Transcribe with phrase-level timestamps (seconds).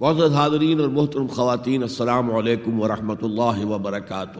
[0.00, 4.38] معزز حاضرین اور محترم خواتین، السلام علیکم ورحمۃ اللہ وبرکاتہ۔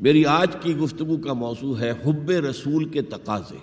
[0.00, 3.56] میری آج کی گفتگو کا موضوع ہے حب رسول کے تقاضے۔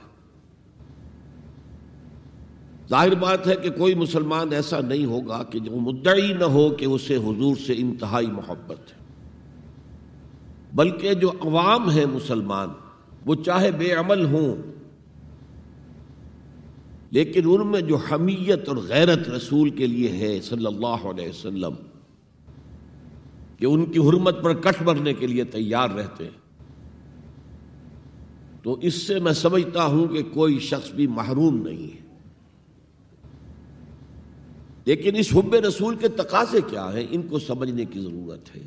[2.89, 6.86] ظاہر بات ہے کہ کوئی مسلمان ایسا نہیں ہوگا کہ جو مدعی نہ ہو کہ
[6.86, 8.98] اسے حضور سے انتہائی محبت ہے۔
[10.73, 12.68] بلکہ جو عوام ہے مسلمان،
[13.25, 14.79] وہ چاہے بے عمل ہوں
[17.12, 21.74] لیکن ان میں جو حمیت اور غیرت رسول کے لیے ہے صلی اللہ علیہ وسلم،
[23.57, 26.39] کہ ان کی حرمت پر کٹ مرنے کے لیے تیار رہتے ہیں۔
[28.64, 32.09] تو اس سے میں سمجھتا ہوں کہ کوئی شخص بھی محروم نہیں ہے۔
[34.86, 38.61] لیکن اس حب رسول کے تقاضے کیا ہیں؟ ان کو سمجھنے کی ضرورت ہے۔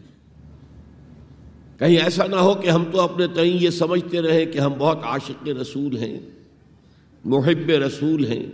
[1.79, 4.99] کہیں ایسا نہ ہو کہ ہم تو اپنے تئیں یہ سمجھتے رہے کہ ہم بہت
[5.05, 6.21] عاشق رسول ہیں۔
[7.25, 8.47] محب رسول ہیں۔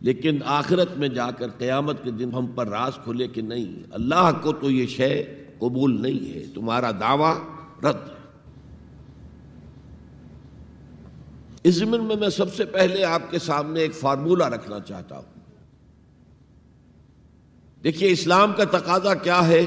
[0.00, 4.30] لیکن آخرت میں جا کر قیامت کے دن ہم پر راز کھلے کہ نہیں، اللہ
[4.42, 7.34] کو تو یہ شے قبول نہیں ہے، تمہارا دعویٰ
[7.84, 8.14] رد ہے۔
[11.62, 15.40] اس زمین میں میں سب سے پہلے آپ کے سامنے ایک فارمولہ رکھنا چاہتا ہوں۔
[17.84, 19.66] دیکھیے، اسلام کا تقاضا کیا ہے؟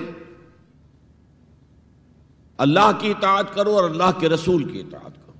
[2.57, 5.33] اللہ کی اطاعت کرو اور اللہ کے رسول کی اطاعت کرو۔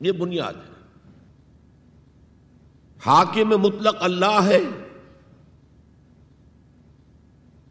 [0.00, 0.75] یہ بنیاد ہے۔
[3.06, 4.60] حاکم مطلق اللہ ہے۔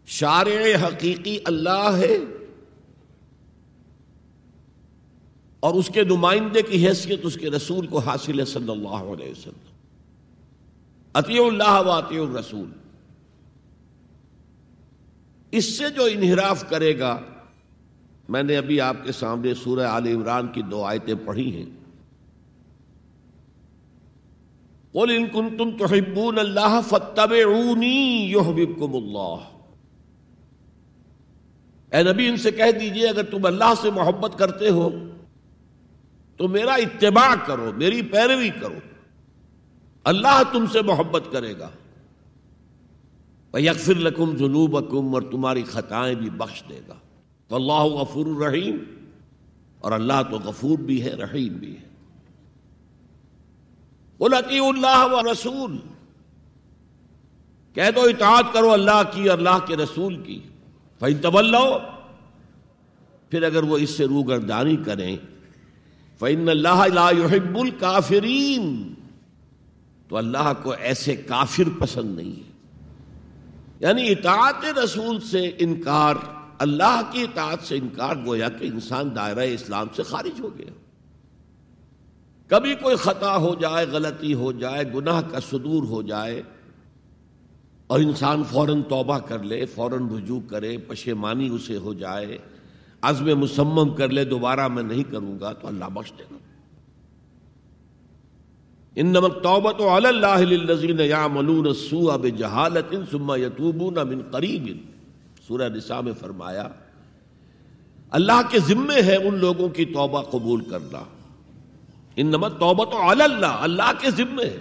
[0.05, 2.17] شارع حقیقی اللہ ہے۔
[5.59, 9.31] اور اس کے نمائندے کی حیثیت اس کے رسول کو حاصل ہے صلی اللہ علیہ
[9.31, 9.75] وسلم۔
[11.13, 12.69] عطی اللہ و عطی الرسول۔
[15.51, 17.19] اس سے جو انحراف کرے گا،
[18.29, 21.84] میں نے ابھی آپ کے سامنے سورہ عال عمران کی دو آیتیں پڑھی ہیں۔
[24.95, 29.35] قل ان کنتم تحبون اللہ فاتبعونی یحببکم اللہ
[31.91, 34.89] اے نبی، ان سے کہہ دیجیے، اگر تم اللہ سے محبت کرتے ہو،
[36.37, 38.79] تو میرا اتباع کرو، میری پیروی کرو۔
[40.03, 41.69] اللہ تم سے محبت کرے گا۔
[43.59, 46.93] یکفر لکم ذنوبکم اور تمہاری خطائیں بھی بخش دے گا۔
[47.47, 48.77] تو اللہ غفور الرحیم
[49.79, 51.84] اور اللہ تو غفور بھی ہے، رحیم بھی ہے۔
[54.17, 55.77] بولتی اللہ و رسول
[57.73, 60.39] کہہ دو، اطاعت کرو اللہ کی اور اللہ کے رسول کی۔
[60.99, 61.55] فہم طول
[63.29, 65.17] پھر اگر وہ اس سے روگردانی کریں
[66.19, 68.93] فعن اللہ لا يحب الکافرین
[70.07, 72.51] تو اللہ کو ایسے کافر پسند نہیں ہے۔
[73.79, 76.15] یعنی اطاعت رسول سے انکار،
[76.59, 80.84] اللہ کی اطاعت سے انکار گویا کہ انسان دائرہ اسلام سے خارج ہو گیا۔
[82.47, 86.41] کبھی کوئی خطا ہو جائے، غلطی ہو جائے، گناہ کا صدور ہو جائے
[87.87, 92.37] اور انسان فوراً توبہ کر لے، فوراً رجوع کرے، پشیمانی اسے ہو جائے،
[93.01, 96.37] عزم مسمم کر لے، دوبارہ میں نہیں کروں گا، تو اللہ بخش دے گا۔
[98.95, 104.69] ان نمک توبت اللہ للذین یعملون السوء بجہالت ثم یتوبون من قریب۔
[105.47, 106.67] سورہ نساء میں فرمایا،
[108.09, 111.03] اللہ کے ذمے ہے ان لوگوں کی توبہ قبول کرنا۔
[112.15, 114.59] ان نمک توبت اللہ اللہ کے ذمے ہے۔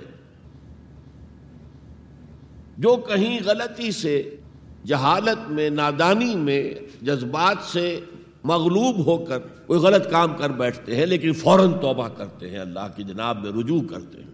[2.79, 4.37] جو کہیں غلطی سے،
[4.85, 8.01] جہالت میں، نادانی میں، جذبات سے
[8.45, 12.87] مغلوب ہو کر کوئی غلط کام کر بیٹھتے ہیں، لیکن فوراً توبہ کرتے ہیں، اللہ
[12.97, 14.31] کی جناب میں رجوع کرتے ہیں۔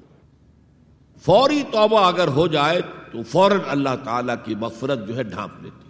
[1.23, 2.81] فوری توبہ اگر ہو جائے
[3.13, 5.90] تو فوراً اللہ تعالی کی مغفرت جو ہے ڈھانپ لیتی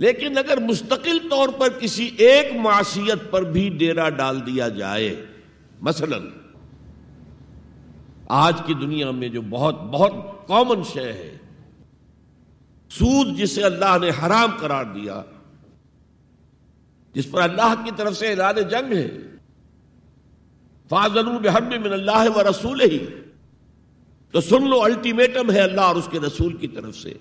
[0.00, 5.14] لیکن اگر مستقل طور پر کسی ایک معاشیت پر بھی ڈیرا ڈال دیا جائے،
[5.80, 6.18] مثلا
[8.36, 10.12] آج کی دنیا میں جو بہت بہت
[10.48, 11.36] کامن شے ہے،
[12.90, 15.22] سود جسے اللہ نے حرام قرار دیا،
[17.14, 19.08] جس پر اللہ کی طرف سے اعلان جنگ ہے
[20.90, 22.98] فاضل بحب من اللہ و رسول ہی
[24.34, 27.12] تو سن لو الٹیمیٹم ہے اللہ اور اس کے رسول کی طرف سے۔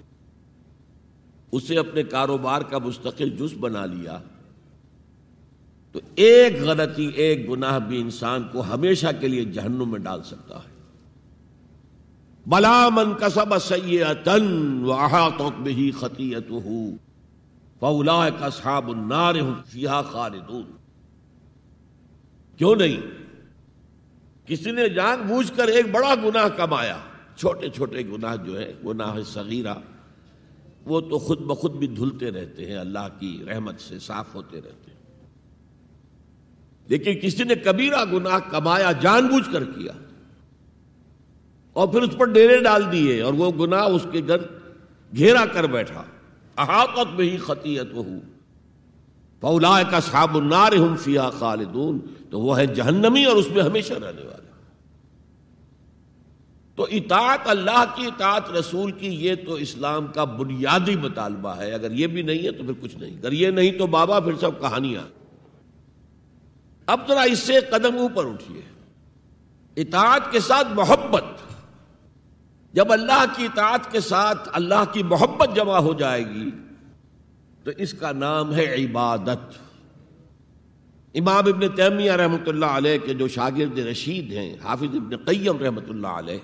[1.51, 4.19] اسے اپنے کاروبار کا مستقل جز بنا لیا
[5.91, 10.55] تو ایک غلطی، ایک گناہ بھی انسان کو ہمیشہ کے لیے جہنم میں ڈال سکتا
[10.55, 10.79] ہے۔
[12.47, 16.79] بلا من کسب سیئتن وحاطت به خطیئته
[17.79, 20.63] فاولئک اصحاب النار هم فيها خالدون۔
[22.57, 23.01] کیوں نہیں؟
[24.47, 26.97] کسی نے جان بوجھ کر ایک بڑا گناہ کمایا۔
[27.35, 29.73] چھوٹے چھوٹے گناہ جو ہے گناہ صغیرہ۔
[30.85, 34.91] وہ تو خود بخود بھی دھلتے رہتے ہیں، اللہ کی رحمت سے صاف ہوتے رہتے
[34.91, 34.99] ہیں۔
[36.87, 39.91] لیکن کسی نے کبیرہ گناہ کمایا، جان بوجھ کر کیا۔
[41.73, 44.37] اور پھر اس پر ڈیرے ڈال دیے اور وہ گناہ اس کے گھر
[45.15, 46.03] گھیرا کر بیٹھا۔
[46.57, 48.03] احاطت میں ہی خطیت وہ
[49.39, 51.99] پولا کا صاب النار ہم فیا خالدون۔
[52.29, 54.48] تو وہ ہے جہنمی اور اس میں ہمیشہ رہنے والے۔
[56.79, 61.91] تو اطاعت اللہ کی، اطاعت رسول کی، یہ تو اسلام کا بنیادی مطالبہ ہے۔ اگر
[61.91, 64.61] یہ بھی نہیں ہے تو پھر کچھ نہیں۔ اگر یہ نہیں تو بابا پھر سب
[64.61, 65.03] کہانیاں۔
[66.85, 68.61] اب ذرا اس سے قدم اوپر اٹھیے۔
[69.81, 71.23] اطاعت کے ساتھ محبت۔
[72.73, 76.51] جب اللہ کی اطاعت کے ساتھ اللہ کی محبت جمع ہو جائے گی
[77.63, 79.53] تو اس کا نام ہے عبادت۔
[81.15, 85.89] امام ابن تیمیہ رحمۃ اللہ علیہ کے جو شاگرد رشید ہیں، حافظ ابن قیم رحمۃ
[85.89, 86.37] اللہ علیہ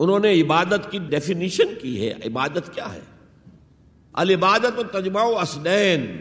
[0.00, 3.00] انہوں نے عبادت کی ڈیفینیشن کی ہے، عبادت کیا ہے؟
[4.12, 6.20] العبادت و تجمع اسنین۔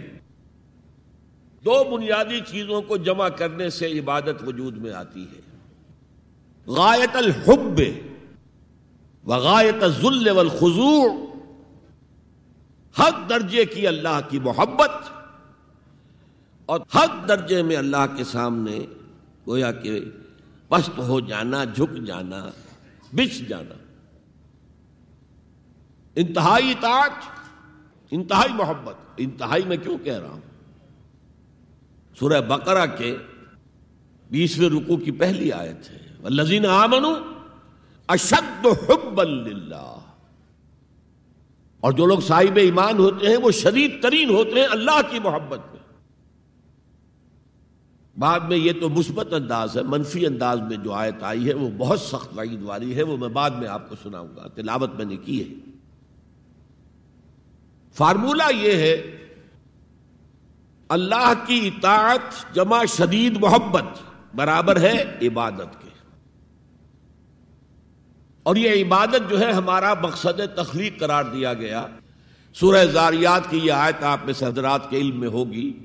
[1.65, 5.41] دو بنیادی چیزوں کو جمع کرنے سے عبادت وجود میں آتی ہے۔
[6.67, 7.81] غایت الحب
[9.23, 11.03] وغایت ذل والخضوع
[12.99, 14.91] حق درجے کی اللہ کی محبت۔
[16.65, 18.79] اور حق درجے میں اللہ کے سامنے
[19.47, 19.99] گویا کہ
[20.69, 22.49] پست ہو جانا، جھک جانا۔
[23.13, 23.75] بچ جانا۔
[26.15, 27.11] انتہائی اطاعت،
[28.11, 30.41] انتہائی محبت۔ انتہائی میں کیوں کہہ رہا ہوں؟
[32.19, 33.17] سورہ بقرہ کے
[34.31, 37.05] بیسویں رکو کی پہلی آیت ہے۔ لذین آمن
[38.07, 39.99] اشد حب اللہ
[41.79, 45.59] اور جو لوگ صاحب ایمان ہوتے ہیں، وہ شدید ترین ہوتے ہیں اللہ کی محبت
[45.71, 45.78] میں۔
[48.19, 51.69] بعد میں یہ تو مثبت انداز ہے، منفی انداز میں جو آیت آئی ہے، وہ
[51.77, 55.05] بہت سخت وعید والی ہے، وہ میں بعد میں آپ کو سناؤں گا۔ تلاوت میں
[55.05, 55.55] نے کی ہے۔
[57.93, 59.27] فارمولہ یہ ہے،
[60.89, 63.83] اللہ کی اطاعت جمع شدید محبت
[64.35, 65.89] برابر ہے عبادت کے۔
[68.43, 71.85] اور یہ عبادت جو ہے، ہمارا مقصد تخلیق قرار دیا گیا۔
[72.53, 75.79] سورہ زاریات کی یہ آیت آپ میں حضرات کے علم میں ہوگی۔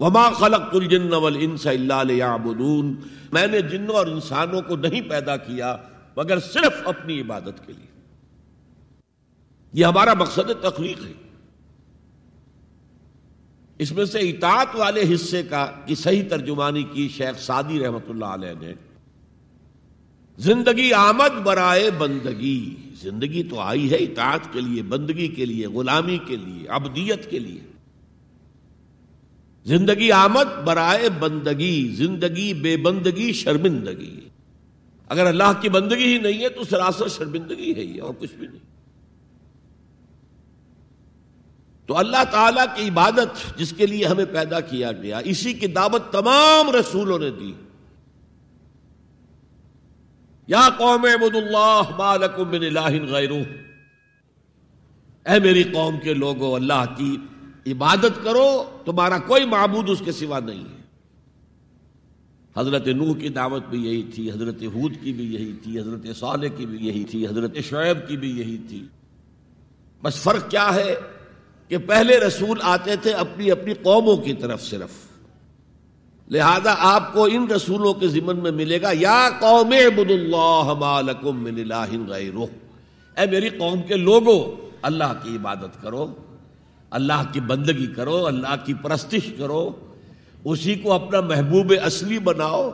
[0.00, 2.94] وما خلق الجن والانس الا ليعبدون۔
[3.32, 5.76] میں نے جنوں اور انسانوں کو نہیں پیدا کیا
[6.16, 7.86] مگر صرف اپنی عبادت کے لیے۔
[9.72, 11.12] یہ ہمارا مقصد تخلیق ہے۔
[13.78, 18.24] اس میں سے اطاعت والے حصے کا کی صحیح ترجمانی کی شیخ سعدی رحمت اللہ
[18.24, 18.74] علیہ نے۔
[20.38, 26.18] زندگی آمد برائے بندگی۔ زندگی تو آئی ہے اطاعت کے لیے، بندگی کے لیے، غلامی
[26.26, 27.69] کے لیے ابدیت کے لیے۔
[29.64, 34.20] زندگی آمد، برائے بندگی، زندگی بے بندگی، شرمندگی۔
[35.08, 38.46] اگر اللہ کی بندگی ہی نہیں ہے تو سراسر شرمندگی ہے یہ اور کچھ بھی
[38.46, 38.58] نہیں۔
[41.86, 46.12] تو اللہ تعالی کی عبادت جس کے لیے ہمیں پیدا کیا گیا، اسی کی دعوت
[46.12, 47.52] تمام رسولوں نے دی۔
[50.46, 53.38] یا قوم عبد اللہ بالکم من الہ غیرو
[55.26, 57.16] اے میری قوم کے لوگوں، اللہ کی
[57.66, 60.80] عبادت کرو، تمہارا کوئی معبود اس کے سوا نہیں ہے۔
[62.56, 66.46] حضرت نوح کی دعوت بھی یہی تھی، حضرت حود کی بھی یہی تھی، حضرت صالح
[66.56, 68.84] کی بھی یہی تھی، حضرت شعیب کی بھی یہی تھی۔
[70.02, 70.94] بس فرق کیا ہے
[71.68, 74.90] کہ پہلے رسول آتے تھے اپنی اپنی قوموں کی طرف صرف۔
[76.30, 81.60] لہذا آپ کو ان رسولوں کے ذمن میں ملے گا، یا قوم عبد اللہ من
[81.60, 82.44] الہ غیرہ۔
[83.20, 86.06] اے میری قوم کے لوگوں اللہ کی عبادت کرو۔
[86.90, 89.70] اللہ کی بندگی کرو، اللہ کی پرستش کرو،
[90.44, 92.70] اسی کو اپنا محبوب اصلی بناؤ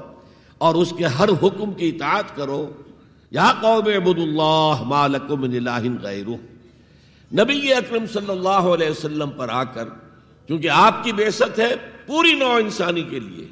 [0.59, 2.73] اور اس کے ہر حکم کی اطاعت کرو۔
[3.31, 4.83] یا قوم عبد اللہ
[5.31, 6.31] من الہ غیرہ۔
[7.35, 9.85] نبی اکرم صلی اللہ علیہ وسلم پر آ کر
[10.47, 11.75] کیونکہ آپ کی بیست ہے
[12.07, 13.49] پوری نو انسانی کے لیے۔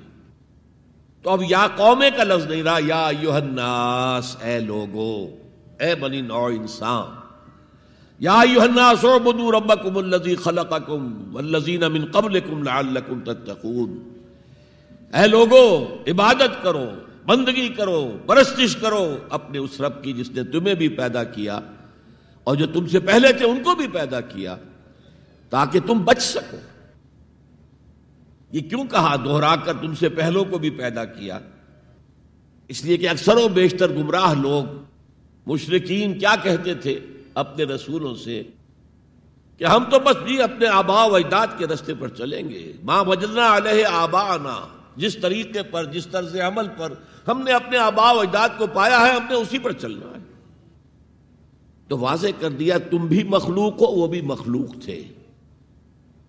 [1.22, 5.36] تو اب یا قومے کا لفظ نہیں رہا، یا یوحناس اے لوگو،
[5.80, 7.23] اے بنی نو انسان۔
[8.24, 13.98] یا یوحناس اعبدوا ربکم الذی خلقکم والذین من قبلکم لعلکم تتقون۔
[15.14, 16.86] اے لوگو، عبادت کرو،
[17.26, 21.60] بندگی کرو، پرستش کرو اپنے اس رب کی جس نے تمہیں بھی پیدا کیا
[22.44, 24.56] اور جو تم سے پہلے تھے ان کو بھی پیدا کیا
[25.50, 26.56] تاکہ تم بچ سکو۔
[28.52, 31.38] یہ کیوں کہا؟ دوہرا کر تم سے پہلوں کو بھی پیدا کیا۔
[32.68, 34.64] اس لیے کہ اکثر و بیشتر گمراہ لوگ
[35.46, 37.00] مشرقین کیا کہتے تھے؟
[37.34, 38.42] اپنے رسولوں سے
[39.58, 43.04] کہ ہم تو بس بھی اپنے آبا و اجداد کے رستے پر چلیں گے۔ ماں
[43.04, 46.92] وجدنا علیہ آبا آنا جس طریقے پر، جس طرز عمل پر
[47.28, 50.24] ہم نے اپنے آبا و اجداد کو پایا ہے، ہم نے اسی پر چلنا ہے۔
[51.88, 55.04] تو واضح کر دیا، تم بھی مخلوق ہو، وہ بھی مخلوق تھے۔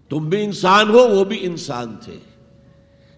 [0.09, 2.17] تم بھی انسان ہو، وہ بھی انسان تھے۔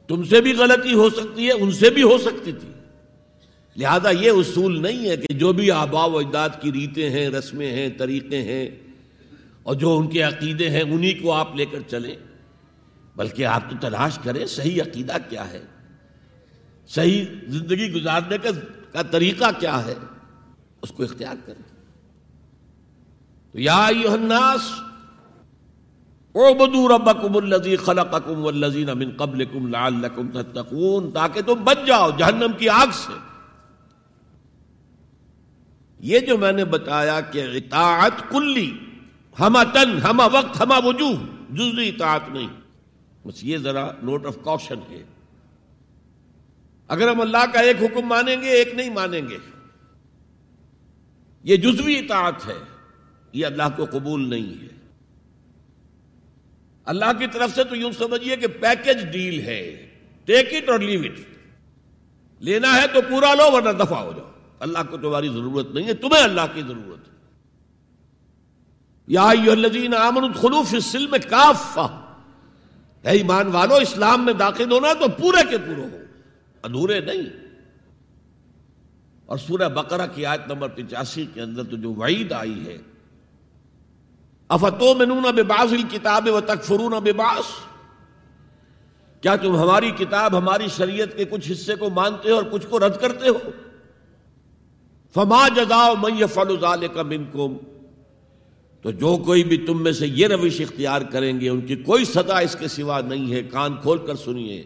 [0.08, 2.70] تم سے بھی غلطی ہو سکتی ہے، ان سے بھی ہو سکتی تھی۔
[3.78, 7.72] لہذا یہ اصول نہیں ہے کہ جو بھی آبا و اجداد کی ریتیں ہیں، رسمیں
[7.72, 8.70] ہیں، طریقے ہیں
[9.64, 12.16] اور جو ان کے عقیدے ہیں، انہی کو آپ لے کر چلیں۔
[13.16, 15.64] بلکہ آپ تو تلاش کریں، صحیح عقیدہ کیا ہے؟
[16.88, 18.38] صحیح زندگی گزارنے
[18.92, 19.96] کا طریقہ کیا ہے؟
[20.82, 21.76] اس کو اختیار کریں۔
[23.52, 24.72] تو یا الناس،
[26.36, 32.70] اعبدوا ربکم الذی خلقکم والذین من قبلکم لعلکم تتقون، تاکہ تم بچ جاؤ جہنم کی
[32.70, 33.37] آگ سے۔
[36.00, 38.78] یہ جو میں نے بتایا کہ اطاعت کلی
[39.40, 41.14] ہما تن ہما وقت ہما وجوہ،
[41.50, 42.48] جزوی اطاعت نہیں۔
[43.28, 45.04] بس یہ ذرا نوٹ آف کوشن ہے۔
[46.88, 49.38] اگر ہم اللہ کا ایک حکم مانیں گے، ایک نہیں مانیں گے۔
[51.44, 52.64] یہ جزوی اطاعت ہے۔
[53.34, 54.68] یہ اللہ کو قبول نہیں ہے۔
[56.86, 59.90] اللہ کی طرف سے تو یوں سمجھیے کہ پیکج ڈیل ہے۔
[60.26, 61.20] ٹیک اٹ اور لیو اٹ
[62.40, 65.94] لینا ہے تو پورا لو، ورنہ دفاع ہو جاؤ۔ اللہ کو تمہاری ضرورت نہیں ہے،
[65.94, 67.14] تمہیں اللہ کی ضرورت ہے۔
[69.08, 69.24] یا
[70.08, 71.86] آمن خلوف سلم کافا
[73.04, 75.98] ہے ایمان والو، اسلام میں داخل ہونا تو پورے کے پورے ہو،
[76.62, 77.48] ادھورے نہیں۔
[79.26, 82.78] اور سورہ بقرہ کی آیت نمبر پچاسی کے اندر تو جو وعید آئی ہے
[84.48, 87.46] افتو منون باز کتاب و تک فرون باس
[89.22, 92.80] کیا تم ہماری کتاب، ہماری شریعت کے کچھ حصے کو مانتے ہو اور کچھ کو
[92.80, 93.38] رد کرتے ہو؟
[95.18, 96.58] فما جزاؤ میں فل
[96.94, 97.58] کا منکم۔
[98.82, 102.06] تو جو کوئی بھی تم میں سے یہ روش اختیار کریں گے، ان کی کوئی
[102.06, 104.64] سزا اس کے سوا نہیں ہے۔ کان کھول کر سنیے۔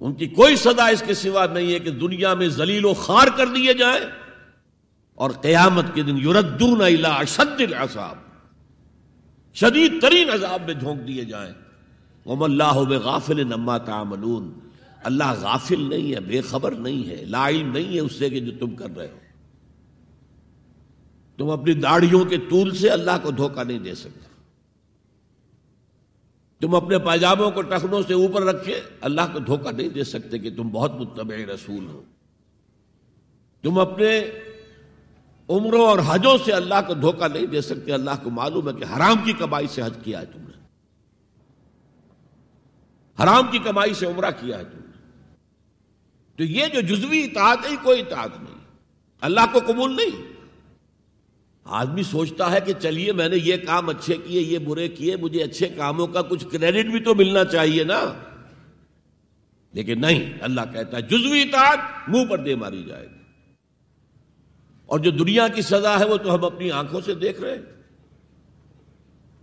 [0.00, 3.26] ان کی کوئی سزا اس کے سوا نہیں ہے کہ دنیا میں ذلیل و خار
[3.36, 4.00] کر دیے جائیں۔
[5.14, 8.16] اور قیامت کے دن یوردون اشد العذاب۔
[9.54, 11.52] شدید ترین عذاب میں جھونک دیے جائیں۔
[12.26, 14.61] وم اللہ غافل نما تعملون۔
[15.04, 18.40] اللہ غافل نہیں ہے، بے خبر نہیں ہے، لا علم نہیں ہے اس سے کہ
[18.40, 19.18] جو تم کر رہے ہو۔
[21.36, 24.32] تم اپنی داڑھیوں کے طول سے اللہ کو دھوکہ نہیں دے سکتے۔
[26.60, 30.56] تم اپنے پائجاموں کو ٹخنوں سے اوپر رکھے، اللہ کو دھوکہ نہیں دے سکتے کہ
[30.56, 32.02] تم بہت متبع رسول ہو۔
[33.62, 34.30] تم اپنے
[35.48, 38.84] عمروں اور حجوں سے اللہ کو دھوکہ نہیں دے سکتے، اللہ کو معلوم ہے کہ
[38.84, 40.62] حرام کی کمائی سے حج کیا ہے تم نے۔
[43.22, 44.81] حرام کی کمائی سے عمرہ کیا ہے تم نے۔
[46.36, 48.60] تو یہ جو جزوی اطاعت ہے کوئی اطاعت نہیں۔
[49.20, 50.32] اللہ کو قبول نہیں۔
[51.64, 55.42] آدمی سوچتا ہے کہ چلیے، میں نے یہ کام اچھے کیے، یہ برے کیے، مجھے
[55.42, 58.00] اچھے کاموں کا کچھ کریڈٹ بھی تو ملنا چاہیے نا۔
[59.72, 63.52] لیکن نہیں، اللہ کہتا ہے، جزوی اطاعت منہ پر دے ماری جائے گی۔
[64.86, 67.62] اور جو دنیا کی سزا ہے، وہ تو ہم اپنی آنکھوں سے دیکھ رہے ہیں۔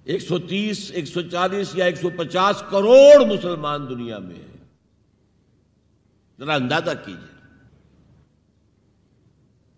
[0.04, 4.59] ایک سو تیس، ایک سو چالیس یا ایک سو پچاس کروڑ مسلمان دنیا میں ہیں۔
[6.40, 7.40] ذرا اندازہ کیجیے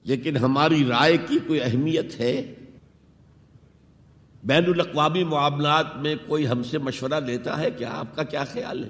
[0.04, 2.56] لیکن ہماری رائے کی کوئی اہمیت ہے؟
[4.44, 8.84] بین الاقوامی معاملات میں کوئی ہم سے مشورہ لیتا ہے؟ کیا آپ کا کیا خیال
[8.84, 8.90] ہے؟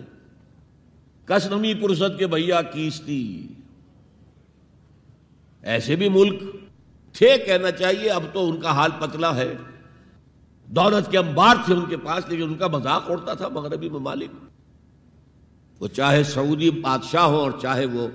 [1.26, 3.48] کس نمی پرست کے بھیا کیستی
[5.62, 6.44] ایسے بھی ملک
[7.14, 9.54] تھے کہنا چاہیے، اب تو ان کا حال پتلا ہے۔
[10.68, 14.51] دولت کے انبار تھے ان کے پاس، لیکن ان کا مذاق اڑتا تھا مغربی ممالک۔
[15.82, 18.08] وہ چاہے سعودی بادشاہ ہو اور چاہے وہ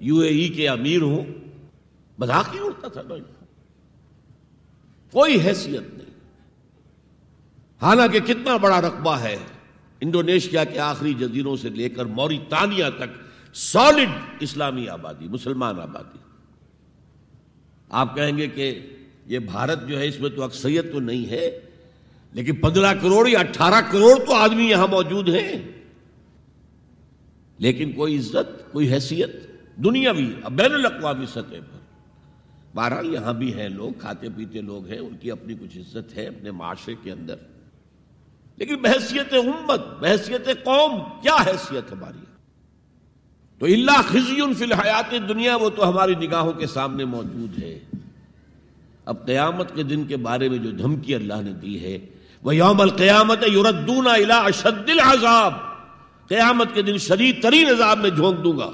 [0.00, 1.24] یو اے ای کے امیر ہوں،
[2.18, 3.02] مذاق ہی اڑتا تھا
[5.12, 6.14] کوئی حیثیت نہیں۔
[7.82, 9.36] حالانکہ کتنا بڑا رقبہ ہے۔
[10.00, 13.10] انڈونیشیا کے آخری جزیروں سے لے کر موریتانیہ تک
[13.54, 14.08] سالڈ
[14.40, 16.18] اسلامی آبادی، مسلمان آبادی۔
[17.90, 18.86] آپ کہیں گے کہ
[19.26, 21.60] یہ بھارت جو ہے اس میں تو اکثریت تو نہیں ہے،
[22.32, 25.81] لیکن پندرہ کروڑ یا اٹھارہ کروڑ تو آدمی یہاں موجود ہیں۔
[27.62, 29.30] لیکن کوئی عزت، کوئی حیثیت
[29.76, 31.78] دنیا بھی، بین الاقوامی سطح پر۔
[32.74, 36.26] بہرحال یہاں بھی ہیں لوگ، کھاتے پیتے لوگ ہیں، ان کی اپنی کچھ عزت ہے
[36.26, 37.34] اپنے معاشرے کے اندر۔
[38.56, 42.24] لیکن بحثیت امت، بحثیت قوم، کیا حیثیت ہماری
[43.58, 47.78] تو اللہ خزی فی الحیات دنیا وہ تو ہماری نگاہوں کے سامنے موجود ہے۔
[49.04, 51.98] اب قیامت کے دن کے بارے میں جو دھمکی اللہ نے دی ہے
[52.42, 55.71] وہ یوم القیامت یوردون اشد العذاب۔
[56.28, 58.70] قیامت کے دن شدید ترین عذاب میں جھونک دوں گا۔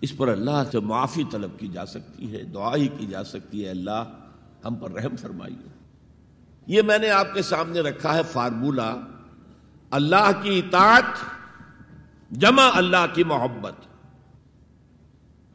[0.00, 3.64] اس پر اللہ سے معافی طلب کی جا سکتی ہے دعا ہی کی جا سکتی
[3.64, 4.04] ہے۔ اللہ
[4.64, 5.68] ہم پر رحم فرمائیے۔
[6.66, 9.00] یہ میں نے آپ کے سامنے رکھا ہے فارمولہ
[9.90, 11.24] اللہ کی اطاعت،
[12.30, 13.72] جمع اللہ کی محبت۔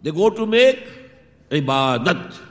[0.05, 0.89] دے گو ٹو میک
[1.51, 2.41] عبادت۔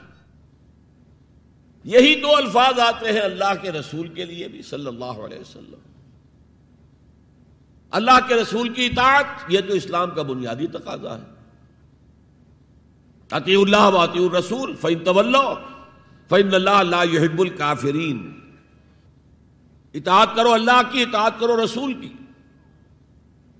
[1.83, 5.88] یہی دو الفاظ آتے ہیں اللہ کے رسول کے لیے بھی، صلی اللہ علیہ وسلم۔
[7.91, 11.23] اللہ کے رسول کی اطاعت، یہ تو اسلام کا بنیادی تقاضا ہے۔
[13.31, 15.35] عطی اللہ واطی الرسول فین طول
[16.29, 18.39] فین اللہ اللہ یحب الکافرین
[19.93, 22.13] اطاعت کرو اللہ کی، اطاعت کرو رسول کی۔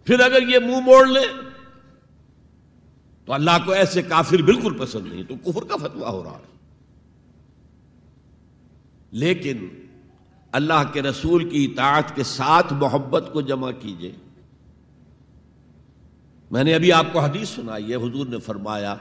[0.06, 1.26] پھر اگر یہ منہ موڑ لے،
[3.26, 6.50] تو اللہ کو ایسے کافر بالکل پسند نہیں، تو کفر کا فتوا ہو رہا ہے۔
[9.12, 9.68] لیکن
[10.52, 14.12] اللہ کے رسول کی اطاعت کے ساتھ محبت کو جمع کیجیے۔
[16.52, 18.96] میں نے ابھی آپ کو حدیث سنائی ہے، حضور نے فرمایا،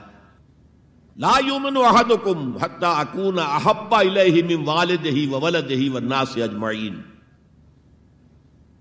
[1.17, 7.01] لا یومن احدکم حتی اکون احبا الیہ من والدہی و ولدہی والناس اجمعین۔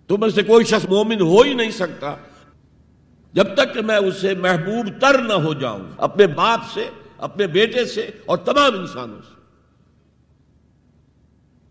[0.08, 2.16] تم سے کوئی شخص مومن ہو ہی نہیں سکتا۔
[3.32, 7.84] جب تک کہ میں اسے محبوب تر نہ ہو جاؤں، اپنے باپ سے، اپنے بیٹے
[7.84, 9.37] سے اور تمام انسانوں سے۔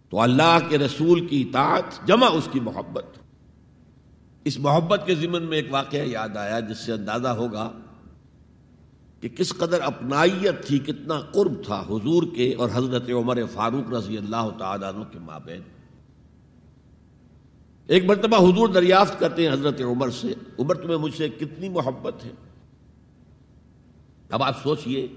[0.09, 3.05] تو اللہ کے رسول کی اطاعت، جمع اس کی محبت۔
[4.45, 7.71] اس محبت کے ذمن میں ایک واقعہ یاد آیا، جس سے اندازہ ہوگا
[9.21, 14.17] کہ کس قدر اپنائیت تھی، کتنا قرب تھا حضور کے اور حضرت عمر فاروق رضی
[14.17, 15.61] اللہ تعالیٰ عنہ کے مابین۔
[17.87, 22.25] ایک مرتبہ حضور دریافت کرتے ہیں حضرت عمر سے، عمر تمہیں مجھ سے کتنی محبت
[22.25, 22.31] ہے؟
[24.29, 25.07] اب آپ سوچئے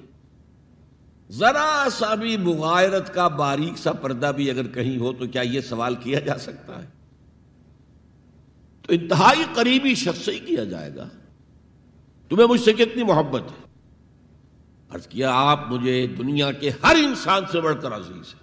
[1.31, 5.61] ذرا سا بھی مغائرت کا باریک سا پردہ بھی اگر کہیں ہو تو کیا یہ
[5.61, 6.89] سوال کیا جا سکتا ہے؟
[8.83, 11.09] تو انتہائی قریبی شخص ہی کیا جائے گا۔
[12.29, 13.65] تمہیں مجھ سے کتنی محبت ہے؟
[14.91, 18.41] عرض کیا آپ مجھے دنیا کے ہر انسان سے بڑھ کر عزیز ہے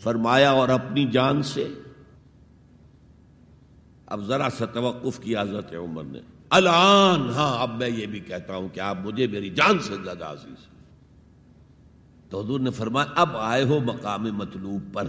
[0.00, 1.68] فرمایا اور اپنی جان سے۔
[4.06, 6.20] اب ذرا سا توقف کیا حضرت عمر نے۔
[6.50, 10.24] الان ہاں اب میں یہ بھی کہتا ہوں کہ آپ مجھے میری جان سے زیادہ
[10.24, 10.74] عزیز
[12.30, 15.06] تو حضور نے فرمایا، اب آئے ہو مقام مطلوب پر۔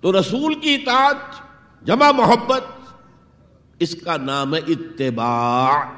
[0.00, 1.42] تو رسول کی اطاعت،
[1.86, 2.64] جمع محبت،
[3.78, 5.90] اس کا نام ہے اتباع۔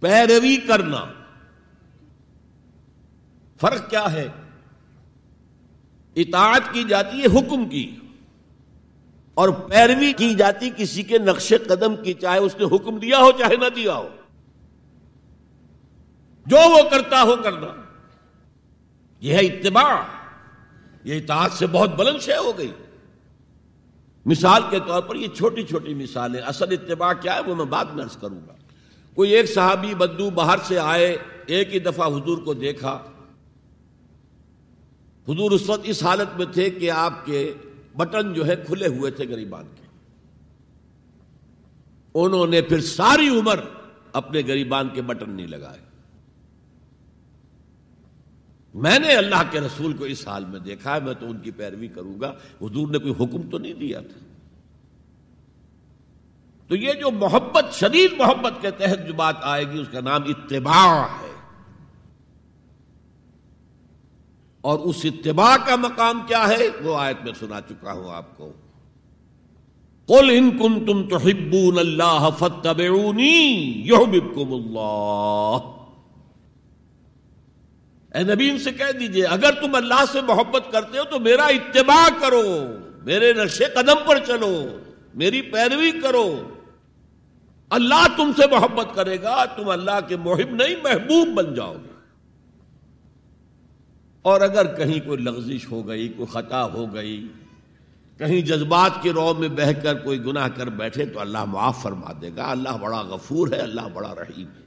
[0.00, 1.04] پیروی کرنا۔
[3.60, 4.28] فرق کیا ہے؟
[6.16, 7.96] اطاعت کی جاتی ہے حکم کی۔
[9.34, 13.30] اور پیروی کی جاتی کسی کے نقش قدم کی، چاہے اس نے حکم دیا ہو،
[13.38, 14.08] چاہے نہ دیا ہو۔
[16.46, 17.66] جو وہ کرتا ہو کرنا
[19.20, 20.02] یہ ہے اتباع۔
[21.04, 22.72] یہ اطاعت سے بہت بلند شے ہو گئی۔
[24.26, 27.84] مثال کے طور پر یہ چھوٹی چھوٹی مثالیں۔ اصل اتباع کیا ہے، وہ میں بعد
[27.84, 28.54] میں عرض کروں گا۔
[29.14, 31.16] کوئی ایک صحابی بدو باہر سے آئے،
[31.46, 33.02] ایک ہی دفعہ حضور کو دیکھا۔
[35.28, 37.54] حضور اس وقت اس حالت میں تھے کہ آپ کے
[37.96, 39.80] بٹن جو ہے کھلے ہوئے تھے گریبان کے۔
[42.14, 43.60] انہوں نے پھر ساری عمر
[44.12, 45.80] اپنے گریبان کے بٹن نہیں لگائے۔
[48.74, 51.50] میں نے اللہ کے رسول کو اس حال میں دیکھا ہے، میں تو ان کی
[51.50, 54.20] پیروی کروں گا۔ حضور نے کوئی حکم تو نہیں دیا تھا۔
[56.68, 60.22] تو یہ جو محبت، شدید محبت کے تحت جو بات آئے گی، اس کا نام
[60.22, 61.19] اتباع ہے۔
[64.60, 68.52] اور اس اتباع کا مقام کیا ہے وہ آیت میں سنا چکا ہوں آپ کو۔
[70.06, 72.28] قل ان کن تم تو ہبون اللہ
[74.36, 75.76] اللہ
[78.14, 81.44] اے نبی ان سے کہہ دیجیے، اگر تم اللہ سے محبت کرتے ہو تو میرا
[81.44, 82.44] اتباع کرو،
[83.02, 84.78] میرے نقشے قدم پر چلو،
[85.14, 86.48] میری پیروی کرو۔
[87.70, 91.89] اللہ تم سے محبت کرے گا، تم اللہ کے محب نہیں، محبوب بن جاؤ گے۔
[94.22, 97.28] اور اگر کہیں کوئی لغزش ہو گئی، کوئی خطا ہو گئی،
[98.18, 102.12] کہیں جذبات کی رو میں بہ کر کوئی گناہ کر بیٹھے تو اللہ معاف فرما
[102.22, 104.60] دے گا۔ اللہ بڑا غفور ہے، اللہ بڑا رحیم ہے۔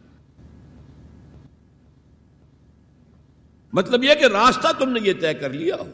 [3.74, 5.92] مطلب یہ کہ راستہ تم نے یہ طے کر لیا ہو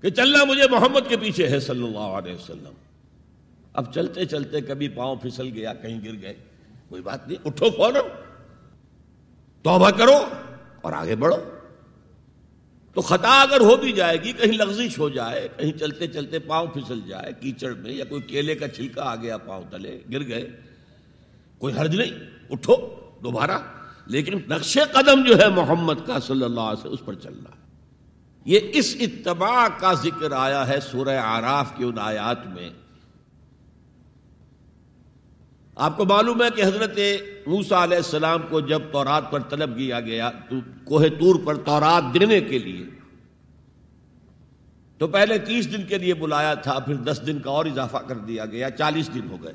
[0.00, 2.72] کہ چلنا مجھے محمد کے پیچھے ہے صلی اللہ علیہ وسلم۔
[3.72, 6.34] اب چلتے چلتے کبھی پاؤں پھسل گیا، کہیں گر گئے۔
[6.88, 8.04] کوئی بات نہیں، اٹھو فوراً،
[9.62, 10.24] توبہ کرو
[10.80, 11.51] اور آگے بڑھو۔
[12.94, 16.66] تو خطا اگر ہو بھی جائے گی، کہیں لغزش ہو جائے، کہیں چلتے چلتے پاؤں
[16.66, 20.50] پھسل جائے، کیچڑ میں یا کوئی کیلے کا چھلکا آ گیا، پاؤں تلے گر گئے،
[21.58, 22.10] کوئی حرج نہیں،
[22.50, 22.76] اٹھو
[23.22, 23.58] دوبارہ۔
[24.06, 27.50] لیکن نقش قدم جو ہے محمد کا صلی اللہ علیہ وسلم، اس پر چلنا۔
[28.44, 32.70] یہ اس اتباع کا ذکر آیا ہے سورہ آراف کی ان آیات میں۔
[35.74, 36.98] آپ کو معلوم ہے کہ حضرت
[37.46, 42.14] موسا علیہ السلام کو جب تورات پر طلب کیا گیا، تو کوہ تور پر تورات
[42.14, 42.86] دینے کے لیے۔
[44.98, 48.14] تو پہلے تیس دن کے لیے بلایا تھا، پھر دس دن کا اور اضافہ کر
[48.14, 49.52] دیا گیا، چالیس دن ہو گئے۔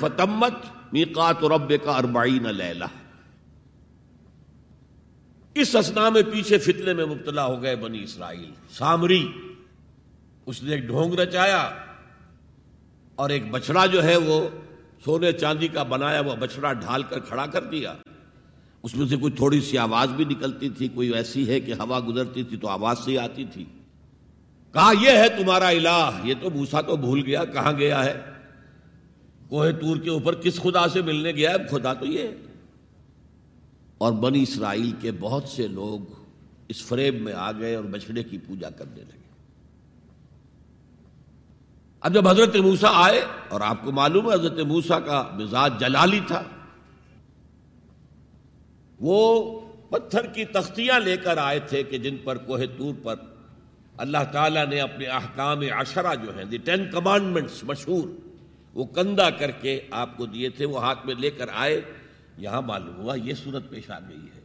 [0.00, 0.52] فتمت
[0.92, 2.84] میقات رب کا اربعین لیلہ۔
[5.54, 9.32] اس اسنا میں پیچھے فتنے میں مبتلا ہو گئے بنی اسرائیل۔ سامری،
[10.46, 11.70] اس نے ایک ڈھونگ رچایا
[13.14, 14.48] اور ایک بچڑا جو ہے وہ
[15.04, 17.94] سونے چاندی کا بنایا وہ بچڑا ڈھال کر کھڑا کر دیا۔
[18.82, 22.00] اس میں سے کوئی تھوڑی سی آواز بھی نکلتی تھی، کوئی ایسی ہے کہ ہوا
[22.08, 23.64] گزرتی تھی تو آواز سے آتی تھی۔
[24.72, 28.20] کہا، یہ ہے تمہارا الہ، یہ تو موسا تو بھول گیا، کہاں گیا ہے؟
[29.48, 32.34] کوہ تور کے اوپر کس خدا سے ملنے گیا ہے؟ خدا تو یہ ہے۔
[33.98, 36.22] اور بنی اسرائیل کے بہت سے لوگ
[36.68, 39.19] اس فریب میں آ گئے اور بچڑے کی پوجا کرنے لگے۔
[42.00, 46.20] اب جب حضرت موسا آئے اور آپ کو معلوم ہے حضرت موسا کا مزاج جلالی
[46.26, 46.42] تھا،
[49.00, 49.60] وہ
[49.90, 53.14] پتھر کی تختیاں لے کر آئے تھے کہ جن پر کوہ تور پر
[53.96, 58.08] اللہ تعالیٰ نے اپنے احکام عشرہ جو ہیں، دی ٹین کمانڈمنٹس مشہور،
[58.74, 61.80] وہ کندہ کر کے آپ کو دیے تھے، وہ ہاتھ میں لے کر آئے۔
[62.38, 64.40] یہاں معلوم ہوا یہ صورت پیش آ گئی ہے۔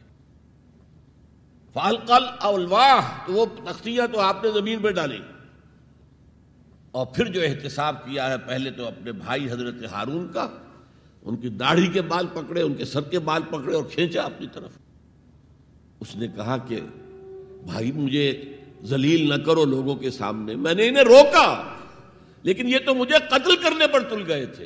[1.73, 5.19] فالقل اولواہ تو وہ تختیاں تو آپ نے زمین پہ ڈالی۔
[6.95, 10.49] اور پھر جو احتساب کیا ہے، پہلے تو اپنے بھائی حضرت ہارون کا،
[11.21, 14.47] ان کی داڑھی کے بال پکڑے، ان کے سر کے بال پکڑے اور کھینچا اپنی
[14.53, 14.69] طرف۔
[15.99, 16.79] اس نے کہا کہ،
[17.65, 18.53] بھائی مجھے
[18.83, 21.75] ذلیل نہ کرو لوگوں کے سامنے۔ میں نے انہیں روکا،
[22.43, 24.65] لیکن یہ تو مجھے قتل کرنے پر تل گئے تھے۔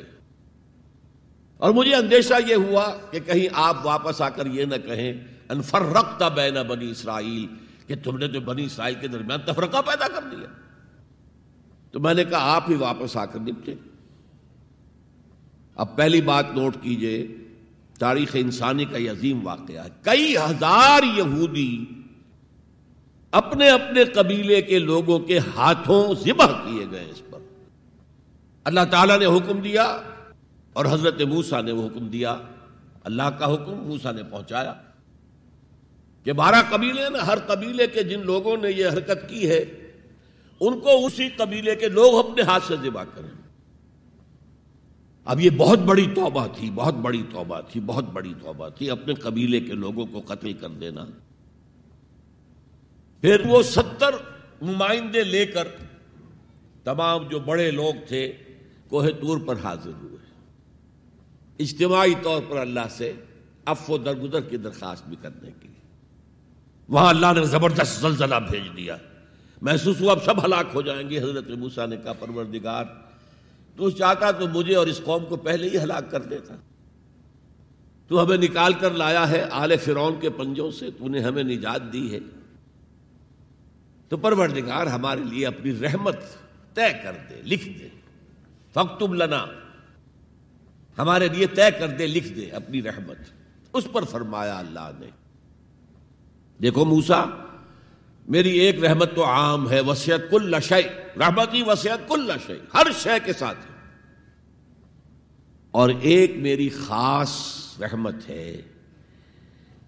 [1.56, 5.12] اور مجھے اندیشہ یہ ہوا کہ کہیں آپ واپس آ کر یہ نہ کہیں
[5.48, 7.46] انفر رکھتا بینا بنی اسرائیل،
[7.86, 10.69] کہ تم نے تو بنی اسرائیل کے درمیان تفرقہ پیدا کر دیا۔
[11.90, 13.74] تو میں نے کہا آپ ہی واپس آ کر نپٹے
[15.74, 17.26] اب پہلی بات نوٹ کیجیے،
[17.98, 21.84] تاریخ انسانی کا یہ عظیم واقعہ ہے۔ کئی ہزار یہودی
[23.30, 27.38] اپنے اپنے قبیلے کے لوگوں کے ہاتھوں ذبح کیے گئے اس پر۔
[28.64, 30.00] اللہ تعالیٰ نے حکم دیا
[30.72, 32.36] اور حضرت موسا نے وہ حکم دیا۔
[33.04, 34.74] اللہ کا حکم موسا نے پہنچایا
[36.24, 39.79] کہ بارہ قبیلے نا ہر قبیلے کے جن لوگوں نے یہ حرکت کی ہے
[40.60, 43.40] ان کو اسی قبیلے کے لوگ اپنے ہاتھ سے ذبح کریں۔
[45.24, 49.14] اب یہ بہت بڑی توبہ تھی، بہت بڑی توبہ تھی، بہت بڑی توبہ تھی۔ اپنے
[49.14, 51.04] قبیلے کے لوگوں کو قتل کر دینا۔
[53.20, 54.10] پھر وہ ستر
[54.62, 55.68] نمائندے لے کر
[56.84, 58.32] تمام جو بڑے لوگ تھے،
[58.88, 60.16] کوہ تور پر حاضر ہوئے۔
[61.58, 63.12] اجتماعی طور پر اللہ سے
[63.64, 65.96] اف و درگزر کی درخواست بھی کرنے کے لیے۔
[66.88, 68.96] وہاں اللہ نے زبردست زلزلہ بھیج دیا۔
[69.60, 72.84] محسوس ہوا اب سب ہلاک ہو جائیں گے۔ حضرت موسا نے کہا، پروردگار،
[73.76, 76.54] تو چاہتا تو مجھے اور اس قوم کو پہلے ہی ہلاک کر دیتا۔
[78.08, 81.92] تو ہمیں نکال کر لایا ہے آل فرون کے پنجوں سے، تو نے ہمیں نجات
[81.92, 82.18] دی ہے۔
[84.08, 86.16] تو پروردگار، ہمارے لیے اپنی رحمت
[86.74, 87.88] طے کر دے، لکھ دے۔
[88.74, 89.46] فختب لنا،
[90.98, 93.16] ہمارے لیے طے کر دے، لکھ دے اپنی رحمت۔
[93.72, 95.06] اس پر فرمایا اللہ نے۔
[96.62, 97.24] دیکھو موسا
[98.28, 100.82] میری ایک رحمت تو عام ہے وسیعت کل لشے
[101.18, 103.58] رحمتی وسیعت کل لشے ہر شے کے ساتھ۔
[105.70, 107.30] اور ایک میری خاص
[107.80, 108.62] رحمت ہے،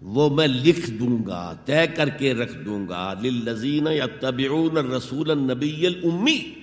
[0.01, 5.87] وہ میں لکھ دوں گا، طے کر کے رکھ دوں گا۔ للذین یتبعون الرسول النبی
[5.87, 6.53] الامی۔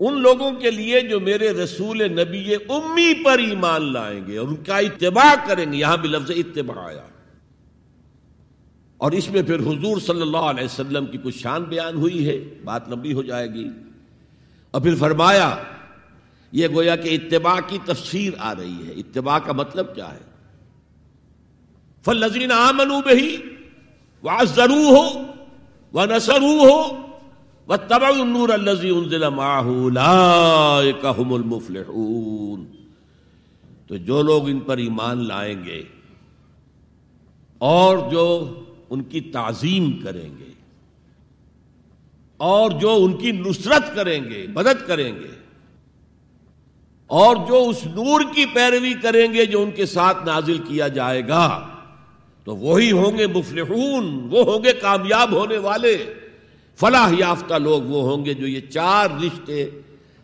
[0.00, 4.56] ان لوگوں کے لیے جو میرے رسول نبی امی پر ایمان لائیں گے اور ان
[4.56, 7.02] کا اتباع کریں گے۔ یہاں بھی لفظ اتباع آیا
[9.02, 12.44] اور اس میں پھر حضور صلی اللہ علیہ وسلم کی کچھ شان بیان ہوئی ہے،
[12.64, 13.68] بات لمبی ہو جائے گی۔
[14.70, 15.56] اور پھر فرمایا،
[16.52, 20.18] یہ گویا کہ اتباع کی تفسیر آ رہی ہے۔ اتباع کا مطلب کیا ہے؟
[22.04, 23.36] فل آمنو بہی
[24.22, 25.22] وہ ضرور ہو
[25.92, 27.06] وہ نسرو ہو
[27.66, 29.24] وہ تب النور الزی انزل
[31.32, 32.64] المفلحون۔
[33.86, 35.82] تو جو لوگ ان پر ایمان لائیں گے
[37.58, 38.54] اور جو
[38.92, 40.50] ان کی تعظیم کریں گے
[42.40, 45.30] اور جو ان کی نصرت کریں گے، مدد کریں گے،
[47.10, 51.28] اور جو اس نور کی پیروی کریں گے جو ان کے ساتھ نازل کیا جائے
[51.28, 51.68] گا،
[52.46, 55.96] تو وہی ہوں گے مفلحون، وہ ہوں گے کامیاب ہونے والے۔
[56.78, 59.70] فلاح یافتہ لوگ وہ ہوں گے جو یہ چار رشتے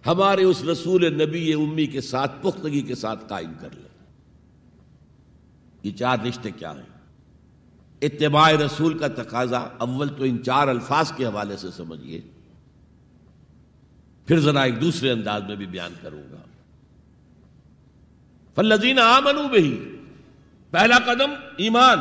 [0.06, 3.88] ہمارے اس رسول نبی امی کے ساتھ، پختگی کے ساتھ قائم کر لیں۔
[5.82, 6.97] یہ چار رشتے کیا ہیں؟
[8.02, 12.20] اتباع رسول کا تقاضا اول تو ان چار الفاظ کے حوالے سے سمجھیے۔
[14.26, 16.36] پھر ذرا ایک دوسرے انداز میں بھی بیان کروں گا۔
[18.54, 19.96] فلزین آمنو بہی
[20.70, 21.98] پہلا قدم ایمان۔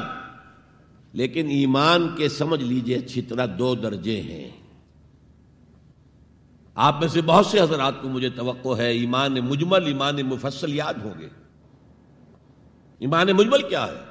[1.14, 4.52] لیکن ایمان کے سمجھ لیجیے اچھی طرح دو درجے ہیں۔
[6.76, 10.94] آپ میں سے بہت سے حضرات کو مجھے توقع ہے ایمان مجمل، ایمان مفصل یاد
[10.94, 11.30] ہوں گے۔
[13.00, 14.07] ایمان مجمل کیا ہے؟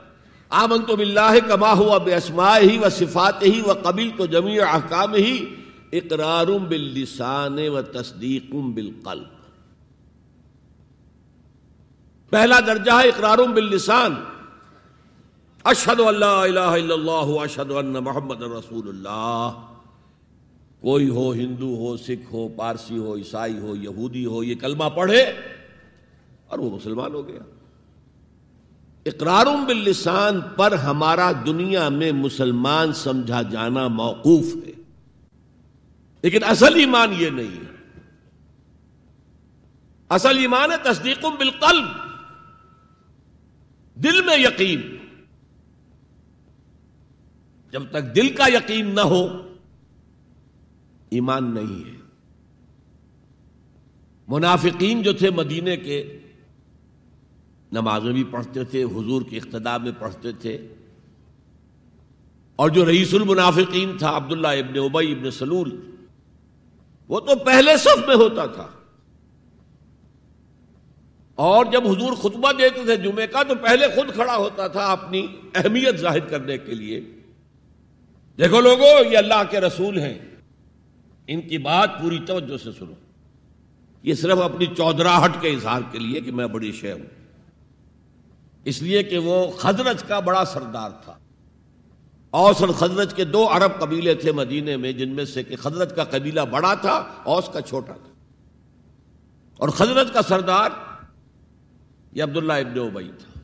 [0.48, 4.61] آمن تو بلّہ کما ہوا بے اسما ہی و صفات ہی و قبل تو جمی
[4.61, 5.54] احکام ہی
[5.92, 9.37] اقرار باللسان و تصدیق بالقلب۔
[12.30, 14.14] پہلا درجہ ہے اقرار باللسان۔
[15.64, 19.50] اشد اللہ الہ الا اللہ اشد ان محمد رسول اللہ۔
[20.80, 25.22] کوئی ہو ہندو ہو، سکھ ہو، پارسی ہو، عیسائی ہو، یہودی ہو، یہ کلمہ پڑھے
[26.46, 27.55] اور وہ مسلمان ہو گیا۔
[29.06, 34.72] اقرار باللسان پر ہمارا دنیا میں مسلمان سمجھا جانا موقوف ہے۔
[36.22, 37.92] لیکن اصل ایمان یہ نہیں ہے۔
[40.08, 41.84] اصل ایمان ہے تصدیق بالقلب۔
[44.04, 44.96] دل میں یقین۔
[47.70, 49.54] جب تک دل کا یقین نہ ہو،
[51.10, 51.96] ایمان نہیں ہے۔
[54.28, 56.18] منافقین جو تھے مدینے کے
[57.72, 60.68] نمازیں بھی پڑھتے تھے، حضور کے اقتدار میں پڑھتے تھے۔
[62.57, 65.94] اور جو رئیس المنافقین تھا، عبداللہ ابن ابئی ابن سلول،
[67.09, 68.66] وہ تو پہلے صف میں ہوتا تھا۔
[71.35, 75.26] اور جب حضور خطبہ دیتے تھے جمعے کا، تو پہلے خود کھڑا ہوتا تھا اپنی
[75.55, 77.00] اہمیت ظاہر کرنے کے لیے۔
[78.38, 80.18] دیکھو لوگوں یہ اللہ کے رسول ہیں۔
[81.26, 82.92] ان کی بات پوری توجہ سے سنو۔
[84.02, 87.25] یہ صرف اپنی چودراہٹ کے اظہار کے لیے کہ میں بڑی شے ہوں۔
[88.66, 91.18] اس لیے کہ وہ خزرج کا بڑا سردار تھا۔
[92.31, 95.96] اوس اور خزرج کے دو عرب قبیلے تھے مدینے میں، جن میں سے کہ خزرج
[95.96, 98.12] کا قبیلہ بڑا تھا، اوس کا چھوٹا تھا۔
[99.57, 100.70] اور خزرج کا سردار
[102.12, 103.40] یہ عبداللہ ابن ابئی تھا۔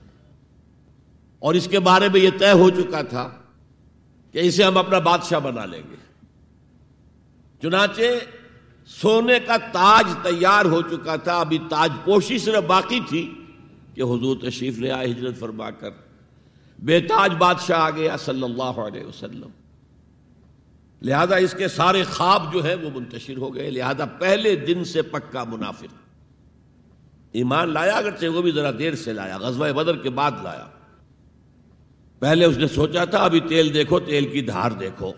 [1.39, 3.31] اور اس کے بارے میں یہ طے ہو چکا تھا
[4.33, 5.97] کہ اسے ہم اپنا بادشاہ بنا لیں گے۔
[7.63, 8.03] چنانچہ
[8.87, 13.35] سونے کا تاج تیار ہو چکا تھا، ابھی تاج پوشی صرف باقی تھی۔
[13.95, 15.91] کہ حضور تشریف لے آئے، ہجرت فرما کر۔
[16.79, 19.49] بے تاج بادشاہ آ گیا صلی اللہ علیہ وسلم۔
[21.03, 25.03] لہذا اس کے سارے خواب جو ہے وہ منتشر ہو گئے۔ لہذا پہلے دن سے
[25.03, 25.95] پکا منافق۔
[27.33, 30.67] ایمان لایا، اگرچہ وہ بھی ذرا دیر سے لایا، غزوہ بدر کے بعد لایا۔
[32.19, 35.13] پہلے اس نے سوچا تھا، ابھی تیل دیکھو، تیل کی دھار دیکھو۔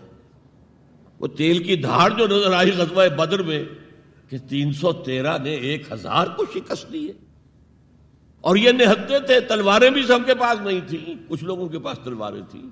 [1.19, 3.63] وہ تیل کی دھار جو نظر آئی غزوہ بدر میں،
[4.29, 7.24] کہ تین سو تیرہ نے ایک ہزار کو شکست دی ہے۔
[8.45, 11.99] اور یہ نہتے تھے، تلواریں بھی سب کے پاس نہیں تھیں۔ کچھ لوگوں کے پاس
[12.03, 12.63] تلواریں تھیں۔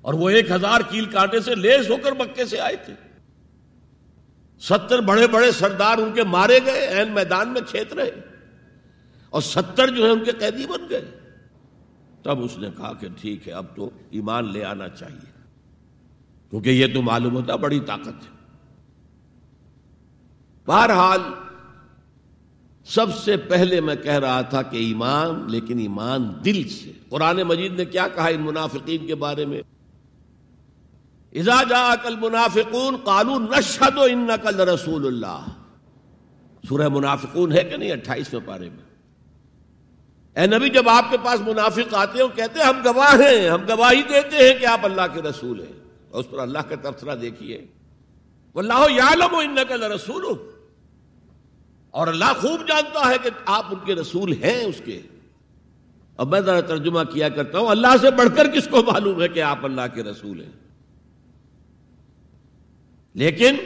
[0.00, 2.94] اور وہ ایک ہزار کیل کانٹے سے لیس ہو کر مکے سے آئے تھے۔
[4.60, 8.10] ستر بڑے بڑے سردار ان کے مارے گئے این میدان میں کھیت رہے۔
[9.30, 11.10] اور ستر جو ہے ان کے قیدی بن گئے۔
[12.22, 15.30] تب اس نے کہا کہ ٹھیک ہے، اب تو ایمان لے آنا چاہیے۔
[16.50, 18.36] کیونکہ یہ تو معلوم ہوتا بڑی طاقت ہے۔
[20.66, 21.20] بہرحال
[22.88, 27.72] سب سے پہلے میں کہہ رہا تھا کہ ایمان، لیکن ایمان دل سے۔ قرآن مجید
[27.72, 29.62] نے کیا کہا ان منافقین کے بارے میں؟
[31.68, 35.44] جا کل منافقون کالو نشد ان نقل رسول اللہ۔
[36.68, 38.84] سورہ منافقون ہے کہ نہیں؟ اٹھائیسویں پارے میں۔
[40.40, 43.60] اے نبی، جب آپ کے پاس منافق آتے ہیں کہتے ہیں، ہم گواہ ہیں، ہم
[43.68, 45.72] گواہی دیتے ہیں کہ آپ اللہ کے رسول ہیں۔
[46.10, 47.66] اور اس پر اللہ کا تبصرہ دیکھیے۔
[48.54, 50.24] اللہ یعلم ان نقل رسول
[51.96, 55.00] اور اللہ خوب جانتا ہے کہ آپ ان کے رسول ہیں اس کے۔
[56.16, 59.28] اب میں ذرا ترجمہ کیا کرتا ہوں۔ اللہ سے بڑھ کر کس کو معلوم ہے
[59.28, 60.52] کہ آپ اللہ کے رسول ہیں؟
[63.14, 63.56] لیکن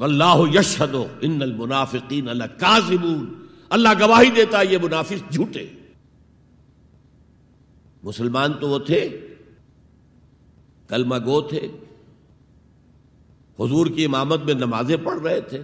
[0.00, 5.66] اللہ یشد ان المنافقین اللہ کاظمون اللہ گواہی دیتا یہ منافق جھوٹے۔
[8.02, 9.26] مسلمان تو وہ تھے،
[10.88, 11.68] کلمہ گو تھے،
[13.60, 15.62] حضور کی امامت میں نمازیں پڑھ رہے تھے۔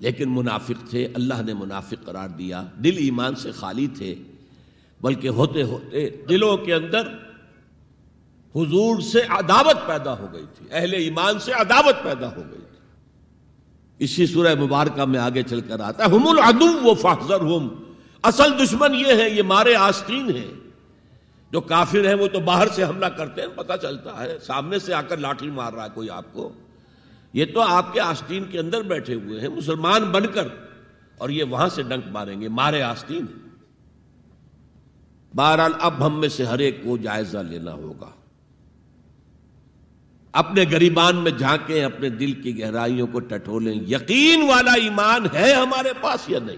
[0.00, 4.14] لیکن منافق تھے، اللہ نے منافق قرار دیا۔ دل ایمان سے خالی تھے،
[5.00, 7.08] بلکہ ہوتے ہوتے دلوں کے اندر
[8.54, 12.78] حضور سے عداوت پیدا ہو گئی تھی، اہل ایمان سے عداوت پیدا ہو گئی تھی۔
[13.98, 17.68] اسی سورہ مبارکہ میں آگے چل کر آتا ہے، ہم العدو و فخر ہم
[18.22, 20.60] اصل دشمن یہ ہے، یہ مارے آستین ہیں۔
[21.50, 24.94] جو کافر ہیں وہ تو باہر سے حملہ کرتے ہیں، پتہ چلتا ہے، سامنے سے
[24.94, 26.52] آ کر لاٹھی مار رہا ہے کوئی آپ کو۔
[27.32, 30.48] یہ تو آپ کے آستین کے اندر بیٹھے ہوئے ہیں، مسلمان بن کر،
[31.18, 33.26] اور یہ وہاں سے ڈنک ماریں گے، مارے آستین۔
[35.36, 38.10] بہرحال اب ہم میں سے ہر ایک کو جائزہ لینا ہوگا۔
[40.32, 45.92] اپنے گریبان میں جھانکیں، اپنے دل کی گہرائیوں کو ٹٹولیں۔ یقین والا ایمان ہے ہمارے
[46.00, 46.56] پاس یا نہیں؟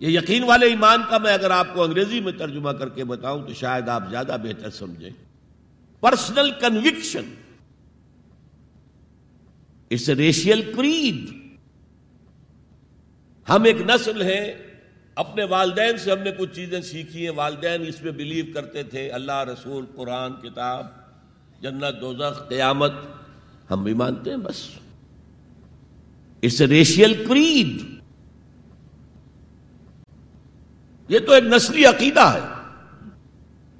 [0.00, 3.46] یہ یقین والے ایمان کا میں اگر آپ کو انگریزی میں ترجمہ کر کے بتاؤں
[3.46, 5.10] تو شاید آپ زیادہ بہتر سمجھیں۔
[6.00, 7.34] Personal conviction
[9.90, 11.30] it's a racial creed
[13.48, 14.54] ہم ایک نسل ہیں،
[15.14, 19.10] اپنے والدین سے ہم نے کچھ چیزیں سیکھی ہیں۔ والدین اس میں بلیو کرتے تھے،
[19.10, 20.86] اللہ، رسول، قرآن، کتاب،
[21.62, 22.92] جنت، دوزخ، قیامت۔
[23.70, 24.68] ہم بھی مانتے ہیں، بس۔
[26.42, 27.82] اٹس اے ریشیل کریڈ
[31.08, 32.68] یہ تو ایک نسلی عقیدہ ہے۔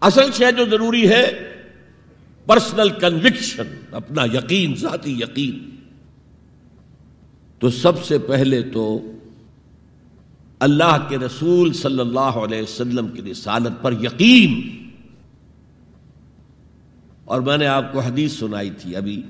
[0.00, 1.54] اصل شہ جو ضروری ہے
[2.46, 5.77] پرسنل کنوکشن اپنا یقین، ذاتی یقین۔
[7.58, 9.12] تو سب سے پہلے تو
[10.58, 14.78] اللہ کے رسول صلی اللہ علیہ وسلم کی رسالت پر یقین۔
[17.24, 19.22] اور میں نے آپ کو حدیث سنائی تھی ابھی۔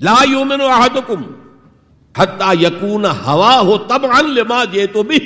[0.00, 1.22] لا یومن احدکم
[2.18, 5.18] حتی یکون ہوا ہو تب لما جے تو بھی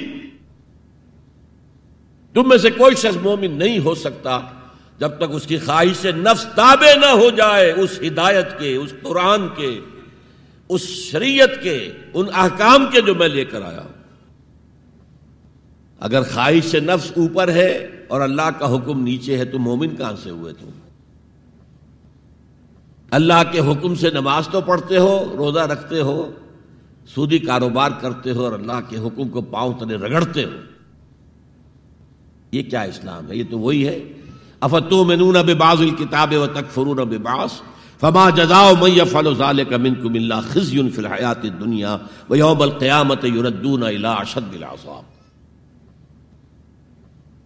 [2.32, 4.40] تم میں سے کوئی شخص مومن نہیں ہو سکتا
[4.98, 9.48] جب تک اس کی خواہش نفس تابع نہ ہو جائے اس ہدایت کے، اس قرآن
[9.56, 9.80] کے۔
[10.68, 13.92] اس شریعت کے، ان احکام کے جو میں لے کر آیا ہوں۔
[16.00, 20.12] اگر خواہش سے نفس اوپر ہے اور اللہ کا حکم نیچے ہے، تو مومن کہاں
[20.22, 20.68] سے ہوئے تم؟
[23.10, 26.30] اللہ کے حکم سے نماز تو پڑھتے ہو، روزہ رکھتے ہو،
[27.14, 30.50] سودی کاروبار کرتے ہو اور اللہ کے حکم کو پاؤں تلے رگڑتے ہو۔
[32.52, 34.12] یہ کیا اسلام ہے؟ یہ تو وہی ہے۔
[34.60, 37.62] افتو میں نون اب باز الکتاب و تک فرون اب باس
[38.02, 44.22] فما جزاؤ من يفعل ذلك منكم الا خزي في الحياه الدنيا ويوم القيامه يردون الى
[44.22, 45.04] اشد العذاب.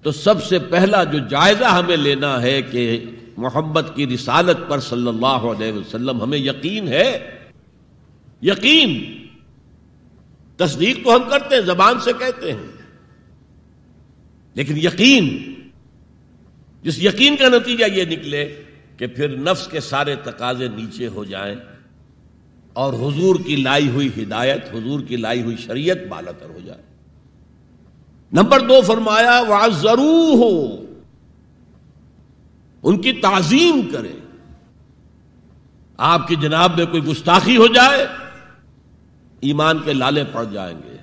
[0.03, 2.85] تو سب سے پہلا جو جائزہ ہمیں لینا ہے کہ
[3.37, 7.09] محمد کی رسالت پر صلی اللہ علیہ وسلم ہمیں یقین ہے،
[8.43, 8.91] یقین،
[10.59, 12.67] تصدیق تو ہم کرتے ہیں، زبان سے کہتے ہیں،
[14.57, 15.31] لیکن یقین،
[16.85, 18.45] جس یقین کا نتیجہ یہ نکلے
[19.03, 21.55] کہ پھر نفس کے سارے تقاضے نیچے ہو جائیں
[22.73, 26.83] اور حضور کی لائی ہوئی ہدایت، حضور کی لائی ہوئی شریعت بالتر ہو جائے۔
[28.33, 30.53] نمبر دو فرمایا وہ ضرور ہو
[32.83, 34.13] ان کی تعظیم کرے
[35.99, 38.07] آپ کی جناب میں کوئی گستاخی ہو جائے،
[39.41, 40.97] ایمان کے لالے پڑ جائیں گے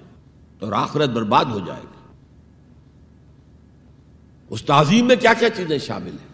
[0.60, 2.14] تو آخرت برباد ہو جائے گی۔
[4.50, 6.29] اس تعظیم میں کیا کیا چیزیں شامل ہیں؟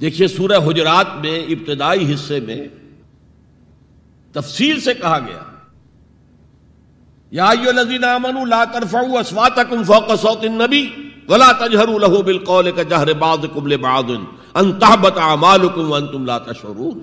[0.00, 2.62] دیکھیے، سورہ حجرات میں ابتدائی حصے میں
[4.34, 5.42] تفصیل سے کہا گیا،
[7.32, 10.84] یا لذین امن لا ترفعوا اصواتکم فوق صوت النبی
[11.28, 14.10] ولا تجهروا له بالقول كجهر بعضكم لبعض
[14.54, 16.98] ان تحبط اعمالكم وانتم لا تشعرون۔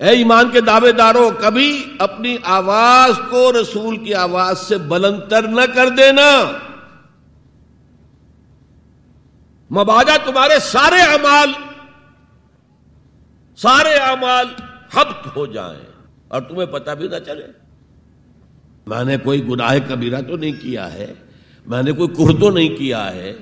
[0.00, 5.64] اے ایمان کے دعوے داروں کبھی اپنی آواز کو رسول کی آواز سے بلندر نہ
[5.74, 6.28] کر دینا۔
[9.70, 11.52] مباجہ تمہارے سارے اعمال
[13.56, 14.46] سارے اعمال
[14.94, 15.80] حبت ہو جائیں
[16.28, 17.46] اور تمہیں پتہ بھی نہ چلے۔
[18.86, 21.14] میں نے کوئی گناہ کبیرہ تو نہیں کیا ہے،
[21.66, 23.32] میں نے کوئی کر تو نہیں کیا ہے۔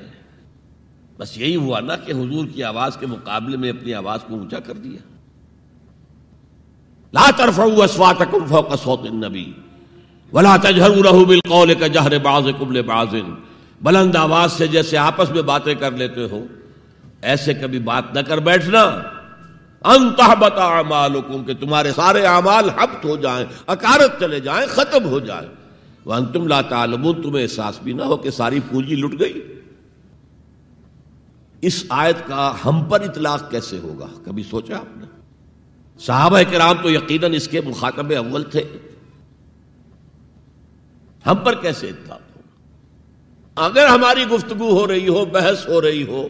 [1.19, 4.61] بس یہی ہوا نا کہ حضور کی آواز کے مقابلے میں اپنی آواز کو اونچا
[4.61, 5.01] کر دیا۔
[7.13, 9.53] لا ترفعوا اصواتكم فوق صوت النبي
[10.33, 13.15] ولا تجهروا له بالقول كجهر بعضكم لبعض
[13.83, 16.47] بلند آواز سے جیسے آپس میں باتیں کر لیتے ہو،
[17.23, 19.01] ایسے کبھی بات نہ کر بیٹھنا۔
[19.85, 25.49] انتہبت اعمالکم، کہ تمہارے سارے اعمال حبت ہو جائیں، اکارت چلے جائیں، ختم ہو جائیں۔
[26.07, 29.55] وانتم لا تعلمون، تمہیں احساس بھی نہ ہو کہ ساری پونجی لٹ گئی۔
[31.61, 35.07] اس آیت کا ہم پر اطلاق کیسے ہوگا؟ کبھی سوچا آپ نے؟
[35.99, 38.63] صحابہ کرام تو یقیناً اس کے مخاطب اول تھے۔
[41.27, 42.18] ہم پر کیسے اطلاق؟
[43.59, 46.29] اگر ہماری گفتگو ہو رہی ہو، بحث ہو رہی ہو،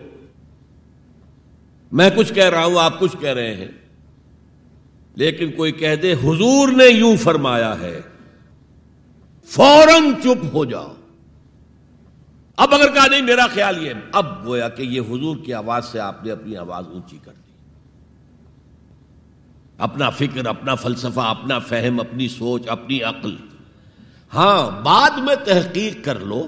[1.93, 3.69] میں کچھ کہہ رہا ہوں، آپ کچھ کہہ رہے ہیں،
[5.15, 8.01] لیکن کوئی کہہ دے، حضور نے یوں فرمایا ہے،
[9.47, 10.93] فوراً چپ ہو جاؤ۔
[12.57, 16.01] اب اگر کہا نہیں، میرا خیال یہ اب گویا کہ یہ حضور کی آواز سے
[16.01, 17.53] آپ نے اپنی آواز اونچی کر دی۔
[19.79, 23.37] اپنا فکر، اپنا فلسفہ، اپنا فہم، اپنی سوچ، اپنی عقل۔
[24.35, 26.47] ہاں بعد میں تحقیق کر لو۔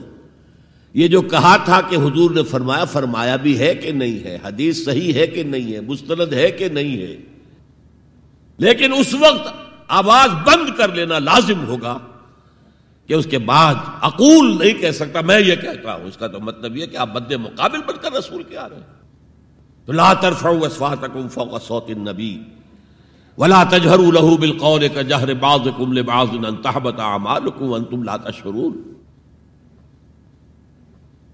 [0.95, 4.85] یہ جو کہا تھا کہ حضور نے فرمایا فرمایا بھی ہے کہ نہیں ہے، حدیث
[4.85, 7.17] صحیح ہے کہ نہیں ہے، مستند ہے کہ نہیں ہے۔
[8.59, 9.49] لیکن اس وقت
[9.89, 11.99] آواز بند کر لینا لازم ہوگا
[13.07, 16.41] کہ اس کے بعد اقول نہیں کہہ سکتا۔ میں یہ کہتا ہوں، اس کا تو
[16.41, 19.01] مطلب یہ کہ آپ بد مقابل بن کر رسول کے آ رہے ہیں۔
[19.87, 22.43] تو لا ترفعوا اصواتکم فوق صوت النبی
[23.39, 26.29] ولا تجہر لہو بالقول کا جہر باز کم باز
[26.63, 29.00] تحبت اعمالکم وانتم لا تشعرون۔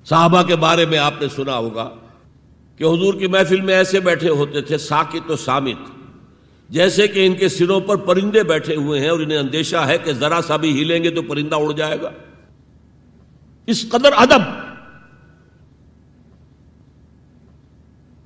[0.08, 1.90] صحابہ کے بارے میں آپ نے سنا ہوگا
[2.76, 5.90] کہ حضور کی محفل میں ایسے بیٹھے ہوتے تھے، ساکت و سامت۔
[6.68, 10.12] جیسے کہ ان کے سروں پر پرندے بیٹھے ہوئے ہیں اور انہیں اندیشہ ہے کہ
[10.12, 12.10] ذرا سا بھی ہلیں گے تو پرندہ اڑ جائے گا۔
[13.66, 14.42] اس قدر ادب۔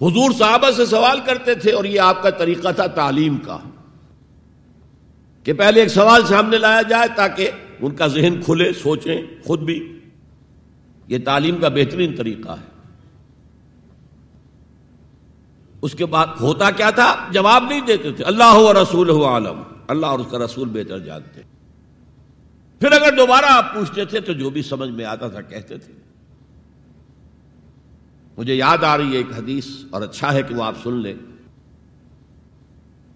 [0.01, 3.59] حضور صحابہ سے سوال کرتے تھے اور یہ آپ کا طریقہ تھا تعلیم کا،
[5.45, 7.51] کہ پہلے ایک سوال سامنے لایا جائے تاکہ
[7.81, 10.00] ان کا ذہن کھلے، سوچیں خود بھی۔
[11.11, 12.71] یہ تعلیم کا بہترین طریقہ ہے۔
[15.83, 20.07] اس کے بعد ہوتا کیا تھا؟ جواب نہیں دیتے تھے۔ اللہ و رسول عالم۔ اللہ
[20.07, 21.41] اور اس کا رسول بہتر جانتے۔
[22.81, 25.93] پھر اگر دوبارہ آپ پوچھتے تھے تو جو بھی سمجھ میں آتا تھا کہتے تھے۔
[28.39, 31.15] مجھے یاد آ رہی ہے ایک حدیث اور اچھا ہے کہ وہ آپ سن لیں۔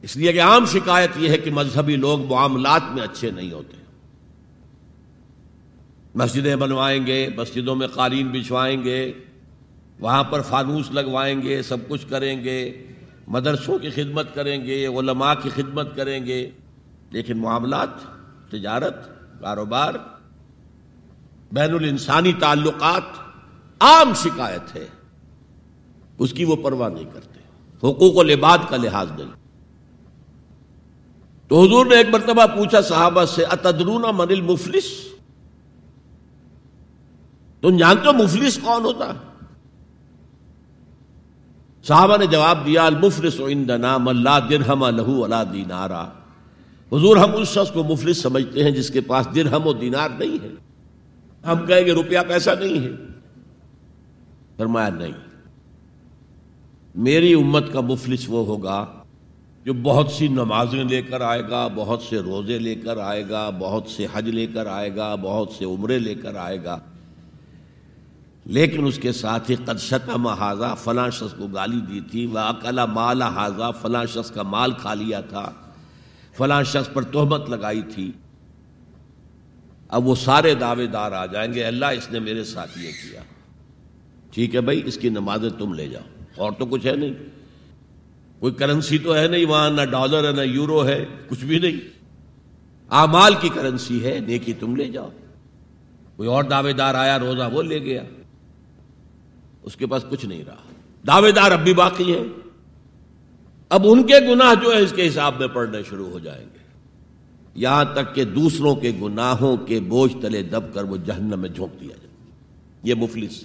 [0.02, 3.83] اس لیے کہ عام شکایت یہ ہے کہ مذہبی لوگ معاملات میں اچھے نہیں ہوتے۔
[6.14, 9.12] مسجدیں بنوائیں گے، مسجدوں میں قالین بچھوائیں گے،
[10.00, 12.86] وہاں پر فانوس لگوائیں گے، سب کچھ کریں گے،
[13.28, 16.50] مدرسوں کی خدمت کریں گے، علماء کی خدمت کریں گے۔
[17.10, 17.88] لیکن معاملات،
[18.50, 19.08] تجارت،
[19.40, 19.94] کاروبار،
[21.52, 23.02] بین الانسانی تعلقات
[23.80, 24.86] عام شکایت ہے۔
[26.18, 27.38] اس کی وہ پرواہ نہیں کرتے۔
[27.78, 29.30] حقوق و لباد کا لحاظ نہیں۔
[31.48, 35.13] تو حضور نے ایک مرتبہ پوچھا صحابہ سے، اتدرون من المفلس؟
[37.64, 39.12] تم جانتے ہو مفلس کون ہوتا؟
[41.82, 46.02] صحابہ نے جواب دیا، المفلس عندنا من لا درہم لہو ولا دینارا۔
[46.92, 50.42] حضور ہم اس شخص کو مفلس سمجھتے ہیں جس کے پاس درہم و دینار نہیں
[50.42, 50.48] ہے۔
[51.46, 52.90] ہم کہیں گے روپیہ پیسہ نہیں ہے۔
[54.56, 55.12] فرمایا نہیں۔
[56.94, 58.86] میری امت کا مفلس وہ ہوگا
[59.64, 63.50] جو بہت سی نمازیں لے کر آئے گا، بہت سے روزے لے کر آئے گا،
[63.50, 66.78] بہت سے حج لے کر آئے گا، بہت سے عمرے لے کر آئے گا۔
[68.44, 72.84] لیکن اس کے ساتھ ہی قدشتہ حاضہ فلاں شخص کو گالی دی تھی، وہ اکلا
[72.84, 75.52] مال حاضہ فلاں شخص کا مال کھا لیا تھا۔
[76.36, 78.12] فلاں شخص پر تہمت لگائی تھی۔
[79.88, 83.20] اب وہ سارے دعوے دار آ جائیں گے، اللہ اس نے میرے ساتھ یہ کیا۔
[84.30, 86.02] ٹھیک ہے بھائی، اس کی نمازیں تم لے جاؤ۔
[86.36, 87.14] اور تو کچھ ہے نہیں۔
[88.40, 91.76] کوئی کرنسی تو ہے نہیں وہاں، نہ ڈالر ہے، نہ یورو ہے، کچھ بھی نہیں۔
[92.88, 95.10] آمال کی کرنسی ہے، نیکی تم لے جاؤ۔
[96.16, 98.02] کوئی اور دعوے دار آیا، روزہ وہ لے گیا۔
[99.64, 100.56] اس کے پاس کچھ نہیں رہا۔
[101.06, 102.22] دعوے دار اب بھی باقی ہے
[103.68, 106.58] اب ان کے گناہ جو ہے اس کے حساب میں پڑھنے شروع ہو جائیں گے۔
[107.54, 111.80] یہاں تک کہ دوسروں کے گناہوں کے بوجھ تلے دب کر وہ جہنم میں جھونک
[111.80, 112.30] دیا جائے۔
[112.82, 113.44] یہ مفلس۔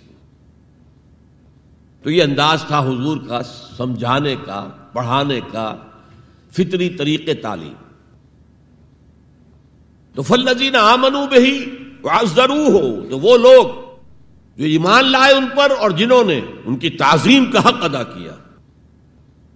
[2.04, 3.44] تو یہ انداز تھا حضور کا،
[3.78, 5.76] سمجھانے کا، پڑھانے کا،
[6.52, 7.74] فطری طریقے تعلیم۔
[10.14, 11.66] تو فلزین آمنو بہی
[12.36, 13.89] ضرور ہو تو وہ لوگ
[14.60, 18.32] جو ایمان لائے ان پر اور جنہوں نے ان کی تعظیم کا حق ادا کیا۔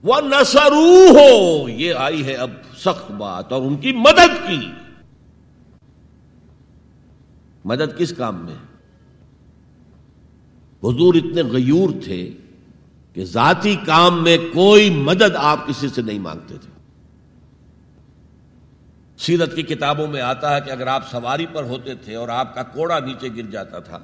[0.03, 4.71] وہ نسرو ہو یہ آئی ہے اب سخت بات اور ان کی مدد کی۔
[7.65, 8.55] مدد کس کام میں؟
[10.83, 12.31] حضور اتنے غیور تھے
[13.13, 16.71] کہ ذاتی کام میں کوئی مدد آپ کسی سے نہیں مانگتے تھے۔
[19.17, 22.55] سیرت کی کتابوں میں آتا ہے کہ اگر آپ سواری پر ہوتے تھے اور آپ
[22.55, 23.99] کا کوڑا نیچے گر جاتا تھا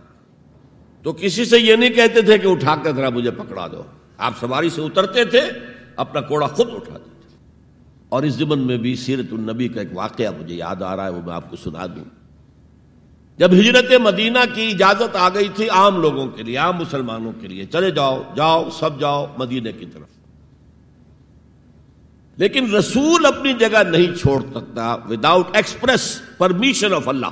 [1.03, 3.83] تو کسی سے یہ نہیں کہتے تھے کہ اٹھا کر ذرا مجھے پکڑا دو۔
[4.17, 5.41] آپ سواری سے اترتے تھے،
[5.95, 7.37] اپنا کوڑا خود اٹھاتے تھے۔
[8.09, 11.09] اور اس زمن میں بھی سیرت النبی کا ایک واقعہ مجھے یاد آ رہا ہے،
[11.09, 12.05] وہ میں آپ کو سنا دوں۔
[13.37, 17.47] جب ہجرت مدینہ کی اجازت آ گئی تھی عام لوگوں کے لیے، عام مسلمانوں کے
[17.47, 20.19] لیے، چلے جاؤ جاؤ، سب جاؤ مدینہ کی طرف۔
[22.37, 27.25] لیکن رسول اپنی جگہ نہیں چھوڑ سکتا without express permission of Allah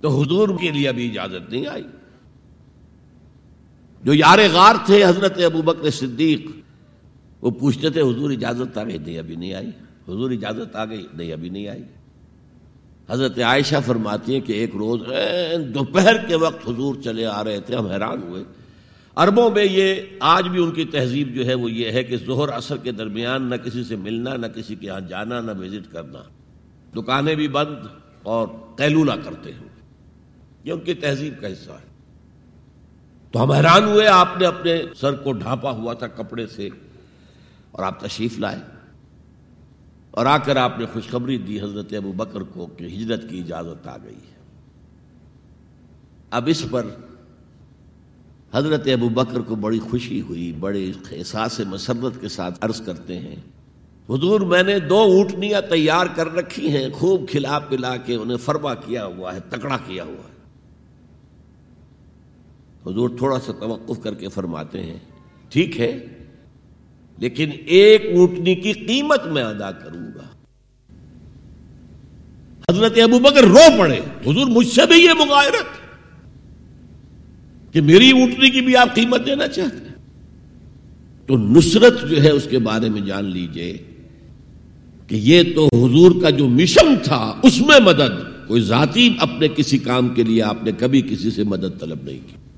[0.00, 1.82] تو حضور کے لیے ابھی اجازت نہیں آئی۔
[4.04, 6.50] جو یار غار تھے حضرت ابو بکر صدیق،
[7.42, 9.66] وہ پوچھتے تھے، حضور اجازت آ گئی؟ نہیں، ابھی نہیں آئی۔
[10.08, 11.82] حضور اجازت آ گئی؟ نہیں، ابھی نہیں آئی۔
[13.08, 15.00] حضرت عائشہ فرماتی ہیں کہ ایک روز
[15.74, 18.44] دوپہر کے وقت حضور چلے آ رہے تھے، ہم حیران ہوئے۔
[19.16, 22.48] عربوں میں یہ، آج بھی ان کی تہذیب جو ہے، وہ یہ ہے کہ ظہر
[22.48, 26.18] اثر کے درمیان نہ کسی سے ملنا، نہ کسی کے ہاں جانا، نہ وزٹ کرنا۔
[26.96, 27.86] دکانیں بھی بند
[28.22, 29.69] اور قیلولہ کرتے ہیں۔
[30.64, 31.90] یہ ان کی تہذیب کا حصہ ہے۔
[33.32, 36.68] تو ہم حیران ہوئے، آپ نے اپنے سر کو ڈھانپا ہوا تھا کپڑے سے
[37.70, 38.58] اور آپ تشریف لائے۔
[40.10, 43.88] اور آ کر آپ نے خوشخبری دی حضرت ابو بکر کو کہ ہجرت کی اجازت
[43.88, 44.40] آ گئی ہے۔
[46.30, 46.86] اب اس پر
[48.54, 53.36] حضرت ابو بکر کو بڑی خوشی ہوئی، بڑے احساس مسرت کے ساتھ عرض کرتے ہیں،
[54.08, 58.74] حضور، میں نے دو اونٹنیاں تیار کر رکھی ہیں، خوب کھلا پلا کے انہیں فرما
[58.74, 60.29] کیا ہوا ہے، تکڑا کیا ہوا ہے۔
[62.86, 64.98] حضور تھوڑا سا توقف کر کے فرماتے ہیں۔
[65.48, 65.98] ٹھیک ہے،
[67.18, 70.22] لیکن ایک اونٹنی کی قیمت میں ادا کروں گا۔
[72.70, 75.80] حضرت ابو بکر رو پڑے۔ حضور مجھ سے بھی یہ مغائرت
[77.72, 79.94] کہ میری اونٹنی کی بھی آپ قیمت دینا چاہتے ہیں۔
[81.26, 83.78] تو نصرت جو ہے اس کے بارے میں جان لیجیے
[85.06, 89.78] کہ یہ تو حضور کا جو مشن تھا، اس میں مدد۔ کوئی ذاتی اپنے کسی
[89.78, 92.49] کام کے لیے آپ نے کبھی کسی سے مدد طلب نہیں کی۔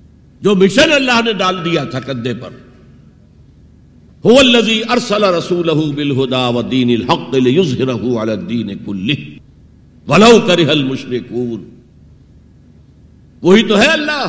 [0.43, 2.49] جو مشن اللہ نے ڈال دیا تھا کندھے پر۔
[4.29, 9.39] هو الذي ارسل رسوله بالهدى ودين الحق ليظهره على الدين كله
[10.09, 11.65] ولو كره المشركون
[13.43, 14.27] وہی تو ہے اللہ۔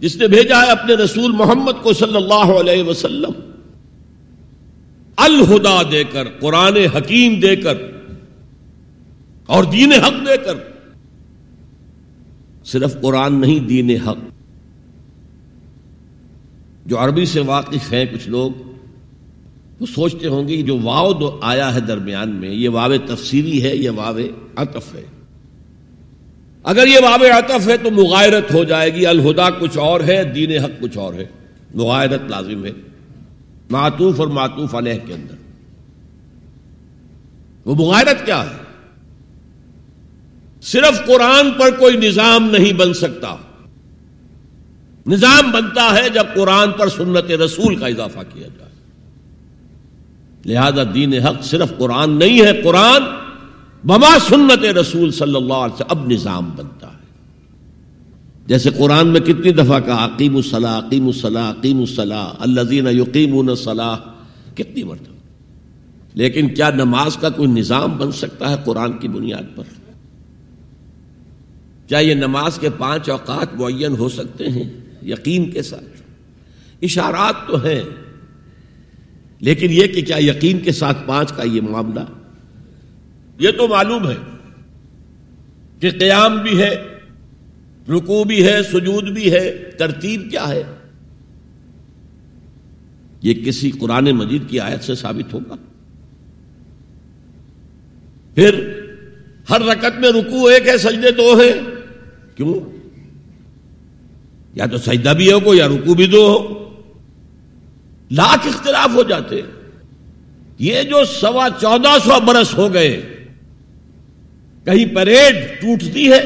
[0.00, 3.30] جس نے بھیجا ہے اپنے رسول محمد کو صلی اللہ علیہ وسلم۔
[5.16, 7.74] الہدا دے کر، قرآن حکیم دے کر۔
[9.46, 10.54] اور دین حق دے کر۔
[12.64, 14.35] صرف قرآن نہیں، دین حق۔
[16.86, 18.50] جو عربی سے واقف ہیں کچھ لوگ،
[19.80, 23.76] وہ سوچتے ہوں گے جو واو دو آیا ہے درمیان میں، یہ واو تفسیری ہے،
[23.76, 24.18] یہ واو
[24.56, 25.04] عطف ہے۔
[26.62, 30.64] اگر یہ واو عطف ہے تو مغائرت ہو جائے گی، الہدا کچھ اور ہے، دین
[30.64, 31.26] حق کچھ اور ہے۔
[31.74, 32.70] مغائرت لازم ہے،
[33.70, 35.34] معطوف اور معطوف علیہ کے اندر۔
[37.64, 38.64] وہ مغائرت کیا ہے؟
[40.62, 43.36] صرف قرآن پر کوئی نظام نہیں بن سکتا۔
[45.06, 48.66] نظام بنتا ہے جب قرآن پر سنت رسول کا اضافہ کیا جائے۔
[50.44, 53.02] لہذا دین حق صرف قرآن نہیں ہے، قرآن
[53.84, 56.96] بما سنت رسول صلی اللہ علیہ وسلم اب نظام بنتا ہے۔
[58.46, 63.96] جیسے قرآن میں کتنی دفعہ کا عقیم الصلاح عقیم الصلاح عقیم الصلاح اللہ یقیم الصلاح
[64.54, 65.16] کتنی مرتبہ۔
[66.14, 69.64] لیکن کیا نماز کا کوئی نظام بن سکتا ہے قرآن کی بنیاد پر؟
[71.86, 76.02] کیا یہ نماز کے پانچ اوقات معین ہو سکتے ہیں؟ یقین کے ساتھ۔
[76.82, 77.82] اشارات تو ہیں،
[79.40, 82.00] لیکن یہ کہ کیا یقین کے ساتھ پانچ کا یہ معاملہ؟
[83.38, 84.16] یہ تو معلوم ہے
[85.80, 86.88] کہ قیام بھی ہے
[87.88, 90.62] رکو بھی ہے، سجود بھی ہے، ترتیب کیا ہے؟
[93.22, 95.54] یہ کسی قرآن مجید کی آیت سے ثابت ہوگا؟
[98.34, 98.80] پھر
[99.50, 101.60] ہر رکت میں رکو ایک ہے، سجدے دو ہے
[102.34, 102.75] کیوں؟
[104.56, 106.66] یا تو سجدہ بھی ہو یا رکو بھی دو ہو۔
[108.10, 109.40] لاکھ اختلاف ہو جاتے۔
[110.58, 113.02] یہ جو سوا چودہ سو برس ہو گئے،
[114.64, 116.24] کہیں پریڈ ٹوٹتی ہے۔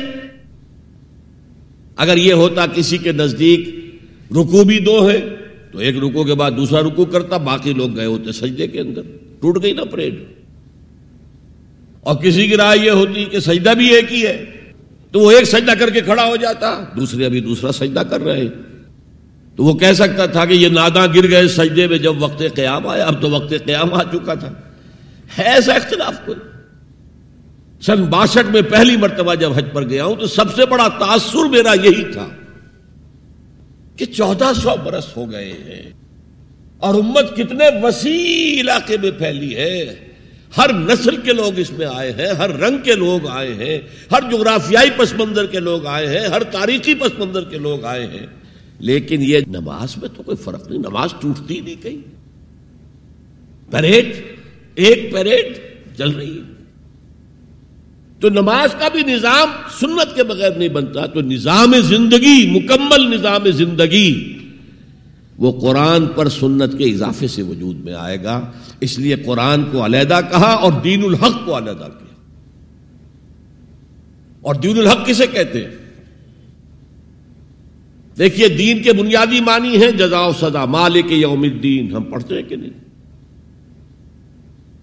[1.97, 3.69] اگر یہ ہوتا کسی کے نزدیک
[4.31, 5.29] رکو بھی دو ہے،
[5.73, 9.03] تو ایک رکو کے بعد دوسرا رکو کرتا، باقی لوگ گئے ہوتے سجدے کے اندر۔
[9.41, 10.15] ٹوٹ گئی نا پریڈ۔
[12.01, 14.45] اور کسی کی رائے یہ ہوتی کہ سجدہ بھی ایک ہی ہے۔
[15.11, 18.49] تو وہ ایک سجدہ کر کے کھڑا ہو جاتا، دوسرے ابھی دوسرا سجدہ کر رہے
[19.57, 22.87] تو وہ کہہ سکتا تھا کہ یہ نادا گر گئے سجدے میں جب وقت قیام
[22.87, 24.53] آیا، اب تو وقت قیام آ چکا تھا۔
[25.39, 26.39] ہے ایسا اختلاف کوئی؟
[27.81, 31.49] سن باسٹھ میں پہلی مرتبہ جب حج پر گیا ہوں، تو سب سے بڑا تاثر
[31.49, 32.29] میرا یہی تھا
[33.97, 35.93] کہ چودہ سو برس ہو گئے ہیں
[36.79, 40.10] اور امت کتنے وسیع علاقے میں پھیلی ہے۔
[40.57, 43.79] ہر نسل کے لوگ اس میں آئے ہیں، ہر رنگ کے لوگ آئے ہیں،
[44.13, 48.07] ہر جغرافیائی پس منظر کے لوگ آئے ہیں، ہر تاریخی پس منظر کے لوگ آئے
[48.07, 48.27] ہیں۔
[48.79, 52.21] لیکن یہ نماز میں تو کوئی فرق نہیں، نماز ٹوٹتی نہیں کہیں۔
[53.71, 54.23] پریڈ،
[54.75, 55.59] ایک پریڈ
[55.99, 56.43] چل رہی ہے۔
[58.21, 63.51] تو نماز کا بھی نظام سنت کے بغیر نہیں بنتا، تو نظام زندگی، مکمل نظام
[63.51, 64.37] زندگی
[65.41, 69.85] وہ قرآن پر سنت کے اضافے سے وجود میں آئے گا۔ اس لیے قرآن کو
[69.85, 72.15] علیحدہ کہا اور دین الحق کو علیحدہ کیا۔
[74.41, 75.71] اور دین الحق کسے کہتے ہیں؟
[78.19, 82.43] دیکھیے، دین کے بنیادی معنی ہیں جزا و سزا۔ مالک یوم الدین، ہم پڑھتے ہیں
[82.43, 82.71] کہ نہیں؟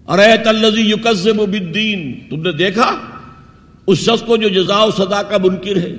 [0.08, 2.96] ارے تلزی یوکزم بالدین، تم نے دیکھا؟
[3.86, 5.96] اس شخص کو جو جزا و سزا کا منکر ہے۔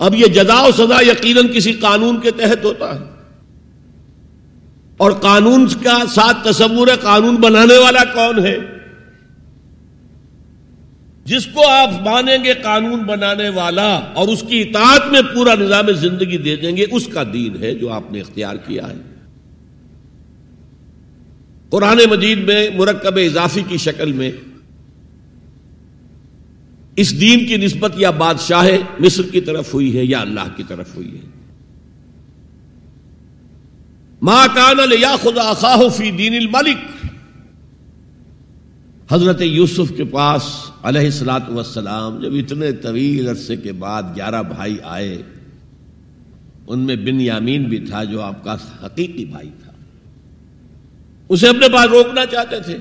[0.00, 3.04] اب یہ جزا و سزا یقیناً کسی قانون کے تحت ہوتا ہے۔
[4.96, 8.58] اور قانون کا ساتھ تصور ہے، قانون بنانے والا کون ہے؟
[11.24, 15.92] جس کو آپ مانیں گے قانون بنانے والا اور اس کی اطاعت میں پورا نظام
[15.92, 18.94] زندگی دے دیں گے، اس کا دین ہے جو آپ نے اختیار کیا ہے۔
[21.70, 24.30] قرآن مجید میں مرکب اضافی کی شکل میں
[27.00, 28.66] اس دین کی نسبت یا بادشاہ
[29.00, 31.28] مصر کی طرف ہوئی ہے یا اللہ کی طرف ہوئی ہے؟
[34.22, 37.06] ماں کان یا خدا خواہ فی دین الملک،
[39.12, 40.42] حضرت یوسف کے پاس
[40.82, 45.22] علیہ السلاط وسلام جب اتنے طویل عرصے کے بعد گیارہ بھائی آئے،
[46.66, 49.72] ان میں بن یامین بھی تھا جو آپ کا حقیقی بھائی تھا۔
[51.28, 52.76] اسے اپنے پاس روکنا چاہتے تھے۔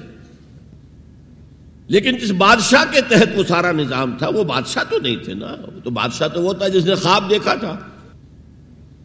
[1.90, 5.56] لیکن جس بادشاہ کے تحت وہ سارا نظام تھا، وہ بادشاہ تو نہیں تھے نا۔
[5.84, 7.78] تو بادشاہ تو وہ تھا جس نے خواب دیکھا تھا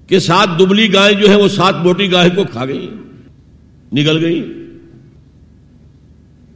[0.07, 2.91] کہ سات دبلی گائے جو ہے وہ سات موٹی گائے کو کھا گئی
[3.93, 4.53] نکل گئی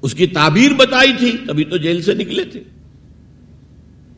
[0.03, 2.63] اس کی تعبیر بتائی تھی، تبھی تو جیل سے نکلے تھے۔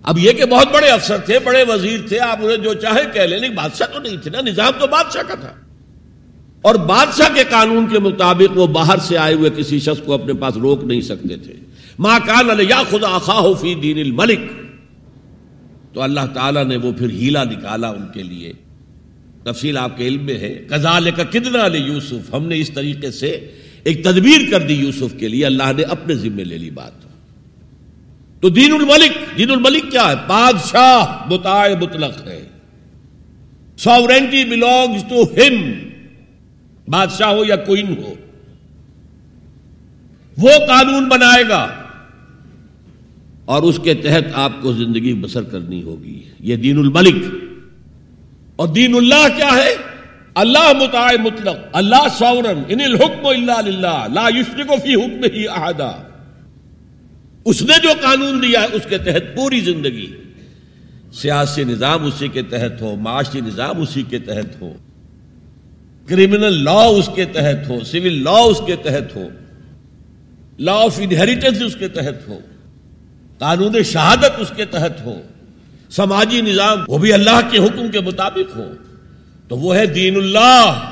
[0.02, 3.22] اب یہ کہ بہت بڑے افسر تھے، بڑے وزیر تھے، آپ انہیں جو چاہے کہہ
[3.22, 5.52] لیں، لیکن بادشاہ تو نہیں تھے نا۔ نظام تو بادشاہ کا تھا۔
[6.62, 10.32] اور بادشاہ کے قانون کے مطابق وہ باہر سے آئے ہوئے کسی شخص کو اپنے
[10.32, 11.52] پاس روک نہیں سکتے تھے۔
[12.00, 14.38] ماں کان یا خدا خواہ فی دین الملک
[15.92, 18.52] تو اللہ تعالیٰ نے وہ پھر ہیلا نکالا ان کے لیے۔
[19.42, 23.10] تفصیل آپ کے علم میں ہے۔ کزال کا کتنا لے یوسف ہم نے اس طریقے
[23.10, 23.52] سے
[23.84, 26.92] ایک تدبیر کر دی یوسف کے لیے۔ اللہ نے اپنے ذمے لے لی بات۔
[28.40, 32.46] تو دین الملک دین الملک کیا ہے؟ بادشاہ بتائے مطلق ہے۔
[33.78, 35.72] ساورینٹی بلونگس ٹو ہم
[36.88, 38.14] بادشاہ ہو یا کوئن ہو۔
[40.38, 41.79] وہ قانون بنائے گا۔
[43.50, 47.24] اور اس کے تحت آپ کو زندگی بسر کرنی ہوگی۔ یہ دین الملک۔
[48.56, 49.74] اور دین اللہ کیا ہے؟
[50.34, 55.92] اللہ متع مطلق۔ اللہ سورن ان الحکم اللہ لا یشرک فی حکم ہی احدہ
[57.44, 60.06] اس نے جو قانون دیا ہے، اس کے تحت پوری زندگی۔
[61.12, 64.72] سیاسی نظام اسی کے تحت ہو، معاشی نظام اسی کے تحت ہو۔
[66.06, 69.28] کرمنل لا اس کے تحت ہو سول لا اس کے تحت ہو۔
[70.58, 72.38] لا آف انہیریٹنس اس کے تحت ہو۔
[73.40, 75.20] قانون شہادت اس کے تحت ہو،
[75.90, 78.68] سماجی نظام، وہ بھی اللہ کے حکم کے مطابق ہو،
[79.48, 80.88] تو وہ ہے دین اللہ۔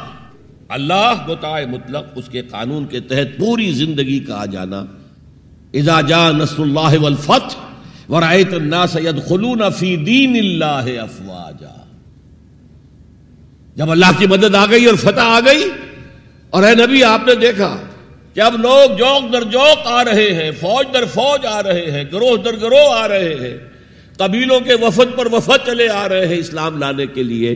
[0.68, 4.84] اللہ بتائے مطلق اس کے قانون کے تحت پوری زندگی کا آ جانا۔
[5.72, 11.76] اذا جا نصر اللہ والفتح ورائت الناس يدخلون فی دین اللہ افواجا۔
[13.76, 15.68] جب اللہ کی مدد آ گئی اور فتح آ گئی،
[16.50, 17.76] اور اے نبی، آپ نے دیکھا
[18.38, 22.04] کہ اب لوگ جوک در جوک آ رہے ہیں، فوج در فوج آ رہے ہیں،
[22.12, 23.58] گروہ در گروہ آ رہے ہیں،
[24.16, 27.54] قبیلوں کے وفد پر وفد چلے آ رہے ہیں اسلام لانے کے لیے،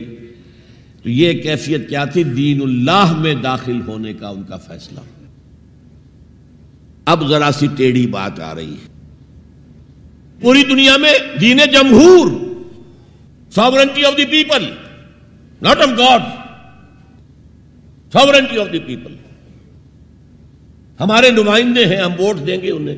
[1.03, 4.99] تو یہ کیفیت کیا تھی؟ دین اللہ میں داخل ہونے کا ان کا فیصلہ۔
[7.05, 8.91] اب ذرا سی ٹیڑھی بات آ رہی ہے۔
[10.41, 12.27] پوری دنیا میں دین جمہور
[13.55, 14.69] sovereignty of the people
[15.61, 16.21] not of God
[18.13, 19.22] sovereignty of the people
[20.99, 22.97] ہمارے نمائندے ہیں، ہم ووٹ دیں گے انہیں۔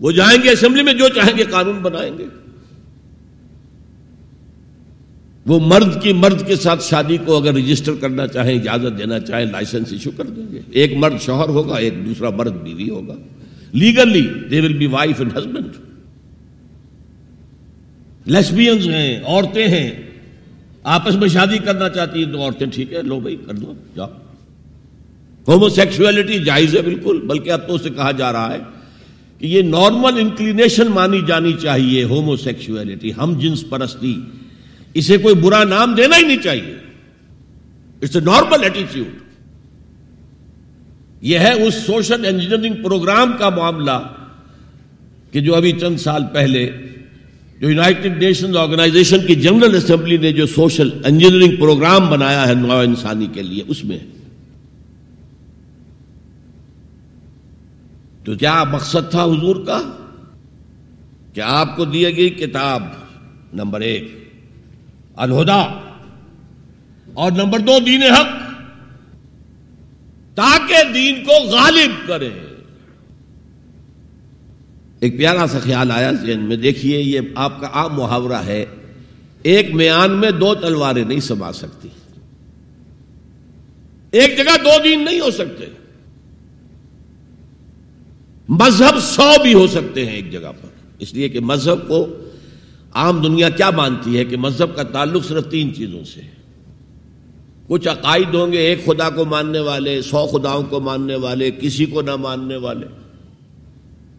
[0.00, 2.24] وہ جائیں گے اسمبلی میں، جو چاہیں گے قانون بنائیں گے۔
[5.46, 9.46] وہ مرد کی مرد کے ساتھ شادی کو اگر رجسٹر کرنا چاہیں، اجازت دینا چاہیں
[9.46, 13.14] لائسنس ایشو کر دیں گے۔ ایک مرد شوہر ہوگا، ایک دوسرا مرد بیوی ہوگا۔
[13.72, 15.66] Legally they will be wife and husband
[18.24, 19.90] lesbians ہیں، عورتیں ہیں۔
[20.82, 24.08] آپس میں شادی کرنا چاہتی ہیں تو عورتیں ٹھیک ہے، لو بھائی، کر دو، جاؤ۔
[25.48, 28.58] ہومو سیکسولیٹی جائز ہے بالکل، بلکہ اب تو اسے کہا جا رہا ہے
[29.40, 34.14] کہ یہ نارمل انکلینیشن مانی جانی چاہیے ہومو سیکسولیٹی ہم جنس پرستی،
[34.94, 36.74] اسے کوئی برا نام دینا ہی نہیں چاہیے۔
[38.02, 39.22] اٹس اے نارمل ایٹیچیوڈ
[41.22, 43.98] یہ ہے اس سوشل انجینئرنگ پروگرام کا معاملہ
[45.32, 46.66] کہ جو ابھی چند سال پہلے
[47.60, 52.78] جو یونائٹڈ نیشن آرگنائزیشن کی جنرل اسمبلی نے جو سوشل انجینئرنگ پروگرام بنایا ہے نو
[52.78, 53.98] انسانی کے لیے، اس میں
[58.24, 59.82] تو کیا مقصد تھا حضور کا؟
[61.32, 62.82] کہ آپ کو دی گئی کتاب
[63.52, 64.30] نمبر ایک،
[65.16, 65.60] الہدا،
[67.14, 68.26] اور نمبر دو، دین حق،
[70.34, 72.30] تاکہ دین کو غالب کرے۔
[75.00, 78.66] ایک پیارا سا خیال آیا ذہن میں، دیکھیے، یہ آپ کا عام محاورہ ہے۔
[79.42, 81.88] ایک میان میں دو تلواریں نہیں سما سکتی۔
[84.10, 85.83] ایک جگہ دو دین نہیں ہو سکتے۔
[88.48, 90.68] مذہب سو بھی ہو سکتے ہیں ایک جگہ پر۔
[90.98, 92.06] اس لیے کہ مذہب کو
[92.94, 96.20] عام دنیا کیا مانتی ہے کہ مذہب کا تعلق صرف تین چیزوں سے
[97.66, 101.86] کچھ عقائد ہوں گے، ایک خدا کو ماننے والے، سو خداؤں کو ماننے والے، کسی
[101.86, 102.86] کو نہ ماننے والے۔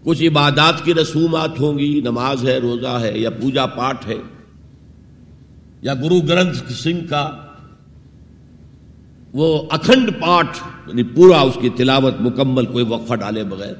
[0.03, 4.15] کچھ عبادات کی رسومات ہوں گی، نماز ہے، روزہ ہے، یا پوجا پاٹ ہے،
[5.81, 7.31] یا گرو گرنتھ سنگھ کا
[9.33, 10.47] وہ اکھنڈ پاٹ
[10.87, 13.73] یعنی پورا اس کی تلاوت مکمل، کوئی وقفہ ڈالے بغیر۔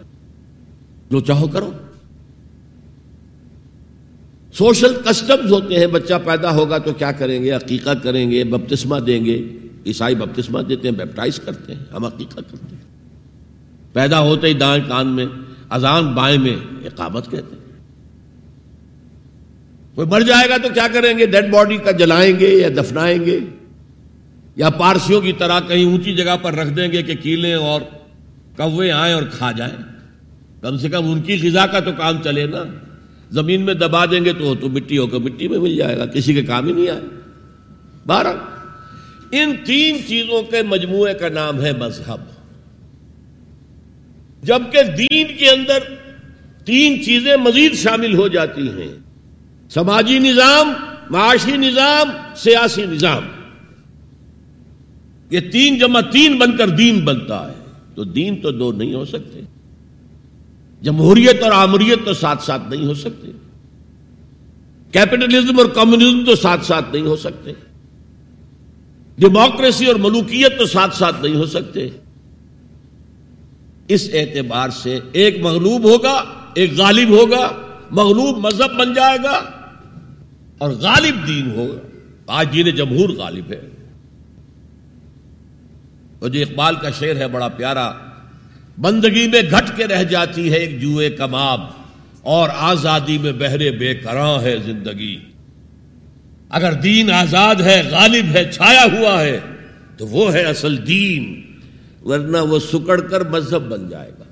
[1.09, 1.71] جو چاہو کرو۔
[4.53, 8.99] سوشل کسٹمز ہوتے ہیں، بچہ پیدا ہوگا تو کیا کریں گے؟ عقیقہ کریں گے، بپتسمہ
[8.99, 9.47] دیں گے۔
[9.85, 12.83] عیسائی بپتسمہ دیتے ہیں بیپٹائز کرتے ہیں، ہم عقیقہ کرتے ہیں۔
[13.93, 15.25] پیدا ہوتے ہی دائیں کان میں،
[15.69, 17.65] اذان بائیں میں اقامت کہتے ہیں۔
[19.95, 23.25] کوئی مر جائے گا تو کیا کریں گے؟ ڈیڈ باڈی کا جلائیں گے یا دفنائیں
[23.25, 23.39] گے؟
[24.55, 27.81] یا پارسیوں کی طرح کہیں اونچی جگہ پر رکھ دیں گے کہ کیلیں اور
[28.57, 29.94] کوے آئیں اور کھا جائیں۔
[30.65, 32.63] کم سے کم ان کی غذا کا تو کام چلے نا۔
[33.31, 36.05] زمین میں دبا دیں گے تو تو مٹی ہو کر مٹی میں مل جائے گا،
[36.05, 37.01] کسی کے کام ہی نہیں آئے۔
[38.05, 38.27] بارہ
[39.31, 42.17] ان تین چیزوں کے مجموعے کا نام ہے مذہب۔
[44.43, 45.79] جبکہ دین کے اندر
[46.65, 48.95] تین چیزیں مزید شامل ہو جاتی ہیں۔
[49.69, 50.73] سماجی نظام،
[51.09, 53.23] معاشی نظام، سیاسی نظام۔
[55.29, 59.05] یہ تین جمع تین بن کر دین بنتا ہے۔ تو دین تو دو نہیں ہو
[59.05, 59.39] سکتے۔
[60.81, 63.27] جمہوریت اور آمریت تو ساتھ ساتھ نہیں ہو سکتے
[64.91, 67.51] کیپٹلزم اور کمیونزم تو ساتھ ساتھ نہیں ہو سکتے۔
[69.17, 71.89] ڈیموکریسی اور ملوکیت تو ساتھ ساتھ نہیں ہو سکتے۔
[73.87, 76.23] اس اعتبار سے ایک مغلوب ہوگا،
[76.53, 77.51] ایک غالب ہوگا،
[77.91, 79.41] مغلوب مذہب بن جائے گا
[80.57, 81.87] اور غالب دین ہوگا۔
[82.27, 83.69] آج دین جمہور غالب ہے۔
[86.19, 87.93] اور جو اقبال کا شعر ہے، بڑا پیارا
[88.77, 91.61] بندگی میں گھٹ کے رہ جاتی ہے ایک جوئے کماب
[92.21, 95.19] اور آزادی میں بہرے بے کراں ہے زندگی۔
[96.49, 99.39] اگر دین آزاد ہے، غالب ہے، چھایا ہوا ہے،
[99.97, 101.41] تو وہ ہے اصل دین،
[102.05, 104.23] ورنہ وہ سکڑ کر مذہب بن جائے گا۔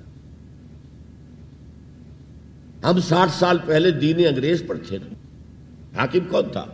[2.90, 5.14] ہم ساٹھ سال پہلے دین انگریز پر تھے نا۔
[6.02, 6.66] حاکم کون تھا؟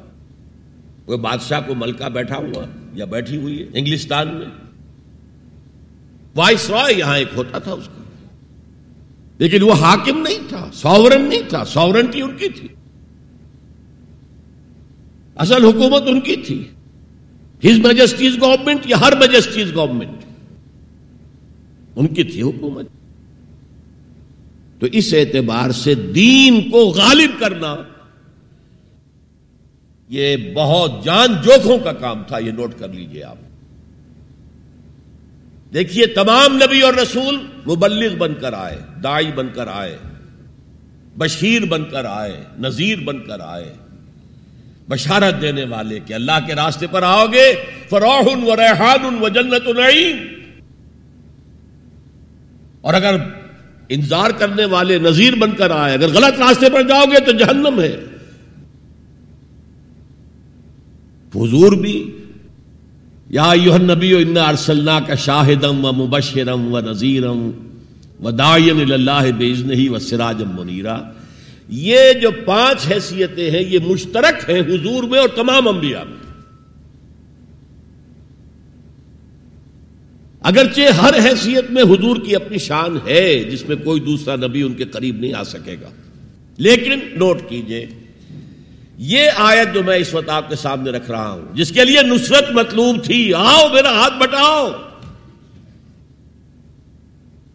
[1.08, 4.69] وہ بادشاہ کو ملکہ بیٹھا ہوا، یا بیٹھی ہوئی ہے، انگلستان میں۔
[6.36, 8.04] وائس رائے یہاں ایک ہوتا تھا اس کا۔
[9.38, 12.68] لیکن وہ حاکم نہیں تھا، ساورن نہیں تھا، ساورنٹی ان کی تھی۔
[15.36, 16.64] اصل حکومت ان کی تھی۔
[17.66, 20.26] ہز میجسٹیز گورنمنٹ یا ہر میجسٹیز گورنمنٹ۔
[21.96, 22.88] ان کی تھی حکومت۔
[24.80, 27.76] تو اس اعتبار سے دین کو غالب کرنا،
[30.10, 33.38] یہ بہت جان جوکھوں کا کام تھا، یہ نوٹ کر لیجیے آپ۔
[35.74, 37.36] دیکھیے، تمام نبی اور رسول
[37.68, 39.98] مبلغ بن کر آئے دائی بن کر آئے،
[41.18, 43.74] بشیر بن کر آئے، نذیر بن کر آئے۔
[44.90, 47.56] بشارت دینے والے کہ اللہ کے راستے پر آؤ گے،
[47.90, 50.18] فروح و ریحان و جنت نعیم۔
[52.82, 53.16] اور اگر
[53.90, 57.82] انتظار کرنے والے نذیر بن کر آئے، اگر غلط راستے پر جاؤ گے تو جہنم
[57.82, 57.96] ہے۔
[61.36, 62.19] حضور بھی
[63.30, 67.52] یا نبی ارسلنا کا شاہدم و مبشرم و نذیرم
[68.24, 70.98] و دائن اللہ بیزن ہی و سراجم منیرا۔
[71.70, 76.18] یہ جو پانچ حیثیتیں ہیں، یہ مشترک ہیں حضور میں اور تمام انبیاء میں۔
[80.42, 84.74] اگرچہ ہر حیثیت میں حضور کی اپنی شان ہے، جس میں کوئی دوسرا نبی ان
[84.74, 85.90] کے قریب نہیں آ سکے گا۔
[86.58, 87.86] لیکن نوٹ کیجیے
[89.00, 92.02] یہ آیت جو میں اس وقت آپ کے سامنے رکھ رہا ہوں، جس کے لیے
[92.04, 94.68] نصرت مطلوب تھی، آؤ میرا ہاتھ بٹاؤ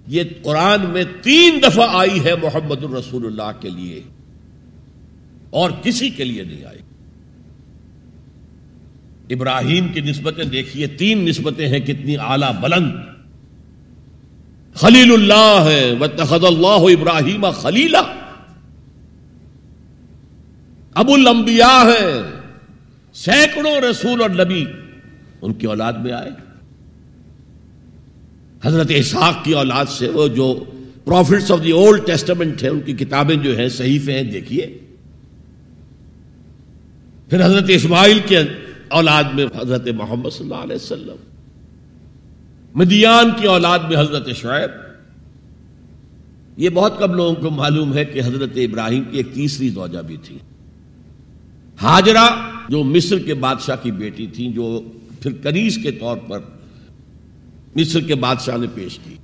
[0.07, 4.01] یہ قرآن میں تین دفعہ آئی ہے محمد الرسول اللہ کے لیے،
[5.51, 6.83] اور کسی کے لیے نہیں آئی۔
[9.31, 12.93] ابراہیم کی نسبتیں دیکھیے، تین نسبتیں ہیں، کتنی اعلی بلند۔
[14.75, 18.03] خلیل اللہ ہے وتخذ اللہ ابراہیم خلیلہ۔
[20.95, 22.23] ابو الانبیاء ہے،
[23.15, 24.65] سینکڑوں رسول اور نبی
[25.43, 26.31] ان کی اولاد میں آئے۔
[28.63, 30.65] حضرت اسحاق کی اولاد سے وہ جو
[31.05, 34.79] prophets of the Old Testament ہیں، ان کی کتابیں جو ہیں، صحیفے ہیں، دیکھیے۔
[37.31, 38.39] پھر حضرت اسماعیل کے
[38.89, 41.17] اولاد میں حضرت محمد صلی اللہ علیہ وسلم۔
[42.75, 44.71] مدیان کی اولاد میں حضرت شعیب۔
[46.57, 50.17] یہ بہت کم لوگوں کو معلوم ہے کہ حضرت ابراہیم کی ایک تیسری زوجہ بھی
[50.17, 50.39] تھی
[51.83, 54.83] ہاجرہ جو مصر کے بادشاہ کی بیٹی تھی جو
[55.21, 56.39] پھر کنیز کے طور پر
[57.77, 59.15] مصر کے بادشاہ نے پیش کی۔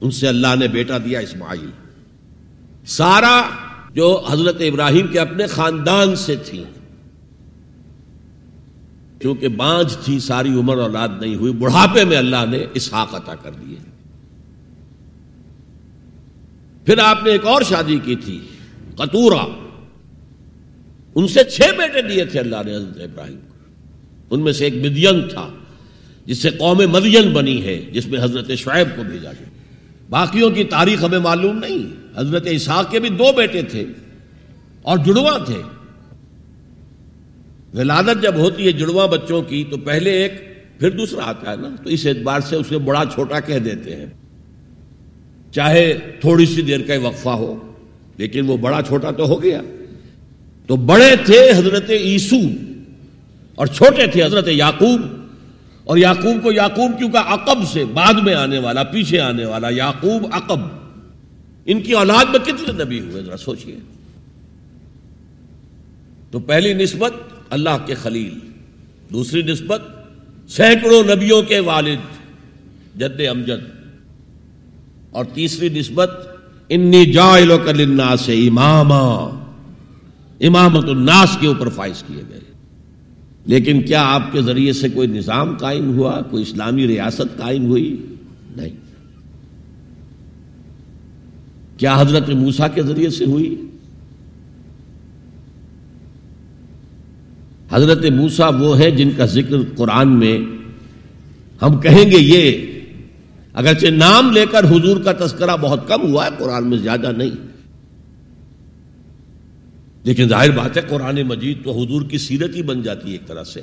[0.00, 1.70] ان سے اللہ نے بیٹا دیا اسماعیل۔
[2.86, 3.42] سارا
[3.94, 6.64] جو حضرت ابراہیم کے اپنے خاندان سے تھی
[9.18, 13.50] کیونکہ بانج تھی، ساری عمر اولاد نہیں ہوئی، بڑھاپے میں اللہ نے اسحاق عطا کر
[13.50, 13.76] دیے۔
[16.86, 18.40] پھر آپ نے ایک اور شادی کی تھی،
[18.96, 19.63] قطورہ۔
[21.14, 23.54] ان سے چھ بیٹے دیے تھے اللہ نے حضرت ابراہیم کو۔
[24.30, 25.48] ان میں سے ایک مدین تھا،
[26.26, 29.48] جس سے قوم مدین بنی ہے، جس میں حضرت شعیب کو بھیجا گیا۔
[30.10, 31.86] باقیوں کی تاریخ ہمیں معلوم نہیں،
[32.16, 33.84] حضرت اسحاق کے بھی دو بیٹے تھے
[34.82, 35.60] اور جڑواں تھے۔
[37.74, 40.32] ولادت جب ہوتی ہے جڑواں بچوں کی، تو پہلے ایک،
[40.80, 44.06] پھر دوسرا آتا ہے نا، تو اس اعتبار سے اسے بڑا چھوٹا کہہ دیتے ہیں۔
[45.52, 47.72] چاہے تھوڑی سی دیر کا وقفہ ہو،
[48.16, 49.62] لیکن وہ بڑا چھوٹا تو ہو گیا۔
[50.66, 52.36] تو بڑے تھے حضرت عیسو
[53.54, 55.00] اور چھوٹے تھے حضرت یعقوب
[55.84, 59.68] اور یعقوب کو یعقوب کیوں کا عقب سے، بعد میں آنے والا، پیچھے آنے والا،
[59.68, 60.58] یعقوب عقب۔
[61.66, 63.76] ان کی اولاد میں کتنے نبی ہوئے؟ ذرا سوچئے۔
[66.30, 67.12] تو پہلی نسبت
[67.50, 68.38] اللہ کے خلیل،
[69.12, 69.82] دوسری نسبت
[70.48, 71.98] سینکڑوں نبیوں کے والد،
[72.96, 73.84] جد امجد۔
[75.10, 76.10] اور تیسری نسبت
[76.68, 78.92] انی جائلو کر الناس سے امام
[80.46, 82.40] امامت الناس کے اوپر فائز کیے گئے۔
[83.46, 88.06] لیکن کیا آپ کے ذریعے سے کوئی نظام قائم ہوا، کوئی اسلامی ریاست قائم ہوئی؟
[88.56, 88.70] نہیں۔
[91.76, 93.60] کیا حضرت موسا کے ذریعے سے ہوئی؟
[97.70, 100.38] حضرت موسا وہ ہے جن کا ذکر قرآن میں
[101.62, 102.66] ہم کہیں گے یہ،
[103.54, 107.53] اگرچہ نام لے کر حضور کا تذکرہ بہت کم ہوا ہے، قرآن میں زیادہ نہیں۔
[110.04, 113.26] لیکن ظاہر بات ہے قرآن مجید تو حضور کی سیرت ہی بن جاتی ہے ایک
[113.26, 113.60] طرح سے۔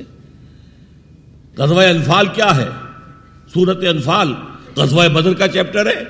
[1.57, 2.69] غزوہ انفال کیا ہے؟
[3.53, 4.33] سورت انفال،
[4.75, 6.03] غزوہ بدر کا چیپٹر ہے۔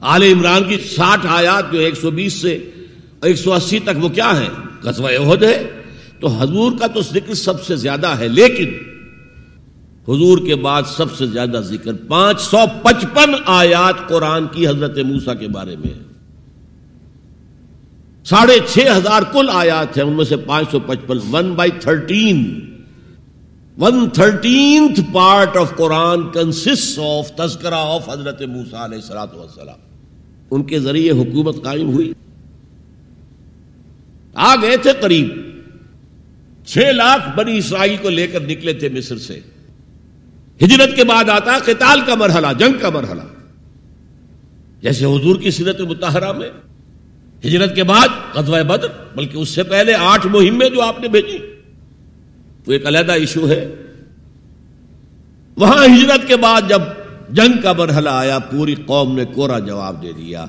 [0.00, 2.70] آل عمران کی ساٹھ آیات جو ایک سو بیس سے
[3.22, 4.48] ایک سو اسی تک وہ کیا ہے
[4.82, 5.82] غزوہ عہد ہے۔
[6.20, 8.68] تو حضور کا تو ذکر سب سے زیادہ ہے، لیکن
[10.08, 15.34] حضور کے بعد سب سے زیادہ ذکر پانچ سو پچپن آیات قرآن کی حضرت موسا
[15.34, 16.05] کے بارے میں ہے۔
[18.26, 22.38] ساڑھے چھ ہزار کل آیات ہیں، ان میں سے پانچ سو پچپن one by thirteen
[23.78, 29.78] one thirteenth part of Quran consist of تذکرہ آف حضرت موسا علیہ سلاۃ وسلام
[30.50, 32.12] ان کے ذریعے حکومت قائم ہوئی.
[34.34, 35.28] آ گئے تھے قریب.
[36.66, 39.40] چھ لاکھ بنی اسرائیل کو لے کر نکلے تھے مصر سے.
[40.60, 43.22] ہجرت کے بعد آتا، قتال کا مرحلہ، جنگ کا مرحلہ.
[44.82, 46.50] جیسے حضور کی سیرت متحرہ میں.
[47.44, 51.38] ہجرت کے بعد قطب بدر، بلکہ اس سے پہلے آٹھ مہمیں جو آپ نے بھیجی
[52.66, 53.74] وہ ایک علیحدہ ایشو ہے۔
[55.56, 56.82] وہاں ہجرت کے بعد جب
[57.30, 60.46] جنگ کا مرحلہ آیا، پوری قوم نے کورا جواب دے دیا۔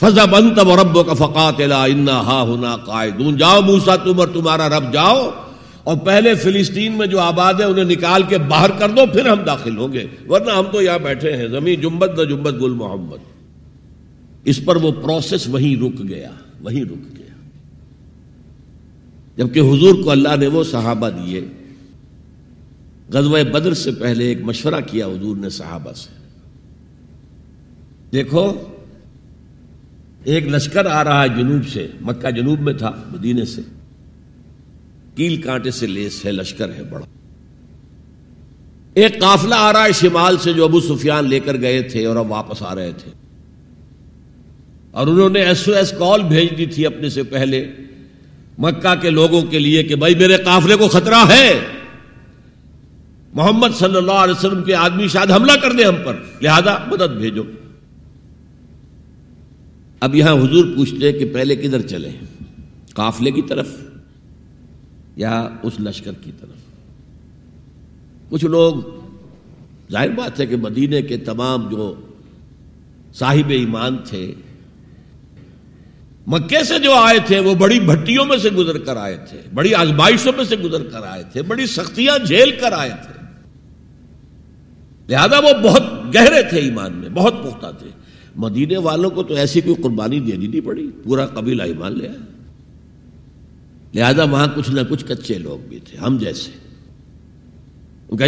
[0.00, 1.60] فضا بن تب ربو کا فقات
[2.10, 5.30] ہا ہونا قائدون جاؤ موسا تم اور تمہارا رب جاؤ۔
[5.84, 9.38] اور پہلے فلسطین میں جو آباد ہے انہیں نکال کے باہر کر دو، پھر ہم
[9.38, 13.29] داخل ہوں گے۔ ورنہ ہم تو یہاں بیٹھے ہیں، زمین جمبت نہ جمبت گل محمد۔
[14.44, 16.30] اس پر وہ پروسیس وہیں رک گیا
[16.60, 17.34] وہیں رک گیا۔
[19.36, 21.40] جبکہ حضور کو اللہ نے وہ صحابہ دیے۔
[23.12, 26.08] غزوہ بدر سے پہلے ایک مشورہ کیا حضور نے صحابہ سے۔
[28.12, 28.52] دیکھو،
[30.24, 33.62] ایک لشکر آ رہا ہے جنوب سے، مکہ جنوب میں تھا مدینے سے۔
[35.14, 37.06] کیل کانٹے سے لیس ہے، لشکر ہے، بڑا۔
[38.94, 42.16] ایک قافلہ آ رہا ہے شمال سے جو ابو سفیان لے کر گئے تھے اور
[42.16, 43.19] اب واپس آ رہے تھے۔
[44.90, 47.72] اور انہوں نے ایس او ایس کال بھیج دی تھی اپنے سے پہلے
[48.58, 51.60] مکہ کے لوگوں کے لیے کہ بھائی میرے قافلے کو خطرہ ہے۔
[53.34, 57.16] محمد صلی اللہ علیہ وسلم کے آدمی شاید حملہ کر دیں ہم پر۔ لہذا مدد
[57.16, 57.42] بھیجو۔
[60.00, 62.10] اب یہاں حضور پوچھتے کہ پہلے کدھر چلے؟
[62.94, 63.68] قافلے کی طرف
[65.16, 66.60] یا اس لشکر کی طرف؟
[68.30, 68.74] کچھ لوگ،
[69.92, 71.94] ظاہر بات ہے کہ مدینے کے تمام جو
[73.14, 74.34] صاحب ایمان تھے
[76.30, 79.74] مکے سے جو آئے تھے، وہ بڑی بھٹیوں میں سے گزر کر آئے تھے، بڑی
[79.74, 83.20] آزمائشوں میں سے گزر کر آئے تھے، بڑی سختیاں جھیل کر آئے تھے۔
[85.08, 85.82] لہذا وہ بہت
[86.14, 87.88] گہرے تھے ایمان میں، بہت پختہ تھے۔
[88.36, 92.12] مدینے والوں کو تو ایسی کوئی قربانی دینی نہیں پڑی، پورا قبیلہ ایمان لیا
[93.94, 96.50] لہذا وہاں کچھ نہ کچھ کچے لوگ بھی تھے، ہم جیسے۔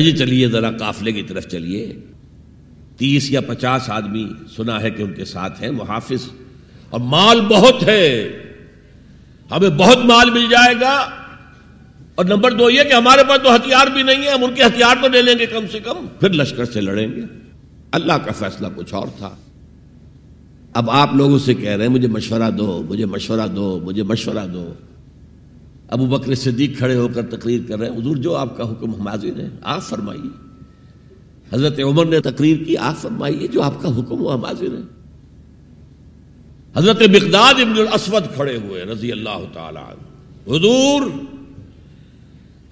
[0.02, 1.96] جی چلیے، ذرا قافلے کی طرف چلیے۔
[2.96, 4.26] تیس یا پچاس آدمی،
[4.56, 6.28] سنا ہے کہ ان کے ساتھ ہیں محافظ
[6.92, 8.28] اور مال بہت ہے۔
[9.50, 11.10] ہمیں بہت مال مل جائے گا۔
[12.14, 14.62] اور نمبر دو یہ کہ ہمارے پاس تو ہتھیار بھی نہیں ہے، ہم ان کے
[14.62, 17.20] ہتھیار تو لے لیں گے کم سے کم۔ پھر لشکر سے لڑیں گے۔
[17.92, 19.36] اللہ کا فیصلہ کچھ اور تھا۔
[20.72, 24.46] اب آپ لوگوں سے کہہ رہے ہیں، مجھے مشورہ دو، مجھے مشورہ دو، مجھے مشورہ
[24.46, 24.72] دو۔
[25.88, 28.94] ابو بکر صدیق کھڑے ہو کر تقریر کر رہے ہیں۔ حضور، جو آپ کا حکم
[28.94, 30.30] ہم حاضر ہیں آپ فرمائیے۔
[31.52, 35.01] حضرت عمر نے تقریر کی، آپ فرمائیے جو آپ کا حکم ہو ہم حاضر ہیں
[36.76, 39.92] حضرت بغداد ابن الاسود کھڑے ہوئے رضی اللہ تعالی
[40.56, 41.02] حضور،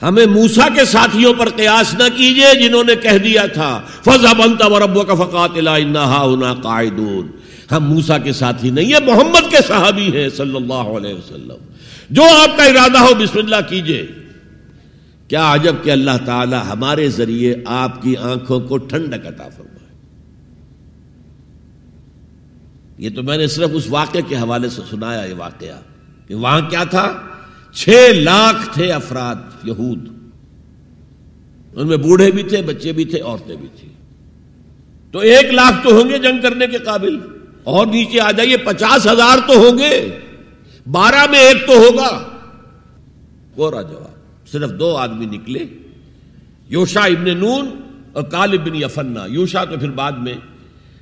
[0.03, 4.67] ہمیں موسا کے ساتھیوں پر قیاس نہ کیجیے جنہوں نے کہہ دیا تھا فضا بنتا
[4.67, 7.31] و کا فقات قائدون
[7.71, 11.57] ہم موسا کے ساتھی نہیں ہے محمد کے صحابی ہیں، صلی اللہ علیہ وسلم۔
[12.11, 14.07] جو آپ کا ارادہ ہو، بسم اللہ کیجیے۔
[15.29, 19.80] کیا عجب کہ اللہ تعالی ہمارے ذریعے آپ کی آنکھوں کو ٹھنڈک عطا فرمائے۔
[23.01, 25.81] یہ تو میں نے صرف اس واقعے کے حوالے سے سنایا یہ واقعہ
[26.29, 27.21] کہ وہاں کیا تھا؟
[27.73, 29.35] چھ لاکھ تھے افراد
[29.65, 30.09] یہود۔
[31.77, 33.93] ان میں بوڑھے بھی تھے، بچے بھی تھے، عورتیں بھی تھیں۔
[35.13, 37.19] تو ایک لاکھ تو ہوں گے جنگ کرنے کے قابل۔
[37.65, 40.19] اور نیچے آ جائیے، پچاس ہزار تو ہوں گے۔
[40.91, 42.23] بارہ میں ایک تو ہوگا۔
[43.55, 45.65] کورا جواب۔ صرف دو آدمی نکلے
[46.69, 47.71] یوشا ابن نون
[48.13, 50.35] اور کال ابن یفنا۔ یوشا تو پھر بعد میں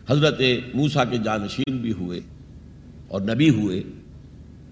[0.08, 0.40] حضرت
[0.74, 2.20] موسا کے جانشین بھی ہوئے
[3.08, 3.82] اور نبی ہوئے،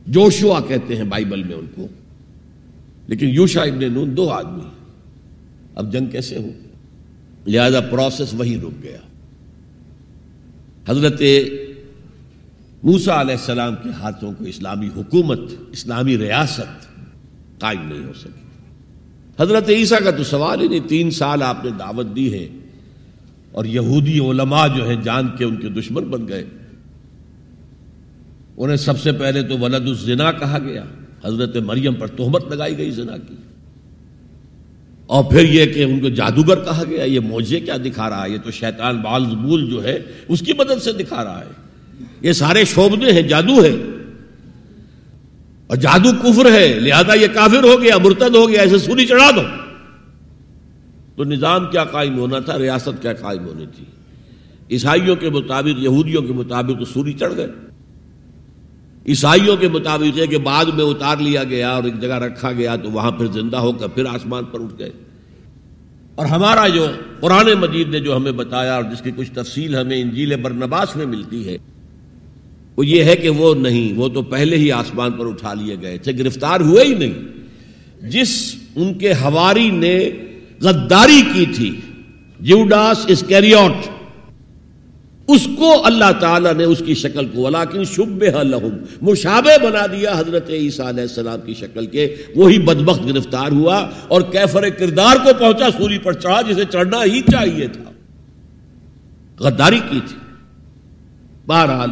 [0.07, 1.87] جوشوا کہتے ہیں بائبل میں ان کو۔
[3.07, 4.68] لیکن یوشا ابن نون دو آدمی
[5.74, 6.49] اب جنگ کیسے ہو؟
[7.47, 8.99] لہذا پروسیس وہی رک گیا۔
[10.89, 11.22] حضرت
[12.82, 15.41] موسا علیہ السلام کے ہاتھوں کو اسلامی حکومت،
[15.72, 16.87] اسلامی ریاست
[17.61, 18.47] قائم نہیں ہو سکی۔
[19.41, 22.49] حضرت عیسیٰ کا تو سوال ہی نہیں، تین سال آپ نے دعوت دی ہے۔
[23.57, 26.45] اور یہودی علماء جو ہیں جان کے ان کے دشمن بن گئے۔
[28.57, 30.85] انہیں سب سے پہلے تو ولد الزنا کہا گیا۔
[31.25, 33.35] حضرت مریم پر تہمت لگائی گئی زنا کی۔
[35.07, 38.31] اور پھر یہ کہ ان کو جادوگر کہا گیا، یہ موجے کیا دکھا رہا ہے؟
[38.31, 39.99] یہ تو شیطان بال زبول جو ہے،
[40.29, 41.51] اس کی مدد سے دکھا رہا ہے۔
[42.21, 43.77] یہ سارے شوبدے ہیں، جادو ہے۔
[45.67, 49.31] اور جادو کفر ہے، لہذا یہ کافر ہو گیا، مرتد ہو گیا ایسے سوری چڑھا
[49.31, 49.66] دو۔
[51.17, 53.85] تو نظام کیا قائم ہونا تھا، ریاست کیا قائم ہونی تھی۔
[54.71, 57.47] عیسائیوں کے مطابق، یہودیوں کے مطابق تو سوری چڑھ گئے۔
[59.09, 62.77] عیسائیوں کے مطابق ہے کہ بعد میں اتار لیا گیا اور ایک جگہ رکھا گیا
[62.77, 64.91] تو وہاں پھر زندہ ہو کر پھر آسمان پر اٹھ گئے۔
[66.14, 66.87] اور ہمارا جو
[67.21, 71.07] قرآن مجید نے جو ہمیں بتایا اور جس کی کچھ تفصیل ہمیں انجیل برنباس میں
[71.07, 71.59] ملتی ہے،
[72.77, 75.99] وہ یہ ہے کہ وہ نہیں، وہ تو پہلے ہی آسمان پر اٹھا لیے گئے
[75.99, 77.14] تھے، گرفتار ہوئے ہی نہیں۔
[78.11, 80.11] جس ان کے ہواری نے
[80.61, 81.81] غداری کی تھی۔
[82.41, 83.89] جیوڈاس اسکیریوٹ
[85.29, 90.15] اس کو اللہ تعالیٰ نے اس کی شکل کو ولاکن شب لہم، مشابہ بنا دیا
[90.19, 95.31] حضرت عیسیٰ علیہ السلام کی شکل کے۔ وہی بدبخت گرفتار ہوا اور کیفر کردار کو
[95.39, 97.91] پہنچا سوری پر چڑھا، جسے چڑھنا ہی چاہیے تھا۔
[99.39, 100.17] غداری کی تھی۔
[101.47, 101.91] بہرحال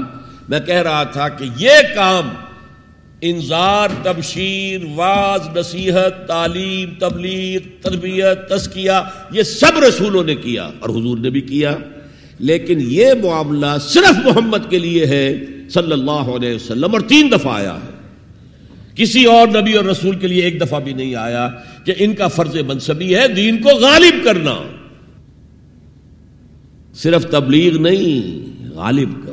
[0.49, 2.29] میں کہہ رہا تھا کہ یہ کام
[3.27, 8.91] انذار، تبشیر، واز، نصیحت، تعلیم، تبلیغ، تربیت تسکیہ
[9.33, 11.77] یہ سب رسولوں نے کیا اور حضور نے بھی کیا۔
[12.39, 17.55] لیکن یہ معاملہ صرف محمد کے لیے ہے، صلی اللہ علیہ وسلم، اور تین دفعہ
[17.55, 17.95] آیا ہے۔
[18.95, 21.49] کسی اور نبی اور رسول کے لیے ایک دفعہ بھی نہیں آیا
[21.85, 24.57] کہ ان کا فرض منصبی ہے، دین کو غالب کرنا۔
[26.95, 29.24] صرف تبلیغ نہیں، غالب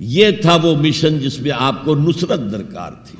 [0.00, 3.18] یہ تھا وہ مشن جس میں آپ کو نصرت درکار تھی۔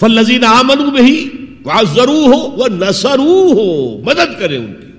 [0.00, 1.28] فلزین آمن میں ہی
[1.94, 4.92] ضرور ہو وہ نسرو ہو مدد کرے ان کی۔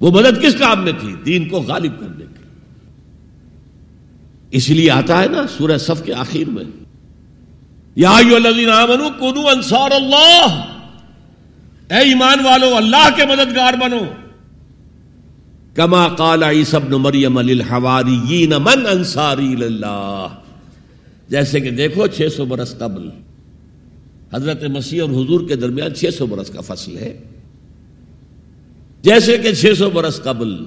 [0.00, 2.44] وہ مدد کس کام میں تھی؟ دین کو غالب کرنے کی۔
[4.50, 6.64] اس لیے آتا ہے نا سورہ صف کے آخر میں۔
[7.96, 8.18] یا
[9.18, 10.64] کنو انصار اللہ۔
[11.90, 14.25] اے ایمان والو، اللہ کے مددگار بنو۔
[15.76, 20.26] کما کالا ابن مریم الحواری من انصاری اللہ
[21.28, 23.08] جیسے کہ دیکھو چھ سو برس قبل،
[24.34, 27.22] حضرت مسیح اور حضور کے درمیان چھ سو برس کا فصل ہے۔
[29.02, 30.64] جیسے کہ چھ سو برس قبل،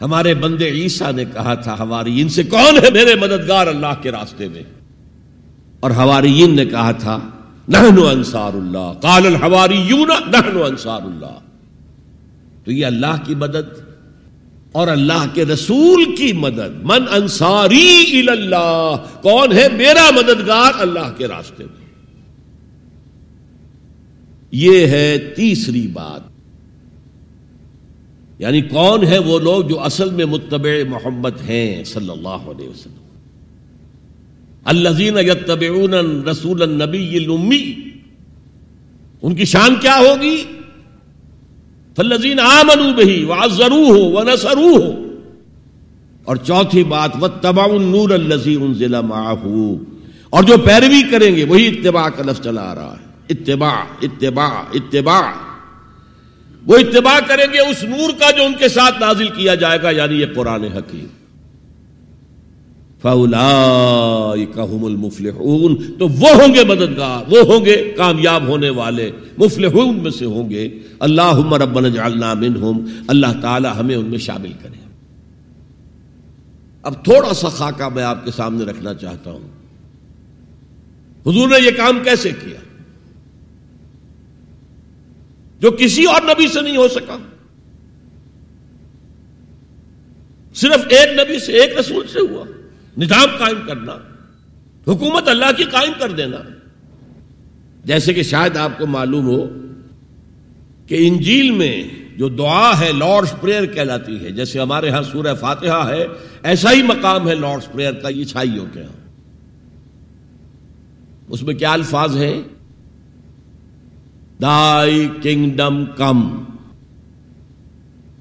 [0.00, 4.10] ہمارے بندے عیسیٰ نے کہا تھا ہماری ان سے کون ہے میرے مددگار اللہ کے
[4.10, 4.62] راستے میں؟
[5.80, 7.18] اور ہماری نے کہا تھا
[7.68, 9.82] نہنو انصار اللہ۔ کال الحواری
[10.28, 11.38] نہنو انصار اللہ۔
[12.64, 13.83] تو یہ اللہ کی مدد
[14.74, 21.28] اور اللہ کے رسول کی مدد۔ من انصاری اللہ کون ہے میرا مددگار؟ اللہ کے
[21.28, 21.86] راستے میں۔
[24.50, 26.20] یہ ہے تیسری بات۔
[28.38, 33.18] یعنی کون ہے وہ لوگ جو اصل میں متبع محمد ہیں؟ صلی اللہ علیہ وسلم۔
[34.64, 35.94] الزین یتبعون
[36.28, 37.74] رسول النبی الامی۔
[39.22, 40.44] ان کی شان کیا ہوگی؟
[41.96, 45.14] فلزین آمنو بہی وعزرو ہو ونسرو ہو
[46.24, 49.00] اور چوتھی بات وہ تبا نور الزی ان ضلع
[50.30, 54.62] اور جو پیروی کریں گے، وہی اتباع کا لفظ چلا آ رہا ہے۔ اتباع اتباع
[54.74, 55.32] اتباع۔
[56.66, 59.90] وہ اتباع کریں گے اس نور کا جو ان کے ساتھ نازل کیا جائے گا
[59.90, 61.06] یعنی یہ قرآن حکیم۔
[64.84, 70.24] المفلحون۔ تو وہ ہوں گے مددگار، وہ ہوں گے کامیاب ہونے والے، مفلحون میں سے
[70.24, 74.84] ہوں گے۔ اللہ ربنا جعلنا منہم۔ اللہ تعالی ہمیں ان میں شامل کرے۔
[76.82, 79.48] اب تھوڑا سا خاکہ میں آپ کے سامنے رکھنا چاہتا ہوں۔
[81.26, 82.60] حضور نے یہ کام کیسے کیا؟
[85.60, 87.16] جو کسی اور نبی سے نہیں ہو سکا۔
[90.54, 92.44] صرف ایک نبی سے، ایک رسول سے ہوا۔
[92.98, 93.92] نظام قائم کرنا،
[94.86, 96.36] حکومت اللہ کی قائم کر دینا۔
[97.84, 99.48] جیسے کہ شاید آپ کو معلوم ہو
[100.86, 101.82] کہ انجیل میں
[102.16, 106.06] جو دعا ہے لارڈس پریئر کہلاتی ہے، جیسے ہمارے ہاں سورہ فاتحہ ہے،
[106.42, 109.04] ایسا ہی مقام ہے لارڈس پریئر کا عیسائیوں کے ہاں۔
[111.28, 112.42] اس میں کیا الفاظ ہیں؟
[114.42, 116.44] Thy kingdom come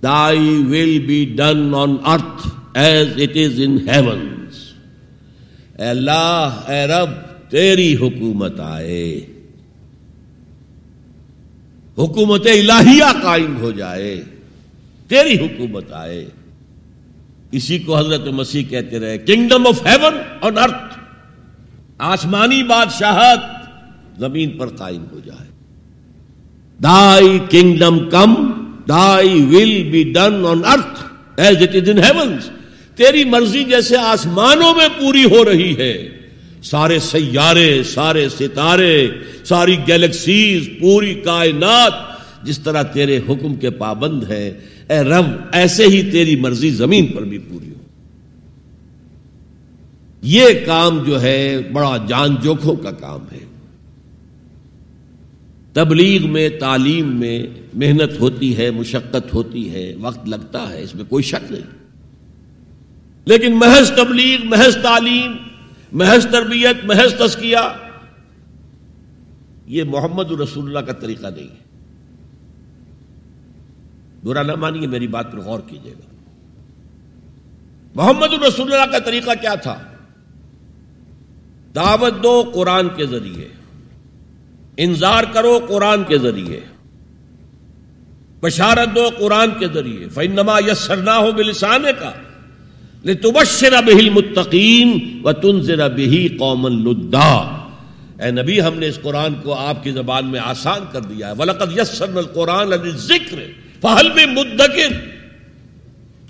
[0.04, 4.33] thy will be done on earth as it is in heavens
[5.84, 7.10] اے اللہ، اے رب،
[7.52, 9.26] تیری حکومت آئے۔
[11.98, 14.24] حکومت الہیہ قائم ہو جائے۔
[15.08, 16.26] تیری حکومت آئے۔
[17.52, 21.00] اسی کو حضرت مسیح کہتے رہے kingdom of heaven on earth
[21.98, 23.40] آسمانی بادشاہت
[24.20, 25.50] زمین پر قائم ہو جائے۔
[26.84, 28.36] Thy kingdom come
[28.90, 31.04] thy will be done on earth
[31.38, 32.50] as it is in heavens
[32.96, 36.10] تیری مرضی جیسے آسمانوں میں پوری ہو رہی ہے۔
[36.64, 39.08] سارے سیارے، سارے ستارے،
[39.44, 41.94] ساری گیلیکسیز، پوری کائنات
[42.44, 44.54] جس طرح تیرے حکم کے پابند ہے
[44.90, 47.84] اے رب، ایسے ہی تیری مرضی زمین پر بھی پوری ہو۔
[50.22, 53.46] یہ کام جو ہے، بڑا جان جوکھوں کا کام ہے۔
[55.74, 61.06] تبلیغ میں، تعلیم میں محنت ہوتی ہے، مشقت ہوتی ہے، وقت لگتا ہے، اس میں
[61.10, 61.83] کوئی شک نہیں۔
[63.26, 65.36] لیکن محض تبلیغ، محض تعلیم،
[65.92, 67.58] محض تربیت، محض تسکیہ
[69.66, 71.64] یہ محمد رسول اللہ کا طریقہ نہیں ہے۔
[74.24, 76.16] برا نہ مانیے میری بات پر غور کیجیے گا۔
[77.96, 79.84] محمد الرسول اللہ کا طریقہ کیا تھا؟
[81.76, 83.48] دعوت دو قرآن کے ذریعے،
[84.78, 86.60] انذار کرو قرآن کے ذریعے،
[88.42, 92.12] بشارت دو قرآن کے ذریعے۔ فنما یس سرنا ہو بلسانے کا
[93.04, 97.68] تبشر بہل متقین و تنظر بہی قومن لدا۔
[98.20, 101.34] اے نبی، ہم نے اس قرآن کو آپ کی زبان میں آسان کر دیا ہے۔
[101.38, 103.38] ولقد یسر القرآن ذکر
[103.82, 104.94] فہل میں مدکر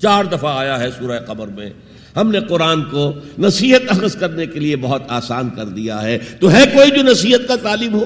[0.01, 1.69] چار دفعہ آیا ہے سورہ قبر میں۔
[2.15, 6.51] ہم نے قرآن کو نصیحت اخذ کرنے کے لیے بہت آسان کر دیا ہے۔ تو
[6.51, 8.05] ہے کوئی جو نصیحت کا تعلیم ہو؟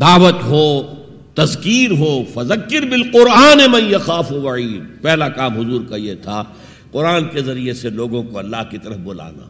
[0.00, 0.94] دعوت ہو
[1.34, 6.44] تذکیر ہو، فذکر بالقرآن من یخاف وعید۔ پہلا کام حضور کا یہ تھا،
[6.92, 9.48] قرآن کے ذریعے سے لوگوں کو اللہ کی طرف بلانا۔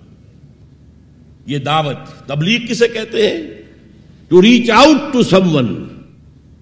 [1.47, 3.43] یہ دعوت، تبلیغ کسے کہتے ہیں؟
[4.29, 5.23] To reach out to
[5.57, 5.89] someone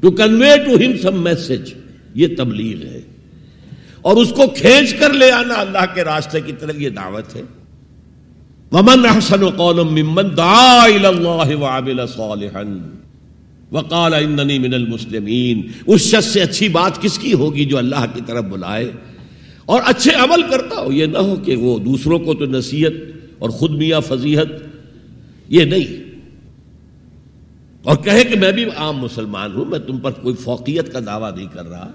[0.00, 1.74] to convey to him some message
[2.14, 3.00] یہ تبلیغ ہے۔
[4.02, 7.42] اور اس کو کھینچ کر لے آنا اللہ کے راستے کی طرف، یہ دعوت ہے۔
[8.72, 12.97] ومن احسن قولا ممن دعا الى الله وعمل صالحا۔
[13.72, 18.20] وقال اننی من المسلمین۔ اس شخص سے اچھی بات کس کی ہوگی جو اللہ کی
[18.26, 18.90] طرف بلائے؟
[19.66, 22.92] اور اچھے عمل کرتا ہو، یہ نہ ہو کہ وہ دوسروں کو تو نصیحت
[23.38, 24.46] اور خود میاں فضیحت،
[25.48, 26.08] یہ نہیں۔
[27.82, 31.36] اور کہے کہ میں بھی عام مسلمان ہوں، میں تم پر کوئی فوقیت کا دعویٰ
[31.36, 31.92] نہیں کر رہا۔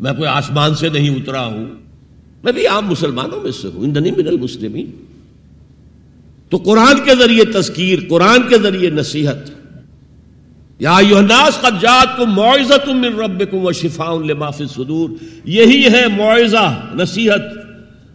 [0.00, 1.66] میں کوئی آسمان سے نہیں اترا ہوں۔
[2.44, 4.90] میں بھی عام مسلمانوں میں سے ہوں اندنی من المسلمین۔
[6.48, 9.61] تو قرآن کے ذریعے تذکیر، قرآن کے ذریعے نصیحت۔
[10.78, 15.10] یا یوناس قد جات کو معاوضہ تم من رب و شفا لماف صدور
[15.44, 16.64] یہی ہے معاوضہ
[16.94, 17.42] نصیحت،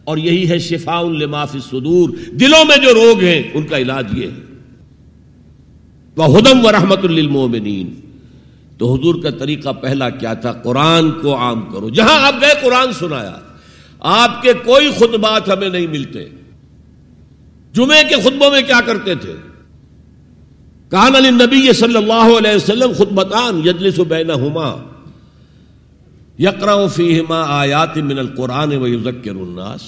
[0.04, 4.28] اور یہی ہے شفا لماف صدور دلوں میں جو روگ ہیں، ان کا علاج یہ
[4.28, 4.36] ہے۔
[6.16, 7.94] وہ ہدم و رحمت للمومنین
[8.78, 12.94] تو حضور کا طریقہ پہلا کیا تھا؟ قرآن کو عام کرو۔ جہاں آپ گئے، قرآن
[12.94, 13.36] سنایا۔
[14.00, 16.26] آپ کے کوئی خطبات ہمیں نہیں ملتے۔
[17.74, 19.34] جمعے کے خطبوں میں کیا کرتے تھے؟
[20.90, 24.94] کان علی نبی صلی اللہ علیہ وسلم خطبتان یجلس بینہما
[26.40, 29.82] یقرا فیہما آیات من القرآن و یذکر الناس.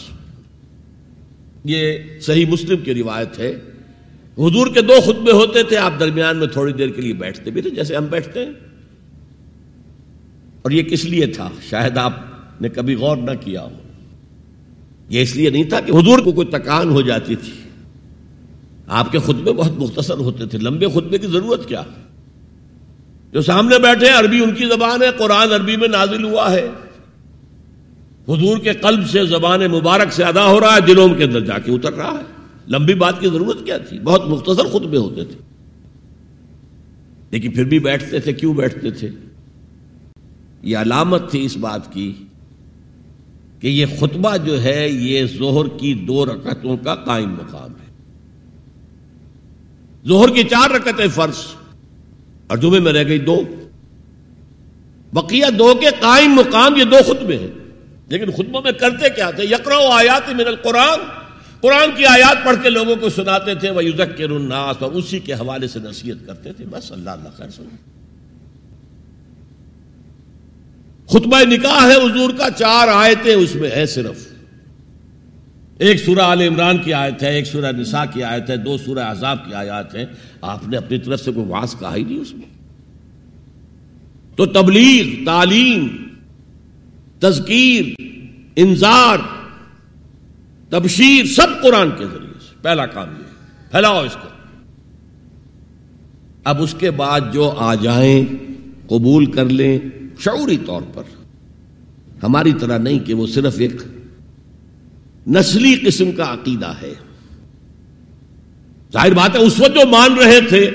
[1.63, 3.49] یہ صحیح مسلم کی روایت ہے۔
[4.38, 7.61] حضور کے دو خطبے ہوتے تھے، آپ درمیان میں تھوڑی دیر کے لیے بیٹھتے بھی
[7.61, 8.53] تھے، جیسے ہم بیٹھتے ہیں۔
[10.61, 12.13] اور یہ کس لیے تھا؟ شاید آپ
[12.61, 13.77] نے کبھی غور نہ کیا ہو۔
[15.09, 17.68] یہ اس لیے نہیں تھا کہ حضور کو کوئی تکان ہو جاتی تھی۔
[18.90, 21.84] آپ کے خطبے بہت مختصر ہوتے تھے۔ لمبے خطبے کی ضرورت کیا؟
[23.32, 26.68] جو سامنے بیٹھے عربی ان کی زبان ہے، قرآن عربی میں نازل ہوا ہے۔
[28.28, 31.60] حضور کے قلب سے زبان مبارک سے ادا ہو رہا ہے، دلوں کے اندر جا
[31.60, 32.24] کے اتر رہا ہے۔
[32.68, 35.36] لمبی بات کی ضرورت کیا تھی؟ بہت مختصر خطبے ہوتے تھے۔
[37.32, 39.10] لیکن پھر بھی بیٹھتے تھے۔ کیوں بیٹھتے تھے؟
[40.61, 42.14] یہ علامت تھی اس بات کی
[43.60, 47.89] کہ یہ خطبہ جو ہے، یہ زہر کی دو رکعتوں کا قائم مقام ہے۔
[50.05, 51.35] زہر کی چار رکعتیں فرض
[52.47, 53.41] اور جمعے میں رہ گئی دو۔
[55.13, 57.47] بقیہ دو کے قائم مقام یہ دو خطبے ہیں۔
[58.07, 60.99] لیکن خطبوں میں کرتے کیا تھے؟ یکرا آیات من القرآن۔
[61.61, 65.34] قرآن کی آیات پڑھ کے لوگوں کو سناتے تھے۔ وہ یوزک الناس۔ اور اسی کے
[65.34, 67.63] حوالے سے نصیحت کرتے تھے۔ بس اللہ اللہ خیر سن
[71.07, 74.28] خطبہ نکاح ہے، حضور کا چار آیتیں اس میں ہے صرف۔
[75.80, 78.99] ایک سورہ آل عمران کی آیت ہے، ایک سورہ نساء کی آیت ہے، دو سورہ
[78.99, 80.06] عذاب کی آیات ہیں۔
[80.41, 82.45] آپ نے اپنی طرف سے کوئی واس کہا ہی نہیں اس میں۔
[84.35, 85.88] تو تبلیغ، تعلیم،
[87.19, 88.01] تذکیر،
[88.56, 89.18] انذار،
[90.69, 93.23] تبشیر سب قرآن کے ذریعے سے۔ پہلا کام یہ
[93.72, 94.27] پھیلاؤ اس کو۔
[96.43, 98.26] اب اس کے بعد جو آ جائیں،
[98.88, 99.80] قبول کر لیں۔
[100.19, 101.03] شعوری طور پر
[102.23, 103.72] ہماری طرح نہیں کہ وہ صرف ایک
[105.27, 106.93] نسلی قسم کا عقیدہ ہے۔
[108.93, 110.71] ظاہر بات ہے، اس وقت جو مان رہے تھے،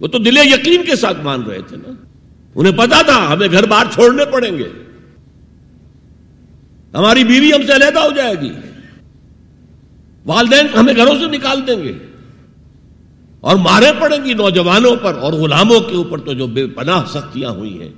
[0.00, 1.92] وہ تو دل یقین کے ساتھ مان رہے تھے نا۔
[2.54, 4.68] انہیں پتا تھا، ہمیں گھر بار چھوڑنے پڑیں گے۔
[6.94, 8.50] ہماری بیوی ہم سے علیحدہ ہو جائے گی۔
[10.26, 11.98] والدین ہمیں گھروں سے نکال دیں گے۔
[13.40, 17.50] اور مارے پڑیں گی نوجوانوں پر اور غلاموں کے اوپر تو جو بے پناہ سختیاں
[17.50, 17.92] ہوئی ہیں۔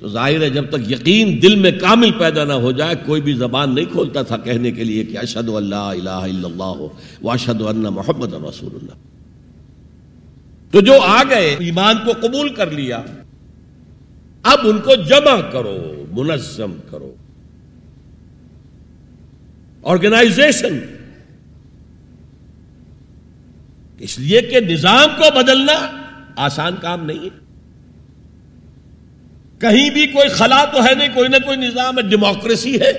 [0.00, 3.32] تو ظاہر ہے جب تک یقین دل میں کامل پیدا نہ ہو جائے، کوئی بھی
[3.32, 6.88] زبان نہیں کھولتا تھا کہنے کے لیے کہ اشد اللہ الہ الا اللہ ہو
[7.22, 8.94] واشد اللہ محمد رسول اللہ۔
[10.70, 13.02] تو جو آ گئے، ایمان کو قبول کر لیا۔
[14.42, 17.14] اب ان کو جمع کرو، منظم کرو۔
[19.82, 20.78] آرگنائزیشن
[23.98, 26.02] اس لیے کہ نظام کو بدلنا
[26.36, 27.47] آسان کام نہیں ہے۔
[29.58, 32.92] کہیں بھی کوئی خلا تو ہے نہیں، کوئی نہ کوئی نظام ہے ڈیموکریسی ہے۔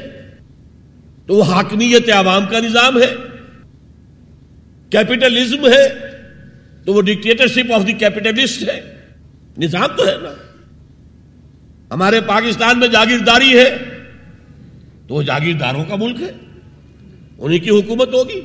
[1.27, 3.13] تو وہ حاکمیت عوام کا نظام ہے۔
[4.89, 5.89] کیپٹلزم ہے۔
[6.85, 8.95] تو وہ ڈکٹیٹرشپ آف دی کیپٹلسٹ ہے۔
[9.57, 10.33] نظام تو ہے نا۔
[11.91, 13.77] ہمارے پاکستان میں جاگیرداری ہے۔
[15.07, 16.31] تو وہ جاگیرداروں کا ملک ہے۔
[17.37, 18.41] انہیں کی حکومت ہوگی۔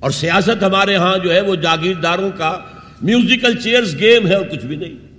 [0.00, 2.58] اور سیاست ہمارے ہاں جو ہے، وہ جاگیرداروں کا
[3.02, 5.09] میوزیکل چیئرز گیم ہے اور کچھ بھی نہیں۔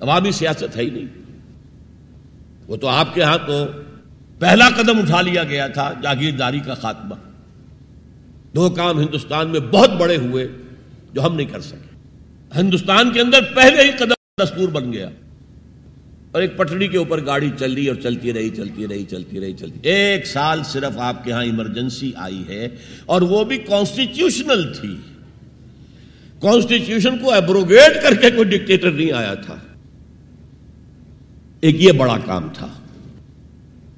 [0.00, 1.06] عوامی سیاست ہے ہی نہیں۔
[2.68, 3.66] وہ تو آپ کے ہاں تو
[4.38, 7.14] پہلا قدم اٹھا لیا گیا تھا جاگیرداری کا خاتمہ۔
[8.54, 10.48] دو کام ہندوستان میں بہت بڑے ہوئے
[11.12, 11.94] جو ہم نہیں کر سکے۔
[12.56, 15.08] ہندوستان کے اندر پہلے ہی قدم دستور بن گیا۔
[16.30, 19.52] اور ایک پٹڑی کے اوپر گاڑی چل رہی اور چلتی رہی چلتی رہی چلتی رہی،
[19.52, 22.68] چلتی ایک سال صرف آپ کے ہاں ایمرجنسی آئی ہے
[23.06, 24.96] اور وہ بھی کانسٹیٹیوشنل تھی۔
[26.40, 29.56] کانسٹیٹیوشن کو ایبروگیٹ کر کے کوئی ڈکٹیٹر نہیں آیا تھا۔
[31.64, 32.68] ایک یہ بڑا کام تھا۔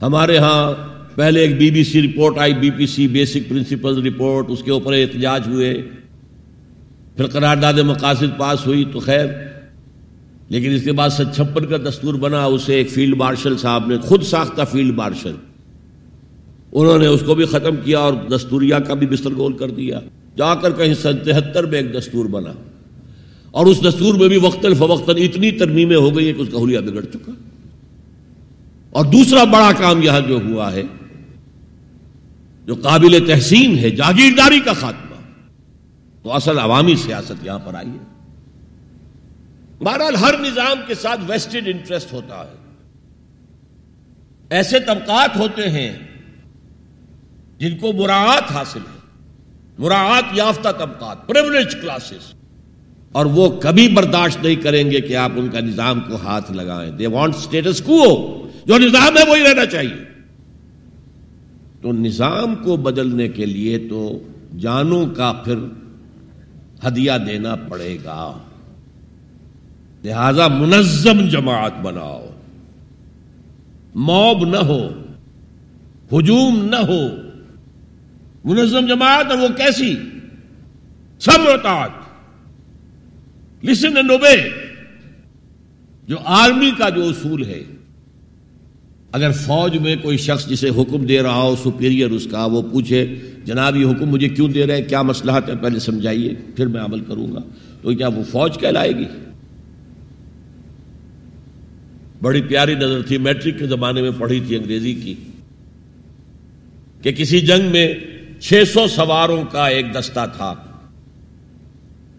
[0.02, 0.72] ہمارے ہاں
[1.14, 4.70] پہلے ایک بی بی سی رپورٹ آئی، B P C basic principle report, اس کے
[4.70, 5.82] اوپر احتجاج ہوئے۔
[7.16, 9.26] پھر قرارداد مقاصد پاس ہوئی تو خیر،
[10.48, 13.98] لیکن اس کے بعد ست چھپن کا دستور بنا، اسے ایک فیلڈ مارشل صاحب نے،
[13.98, 15.34] خود ساختہ فیلڈ مارشل،
[16.72, 20.01] انہوں نے اس کو بھی ختم کیا اور دستوریا کا بھی بستر گول کر دیا۔
[20.36, 22.52] جا کر کہیں سن تہتر میں ایک دستور بنا۔
[23.51, 26.78] اور اس دستور میں بھی وقتاً فوقتاً اتنی ترمیمیں ہو گئی کہ اس کا حلیہ
[26.78, 27.32] بگڑ چکا۔
[28.97, 30.82] اور دوسرا بڑا کام یہاں جو ہوا ہے،
[32.66, 35.14] جو قابل تحسین ہے، جاگیرداری کا خاتمہ۔
[36.23, 38.24] تو اصل عوامی سیاست یہاں پر آئی ہے۔
[39.85, 42.55] بہرحال ہر نظام کے ساتھ ویسٹڈ انٹرسٹ ہوتا ہے۔
[44.51, 45.98] ایسے طبقات ہوتے ہیں
[47.59, 48.98] جن کو مراعات حاصل ہے۔
[49.78, 52.35] مراعات یافتہ طبقات پریولیج کلاسز
[53.12, 56.90] اور وہ کبھی برداشت نہیں کریں گے کہ آپ ان کا نظام کو ہاتھ لگائیں۔
[56.90, 58.32] دے وانٹ اسٹیٹس کو
[58.66, 60.05] جو نظام ہے وہی رہنا چاہیے۔
[61.82, 64.28] تو نظام کو بدلنے کے لیے تو
[64.60, 65.55] جانوں کا پھر
[66.88, 68.38] ہدیہ دینا پڑے گا۔
[70.05, 72.26] لہذا منظم جماعت بناؤ۔
[73.94, 74.88] موب نہ ہو،
[76.12, 77.09] ہجوم نہ ہو۔
[78.44, 79.97] منظم جماعت اور وہ کیسی؟
[81.18, 81.66] سب
[83.64, 84.51] لسن اینڈ اوبے
[86.09, 87.64] جو آرمی کا جو اصول ہے۔
[89.12, 93.16] اگر فوج میں کوئی شخص جسے حکم دے رہا ہو سپیریئر اس کا وہ پوچھے،
[93.45, 96.81] جناب، یہ حکم مجھے کیوں دے رہے؟ ہیں کیا مسئلہ ہے؟ پہلے سمجھائیے، پھر میں
[96.81, 97.41] عمل کروں گا۔
[97.83, 99.05] تو کیا وہ فوج کہلائے گی؟
[102.23, 105.15] بڑی پیاری نظر تھی، میٹرک کے زمانے میں پڑھی تھی انگریزی کی،
[107.03, 107.95] کہ کسی جنگ میں
[108.41, 110.55] چھ سو سواروں کا ایک دستہ تھا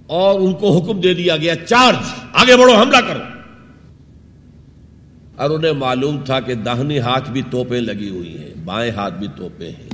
[0.08, 1.98] اور ان کو حکم دے دیا گیا، چارج،
[2.34, 3.37] آگے بڑھو، حملہ کرو۔
[5.38, 9.28] اور انہیں معلوم تھا کہ داہنی ہاتھ بھی توپیں لگی ہوئی ہیں، بائیں ہاتھ بھی
[9.36, 9.90] توپیں ہیں،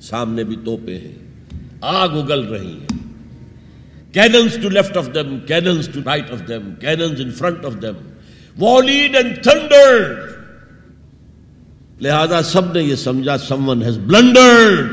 [0.00, 1.14] سامنے بھی توپیں ہیں۔
[1.80, 2.86] آگ اگل رہی ہیں۔
[4.12, 7.92] Cannons to left of them cannons to right of them cannons in front of them
[8.62, 10.14] volleyed and thunder
[12.00, 14.86] لہذا سب نے یہ سمجھا سم ون ہیز بلنڈرڈ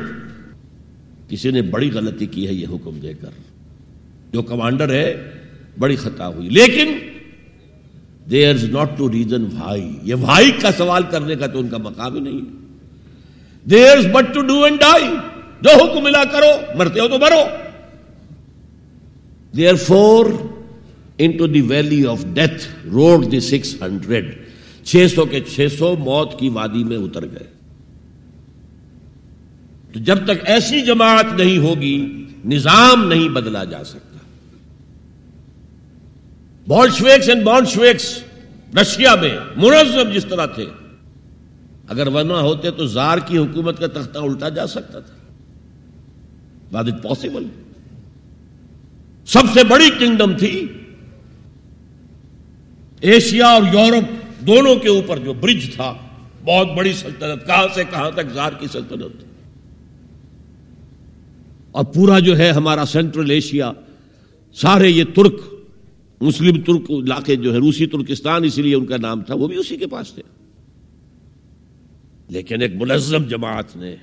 [1.30, 3.30] کسی نے بڑی غلطی کی ہے یہ حکم دے کر۔
[4.34, 5.32] جو کمانڈر ہے،
[5.80, 7.11] بڑی خطا ہوئی۔ لیکن
[8.32, 11.78] their is not to reason بھائی یہ بھائی کا سوال کرنے کا تو ان کا
[11.78, 15.04] مقام ہی نہیں ہے۔ Their is but to do and die
[15.62, 17.44] جو حکم ملا کرو، مرتے ہو تو مرو۔
[19.76, 20.26] Therefore
[21.32, 24.36] into the valley of death rode the six hundred
[24.84, 27.48] چھ سو کے چھ سو موت کی وادی میں اتر گئے۔
[29.94, 34.11] تو جب تک ایسی جماعت نہیں ہوگی، نظام نہیں بدلا جا سکتا۔
[36.68, 38.24] بولشویکس اینڈ بانشویکس
[38.82, 40.66] رشیا میں، منظم جس طرح تھے۔
[41.88, 45.14] اگر ورنہ ہوتے تو زار کی حکومت کا تختہ الٹا جا سکتا تھا۔
[46.72, 47.46] واز اٹ پاسبل
[49.26, 50.68] سب سے بڑی کنگڈم تھی۔
[53.02, 54.06] ایشیا اور یورپ
[54.48, 55.94] دونوں کے اوپر جو برج تھا،
[56.46, 59.24] بہت بڑی سلطنت۔ کہاں سے کہاں تک زار کی سلطنت؟
[61.72, 63.72] اور پورا جو ہے ہمارا سینٹرل ایشیا
[64.54, 65.36] سارے یہ ترک
[66.22, 69.58] مسلم ترک علاقے جو ہے روسی ترکستان، اسی لیے ان کا نام تھا، وہ بھی
[69.58, 70.24] اسی کے پاس تھے۔
[72.30, 73.96] لیکن ایک منظم جماعت نے،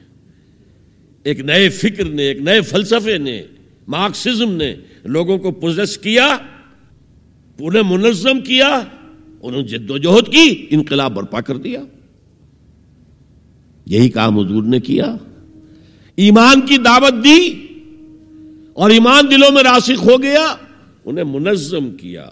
[1.23, 3.43] ایک نئے فکر نے، ایک نئے فلسفے نے،
[3.89, 4.75] مارکسزم نے
[5.05, 6.37] لوگوں کو پوزس کیا
[7.61, 8.81] انہیں منظم کیا،
[9.43, 11.83] انہوں نے جد و جہد کی، انقلاب برپا کر دیا۔
[13.87, 15.17] یہی کام حضور نے کیا۔
[16.17, 17.67] ایمان کی دعوت دی
[18.73, 20.57] اور ایمان دلوں میں راسخ ہو گیا۔
[21.09, 22.27] انہیں منظم کیا۔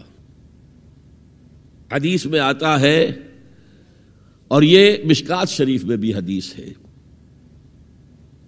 [1.92, 3.12] حدیث میں آتا ہے،
[4.48, 6.72] اور یہ مشکات شریف میں بھی حدیث ہے۔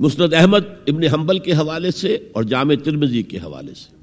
[0.00, 3.98] مسند احمد ابن حنبل کے حوالے سے اور جامع ترمزی کے حوالے سے۔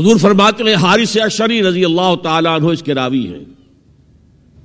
[0.00, 3.44] حضور فرماتے ہیں، حارث اشری رضی اللہ تعالیٰ عنہ اس کے راوی ہیں۔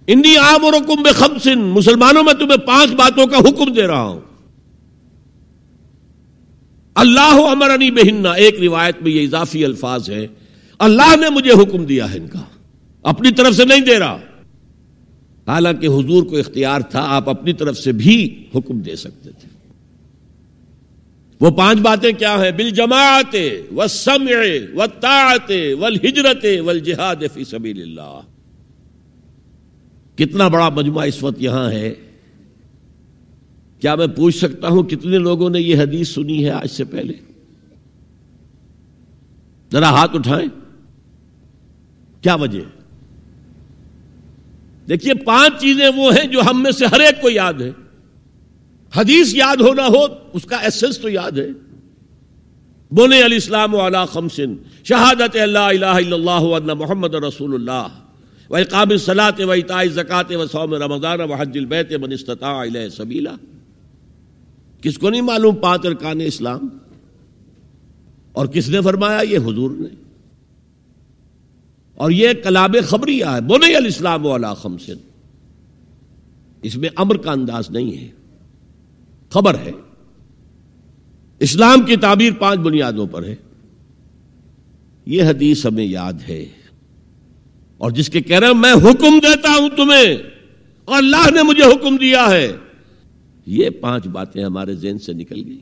[0.07, 4.01] انی عام اور حکم بے خمسن مسلمانوں میں تمہیں پانچ باتوں کا حکم دے رہا
[4.01, 4.19] ہوں۔
[6.95, 10.27] اللہ امرنی بہننا، ایک روایت میں یہ اضافی الفاظ ہے
[10.79, 12.43] اللہ نے مجھے حکم دیا ہے ان کا۔
[13.03, 14.17] اپنی طرف سے نہیں دے رہا۔
[15.47, 19.49] حالانکہ حضور کو اختیار تھا، آپ اپنی طرف سے بھی حکم دے سکتے تھے۔
[21.41, 23.35] وہ پانچ باتیں کیا ہیں؟ بل جماعت
[23.75, 28.19] و سمع و طاعت ول ہجرت ول جہاد فی سبیل اللہ۔
[30.15, 31.93] کتنا بڑا مجموعہ اس وقت یہاں ہے۔
[33.79, 37.13] کیا میں پوچھ سکتا ہوں کتنے لوگوں نے یہ حدیث سنی ہے آج سے پہلے؟
[39.71, 40.47] ذرا ہاتھ اٹھائیں۔
[42.21, 42.59] کیا وجہ
[44.89, 47.71] دیکھیے، پانچ چیزیں وہ ہیں جو ہم میں سے ہر ایک کو یاد ہے
[48.95, 51.47] حدیث یاد ہونا ہو، اس کا ایسنس تو یاد ہے۔
[52.91, 57.87] بولے علی السلام علی خمسن، شہادت اللہ الہ الا اللہ محمد رسول اللہ۔
[58.49, 62.89] و اقام صلاحت و اطاع زکات و سوم رمضان و حج البیت من استطاع علیہ
[62.89, 63.35] سبیلا
[64.85, 66.67] کس کو نہیں معلوم پانچ ارکان اسلام؟
[68.31, 69.95] اور کس نے فرمایا یہ حضور نے؟
[71.95, 74.93] اور یہ کلاب خبریہ ہے بولے علی السلام علی خمسن۔
[76.61, 78.07] اس میں امر کا انداز نہیں ہے۔
[79.29, 79.71] خبر ہے۔
[81.39, 83.35] اسلام کی تعبیر پانچ بنیادوں پر ہے۔
[85.05, 86.45] یہ حدیث ہمیں یاد ہے۔
[87.77, 90.17] اور جس کے کہہ رہے ہیں، میں حکم دیتا ہوں تمہیں،
[90.85, 92.51] اور اللہ نے مجھے حکم دیا ہے۔
[93.45, 95.59] یہ پانچ باتیں ہمارے ذہن سے نکل گئی۔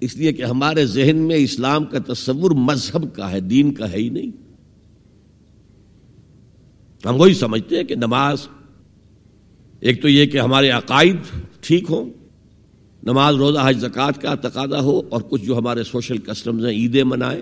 [0.00, 3.96] اس لیے کہ ہمارے ذہن میں اسلام کا تصور مذہب کا ہے، دین کا ہے
[3.96, 4.30] ہی نہیں۔
[7.06, 8.48] ہم وہی سمجھتے ہیں کہ نماز،
[9.80, 11.16] ایک تو یہ کہ ہمارے عقائد
[11.60, 12.10] ٹھیک ہوں،
[13.02, 17.04] نماز روزہ حج زکوٰۃ کا تقاضا ہو اور کچھ جو ہمارے سوشل کسٹمز ہیں عیدیں
[17.04, 17.40] منائیں،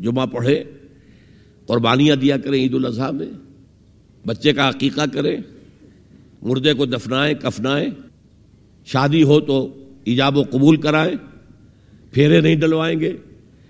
[0.00, 0.64] جمعہ پڑھے
[1.66, 3.28] قربانیاں دیا کریں عید الاضحیٰ میں،
[4.26, 5.36] بچے کا عقیقہ کریں،
[6.42, 7.90] مردے کو دفنائیں، کفنائیں۔
[8.84, 11.14] شادی ہو تو ایجاب و قبول کرائیں،
[12.12, 13.12] پھیرے نہیں ڈلوائیں گے۔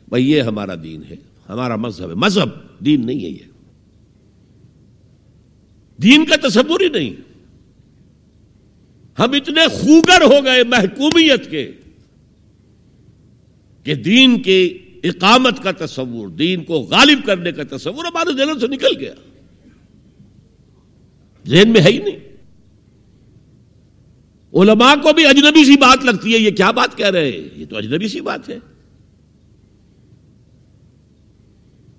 [0.08, 1.16] بھائی یہ ہمارا دین ہے،
[1.48, 2.48] ہمارا مذہب ہے۔ مذہب
[2.84, 3.50] دین نہیں ہے یہ۔
[6.02, 7.10] دین کا تصور ہی نہیں۔
[9.18, 11.72] ہم اتنے خوگر ہو گئے محکومیت کے
[13.84, 18.66] کہ دین کی اقامت کا تصور، دین کو غالب کرنے کا تصور ہمارے ذہنوں سے
[18.66, 19.14] نکل گیا۔
[21.46, 22.23] ذہن میں ہے ہی نہیں۔
[24.54, 27.66] علماء کو بھی اجنبی سی بات لگتی ہے، یہ کیا بات کہہ رہے ہیں؟ یہ
[27.70, 28.58] تو اجنبی سی بات ہے۔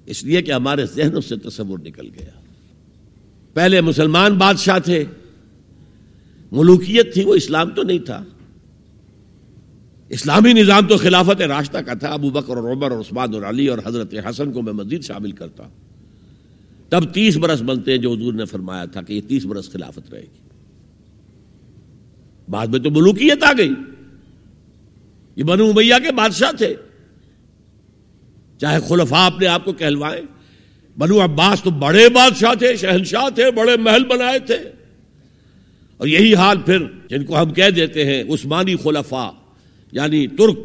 [0.05, 2.29] اس لیے کہ ہمارے ذہنوں سے تصور نکل گیا۔
[3.53, 5.05] پہلے مسلمان بادشاہ تھے،
[6.51, 8.23] ملوکیت تھی، وہ اسلام تو نہیں تھا۔
[10.09, 13.67] اسلامی نظام تو خلافت راستہ کا تھا۔ ابو بکر اور عمر اور عثمان اور علی
[13.67, 15.63] اور حضرت حسن کو میں مزید شامل کرتا
[16.89, 20.11] تب تیس برس بنتے ہیں جو حضور نے فرمایا تھا کہ یہ تیس برس خلافت
[20.11, 20.54] رہے گی۔
[22.49, 23.71] بعد میں تو ملوکیت آ گئی۔
[25.35, 26.75] یہ بنو امیہ کے بادشاہ تھے۔
[28.57, 30.21] چاہے خلفاء اپنے آپ کو کہلوائیں۔
[30.97, 34.55] بنو عباس تو بڑے بادشاہ تھے، شہنشاہ تھے، بڑے محل بنائے تھے۔
[35.97, 39.29] اور یہی حال پھر جن کو ہم کہہ دیتے ہیں، عثمانی خلفاء
[39.91, 40.59] یعنی ترک،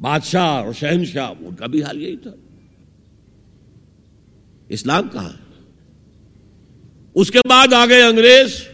[0.00, 2.30] بادشاہ اور شہنشاہ، ان کا بھی حال یہی تھا۔
[4.68, 5.62] اسلام کہاں ہے؟
[7.14, 8.71] اس کے بعد آ گئے انگریز۔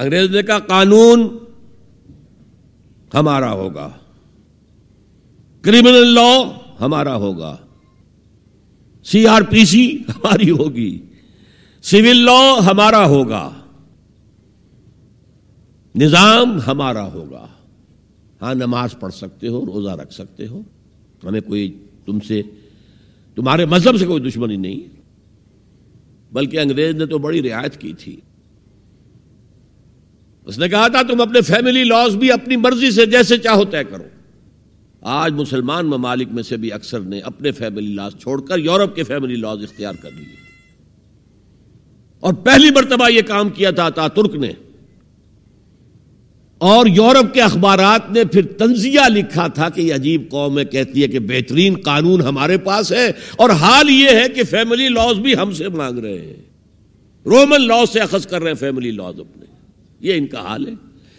[0.00, 1.38] انگریز نے کہا، قانون
[3.14, 3.90] ہمارا ہوگا۔
[5.62, 7.56] کرمنل لا ہمارا ہوگا۔
[9.04, 10.98] سی آر پی سی ہماری ہوگی۔
[11.82, 13.50] سول لا ہمارا ہوگا۔
[15.94, 17.46] نظام ہمارا ہوگا۔
[18.42, 20.62] ہاں نماز پڑھ سکتے ہو، روزہ رکھ سکتے ہو۔
[21.24, 22.42] ہمیں کوئی تم سے،
[23.34, 24.80] تمہارے مذہب سے کوئی دشمنی نہیں،
[26.32, 28.20] بلکہ انگریز نے تو بڑی رعایت کی تھی۔
[30.50, 33.84] اس نے کہا تھا، تم اپنے فیملی لاز بھی اپنی مرضی سے جیسے چاہو طے
[33.84, 34.04] کرو۔
[35.00, 39.02] آج مسلمان ممالک میں سے بھی اکثر نے اپنے فیملی لاز چھوڑ کر یورپ کے
[39.02, 40.34] فیملی لاز اختیار کر لیے۔
[42.20, 44.52] اور پہلی مرتبہ یہ کام کیا تھا تا ترک نے۔
[46.58, 51.02] اور یورپ کے اخبارات نے پھر تنزیہ لکھا تھا کہ یہ عجیب قوم ہے، کہتی
[51.02, 55.36] ہے کہ بہترین قانون ہمارے پاس ہے اور حال یہ ہے کہ فیملی لاز بھی
[55.36, 56.36] ہم سے مانگ رہے ہیں۔
[57.26, 59.49] رومن لاز سے اخذ کر رہے ہیں فیملی لاز اپنے۔
[60.00, 60.72] یہ ان کا حال ہے۔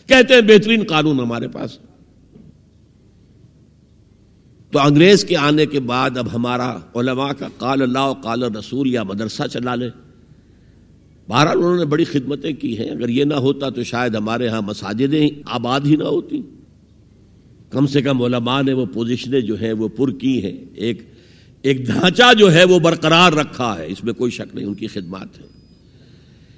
[0.08, 1.78] کہتے ہیں بہترین قانون ہمارے پاس۔
[4.72, 9.04] تو انگریز کے آنے کے بعد اب ہمارا علماء کا قال اللہ قال رسول یا
[9.04, 9.90] مدرسہ چلا لے
[11.28, 14.62] بہرحال انہوں نے بڑی خدمتیں کی ہیں۔ اگر یہ نہ ہوتا تو شاید ہمارے ہاں
[14.62, 16.42] مساجدیں آباد ہی نہ ہوتی۔
[17.70, 21.02] کم سے کم علماء نے وہ پوزیشنیں جو ہیں وہ پر کی ہیں۔ ایک
[21.62, 24.88] ایک ڈھانچہ جو ہے وہ برقرار رکھا ہے۔ اس میں کوئی شک نہیں، ان کی
[24.88, 25.61] خدمات ہے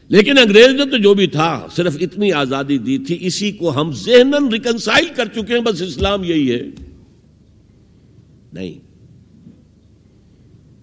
[0.07, 3.91] لیکن انگریز نے تو جو بھی تھا، صرف اتنی آزادی دی تھی، اسی کو ہم
[3.91, 6.61] ذہن ریکنسائل کر چکے ہیں، بس اسلام یہی ہے۔
[8.53, 8.73] نہیں۔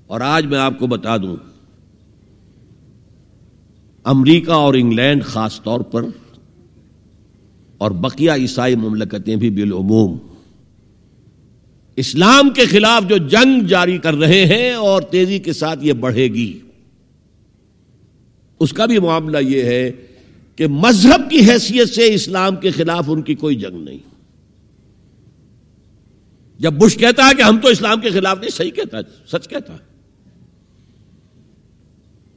[0.07, 1.37] اور آج میں آپ کو بتا دوں،
[4.05, 6.03] امریکہ اور انگلینڈ خاص طور پر
[7.79, 10.19] اور بقیہ عیسائی مملکتیں بھی بالعموم
[11.97, 16.25] اسلام کے خلاف جو جنگ جاری کر رہے ہیں اور تیزی کے ساتھ یہ بڑھے
[16.25, 16.61] گی۔
[18.61, 19.93] اس کا بھی معاملہ یہ ہے
[20.57, 23.99] کہ مذہب کی حیثیت سے اسلام کے خلاف ان کی کوئی جنگ نہیں۔
[26.59, 29.73] جب بش کہتا ہے کہ ہم تو اسلام کے خلاف نہیں، صحیح کہتا سچ کہتا
[29.73, 29.91] ہے۔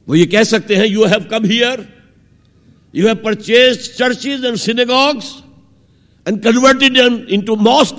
[0.06, 1.78] وہ یہ کہہ سکتے ہیں you have come here
[2.92, 5.42] you have purchase churches and sings
[6.24, 6.98] and converted
[7.28, 7.96] into mosque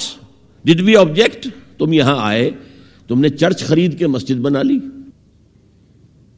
[0.65, 1.47] did we object
[1.77, 2.51] تم یہاں آئے،
[3.07, 4.79] تم نے چرچ خرید کے مسجد بنا لی۔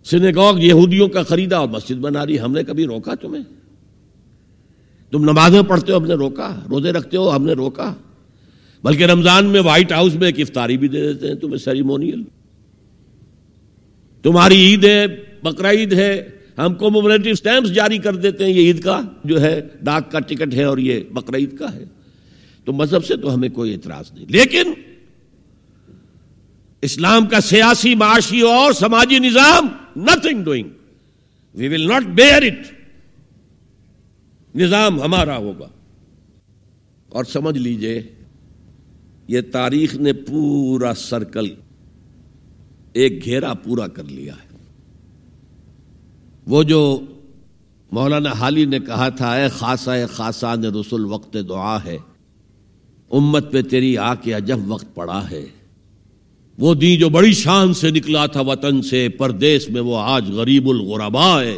[0.10, 3.44] سینگاگ یہودیوں کا خریدا اور مسجد بنا لی ہم نے کبھی روکا تمہیں؟
[5.12, 7.96] تم نمازیں پڑھتے ہو، ہم نے روکا۔ روزے رکھتے ہو، ہم نے روکا۔
[8.84, 12.24] بلکہ رمضان میں وائٹ ہاؤس میں ایک افطاری بھی دے دیتے ہیں، تمہیں سیریمونیل۔
[14.24, 15.06] تمہاری عید ہے
[15.44, 19.42] بقرا عید ہے، ہم کو مومریٹو سٹیمپس جاری کر دیتے ہیں۔ یہ عید کا جو
[19.42, 21.84] ہے ڈاک کا ٹکٹ ہے اور یہ بقرا عید کا ہے۔
[22.66, 24.74] تو مذہب سے تو ہمیں کوئی اعتراض نہیں۔ لیکن
[26.84, 29.68] اسلام کا سیاسی معاشی اور سماجی نظام
[29.98, 30.70] nothing doing
[31.56, 32.66] we will not bear it
[34.56, 35.68] نظام ہمارا ہوگا.
[37.10, 38.02] اور سمجھ لیجیے،
[39.28, 41.54] یہ تاریخ نے پورا سرکل
[42.94, 44.58] ایک گھیرا پورا کر لیا ہے.
[46.48, 46.80] وہ جو
[47.92, 51.98] مولانا حالی نے کہا تھا، اے خاصا خاصا نے رسول وقت دعا ہے.
[53.12, 55.46] امت پہ تیری آ کے عجب وقت پڑا ہے
[56.58, 60.70] وہ دی جو بڑی شان سے نکلا تھا وطن سے، پردیس میں وہ آج غریب
[60.70, 61.58] الغربا ہے۔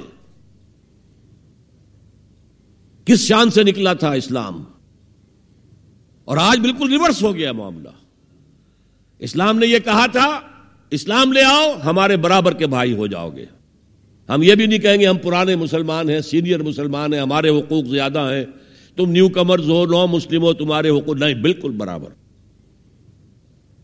[3.06, 4.64] کس شان سے نکلا تھا اسلام؟
[6.26, 7.90] اور آج بالکل ریورس ہو گیا معاملہ۔
[9.20, 10.40] اسلام نے یہ کہا تھا،
[10.92, 13.46] اسلام لے آؤ، ہمارے برابر کے بھائی ہو جاؤ گے۔
[14.30, 17.86] ہم یہ بھی نہیں کہیں گے ہم پرانے مسلمان ہیں، سینئر مسلمان ہیں، ہمارے حقوق
[17.86, 18.46] زیادہ ہیں۔
[18.96, 22.19] تم نیو کمرز ہو، نو مسلم ہو، تمہارے حقوق نہیں، بالکل برابر۔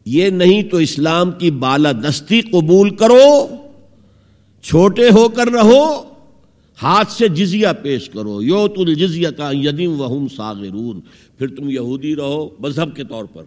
[0.05, 3.47] یہ نہیں تو اسلام کی بالا دستی قبول کرو،
[4.61, 6.03] چھوٹے ہو کر رہو،
[6.81, 11.01] ہاتھ سے جزیہ پیش کرو۔ یو تل جزیا کا یدیم وہم ساغرون
[11.37, 13.43] پھر تم یہودی رہو مذہب کے طور پر۔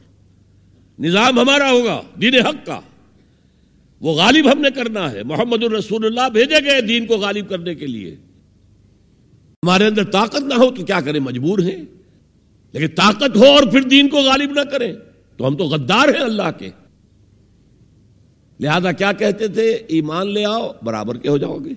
[0.98, 2.80] نظام ہمارا ہوگا، دین حق کا۔
[4.00, 7.74] وہ غالب ہم نے کرنا ہے۔ محمد الرسول اللہ بھیجے گئے دین کو غالب کرنے
[7.74, 8.16] کے لیے۔
[9.62, 11.84] ہمارے اندر طاقت نہ ہو تو کیا کریں؟ مجبور ہیں۔
[12.72, 14.92] لیکن طاقت ہو اور پھر دین کو غالب نہ کریں۔
[15.38, 16.70] تو ہم تو غدار ہیں اللہ کے۔
[18.60, 21.70] لہذا کیا کہتے تھے؟ ایمان لے آؤ، برابر کے ہو جاؤ گے۔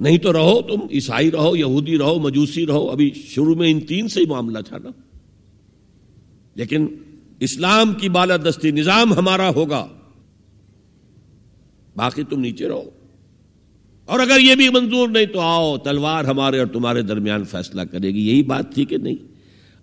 [0.00, 4.08] نہیں تو رہو تم، عیسائی رہو، یہودی رہو، مجوسی رہو۔ ابھی شروع میں ان تین
[4.08, 4.88] سے ہی معاملہ تھا نا۔
[6.54, 6.86] لیکن
[7.40, 9.88] اسلام کی بالادستی نظام ہمارا ہوگا۔
[11.96, 12.90] باقی تم نیچے رہو۔
[14.04, 18.08] اور اگر یہ بھی منظور نہیں تو آؤ، تلوار ہمارے اور تمہارے درمیان فیصلہ کرے
[18.08, 19.16] گی۔ یہی بات تھی کہ نہیں؟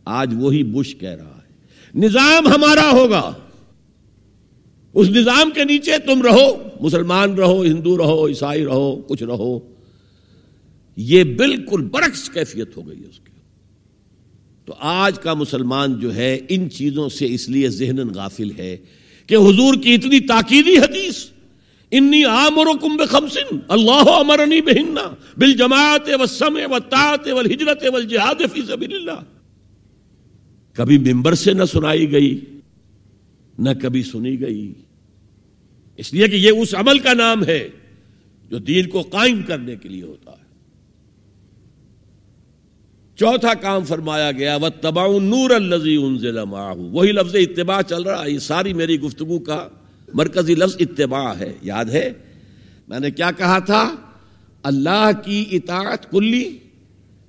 [0.05, 1.40] آج وہی بش کہہ رہا ہے۔
[1.95, 3.33] نظام ہمارا ہوگا۔
[4.93, 9.59] اس نظام کے نیچے تم رہو، مسلمان رہو، ہندو رہو، عیسائی رہو، کچھ رہو۔
[10.97, 13.31] یہ بالکل برعکس کیفیت ہو گئی اس کی۔
[14.65, 18.77] تو آج کا مسلمان جو ہے، ان چیزوں سے اس لیے ذہن غافل ہے
[19.27, 21.25] کہ حضور کی اتنی تاکیدی حدیث،
[21.91, 29.40] انی آمرکم بخمسن، اللہ امرنی بہننا بالجماعت والسمع والطاعت والہجرت والجہاد فی سبیل اللہ۔
[30.73, 32.39] کبھی ممبر سے نہ سنائی گئی،
[33.59, 34.73] نہ کبھی سنی گئی۔
[35.97, 37.69] اس لیے کہ یہ اس عمل کا نام ہے
[38.49, 40.41] جو دین کو قائم کرنے کے لیے ہوتا ہے۔
[43.15, 46.37] چوتھا کام فرمایا گیا وہ تباء نور الزی انزل
[46.77, 49.67] وہی لفظ اتباع چل رہا ہے یہ ساری میری گفتگو کا
[50.13, 52.13] مرکزی لفظ اتباع ہے۔ یاد ہے؟
[52.87, 53.95] میں نے کیا کہا تھا؟
[54.63, 56.57] اللہ کی اطاعت کلی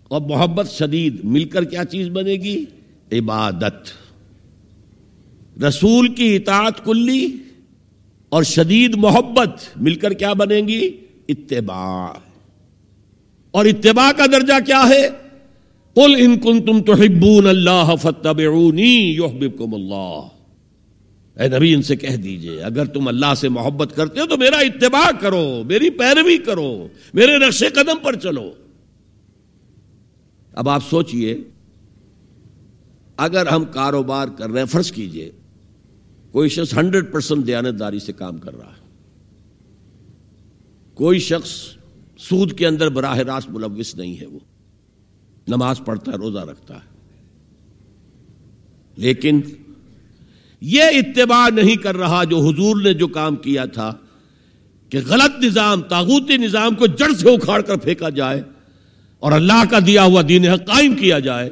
[0.09, 2.65] اور محبت شدید، مل کر کیا چیز بنے گی؟
[3.13, 3.89] عبادت۔
[5.63, 7.37] رسول کی اطاعت کلی
[8.29, 10.97] اور شدید محبت مل کر کیا بنے گی؟
[11.29, 12.19] اتباع۔
[13.51, 15.09] اور اتباع کا درجہ کیا ہے؟
[15.95, 20.29] قل ان کنتم تحبون اللہ یحببکم اللہ۔
[21.41, 24.57] اے نبی، ان سے کہہ دیجیے، اگر تم اللہ سے محبت کرتے ہو تو میرا
[24.57, 28.53] اتباع کرو، میری پیروی کرو، میرے نقش قدم پر چلو۔
[30.53, 31.39] اب آپ سوچئے
[33.23, 35.31] اگر ہم کاروبار کر رہے ہیں، فرض کیجیے،
[36.33, 38.83] کوئی شخص ہنڈریڈ پرسینٹ دیانتداری سے کام کر رہا ہے۔
[40.95, 41.51] کوئی شخص
[42.19, 44.39] سود کے اندر براہ راست ملوث نہیں ہے وہ۔
[45.49, 46.93] نماز پڑھتا ہے، روزہ رکھتا ہے۔
[48.97, 49.41] لیکن
[50.61, 53.93] یہ اتباع نہیں کر رہا جو حضور نے جو کام کیا تھا
[54.89, 58.43] کہ غلط نظام تاغوتی نظام کو جڑ سے اکھاڑ کر پھینکا جائے
[59.19, 61.51] اور اللہ کا دیا ہوا دین حق قائم کیا جائے۔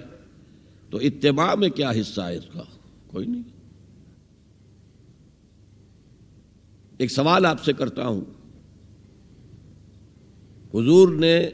[0.90, 2.62] تو اتباع میں کیا حصہ ہے اس کا؟
[3.06, 3.42] کوئی نہیں۔
[6.98, 8.20] ایک سوال آپ سے کرتا ہوں۔
[10.74, 11.48] حضور نے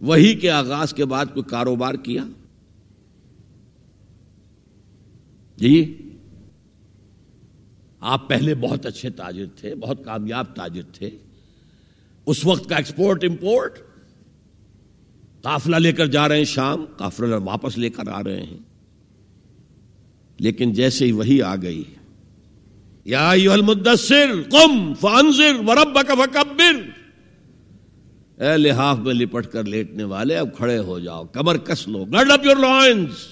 [0.00, 2.24] وہی کے آغاز کے بعد کوئی کاروبار کیا؟
[5.56, 6.08] جی۔
[8.00, 11.10] آپ پہلے بہت اچھے تاجر تھے، بہت کامیاب تاجر تھے۔
[12.26, 13.78] اس وقت کا ایکسپورٹ، امپورٹ
[15.42, 18.58] قافلہ لے کر جا رہے ہیں شام، قافلہ واپس لے کر آ رہے ہیں۔
[20.38, 21.82] لیکن جیسے ہی وہی آ گئی،
[23.04, 26.80] یا المدثر قم فانذر وربک فکبر۔
[28.40, 32.30] اے لحاف میں لپٹ کر لیٹنے والے، اب کھڑے ہو جاؤ، کمر کس لو، گرڈ
[32.30, 33.26] اپ یور لائنس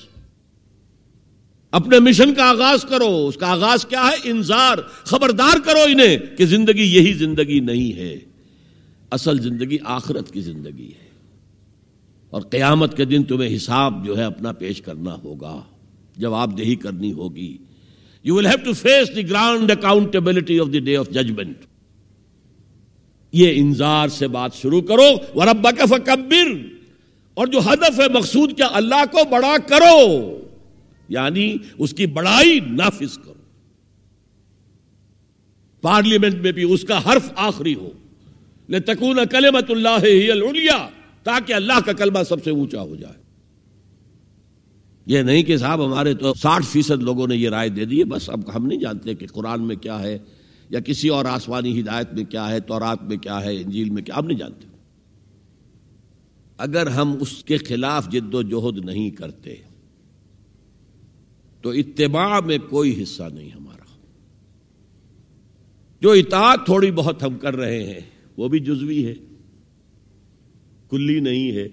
[1.73, 6.47] اپنے مشن کا آغاز کرو، اس کا آغاز کیا ہے؟ انذار، خبردار کرو انہیں کہ
[6.47, 8.19] زندگی یہی زندگی نہیں ہے،
[9.11, 11.10] اصل زندگی آخرت کی زندگی ہے۔
[12.31, 15.63] اور قیامت کے دن تمہیں حساب جو ہے اپنا پیش کرنا ہوگا،
[16.17, 17.59] جواب دہی کرنی ہوگی۔
[18.25, 21.57] You will have to face the ground accountability of the day of judgment
[23.33, 26.67] یہ انذار سے بات شروع کرو وہ ربا کا فکبر
[27.35, 30.37] اور جو ہدف ہے مقصود کیا، اللہ کو بڑا کرو۔
[31.09, 33.35] یعنی اس کی بڑائی نافذ کرو۔
[35.81, 37.91] پارلیمنٹ میں بھی اس کا حرف آخری ہو۔
[38.69, 40.05] تکون کلمت اللہ
[41.23, 43.31] تاکہ اللہ کا کلمہ سب سے اونچا ہو جائے۔
[45.07, 48.31] یہ نہیں کہ صاحب ہمارے تو ساٹھ فیصد لوگوں نے یہ رائے دے دی بس
[48.31, 50.19] اب ہم نہیں جانتے کہ قرآن میں کیا ہے
[50.71, 54.15] یا کسی اور آسمانی ہدایت میں کیا ہے، تورات میں کیا ہے، انجیل میں کیا،
[54.19, 54.69] ہم نہیں جانتے۔
[56.59, 59.55] اگر ہم اس کے خلاف جد و جہد نہیں کرتے،
[61.63, 63.99] تو اتباع میں کوئی حصہ نہیں ہمارا۔
[66.01, 68.01] جو اطاعت تھوڑی بہت ہم کر رہے ہیں،
[68.37, 69.15] وہ بھی جزوی ہے۔
[70.91, 71.69] کلی نہیں ہے۔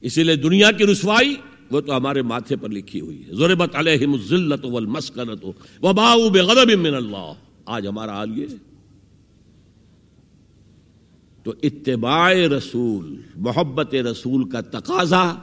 [0.00, 1.34] اسی لیے دنیا کی رسوائی
[1.70, 5.44] وہ تو ہمارے ماتھے پر لکھی ہوئی ہے۔ ضربت علیہم الذلت والمسکنت
[5.82, 7.32] وباؤ بغضب من اللہ۔
[7.66, 8.46] آج ہمارا حال یہ
[11.42, 15.34] تو اتباع رسول، محبت رسول کا تقاضا،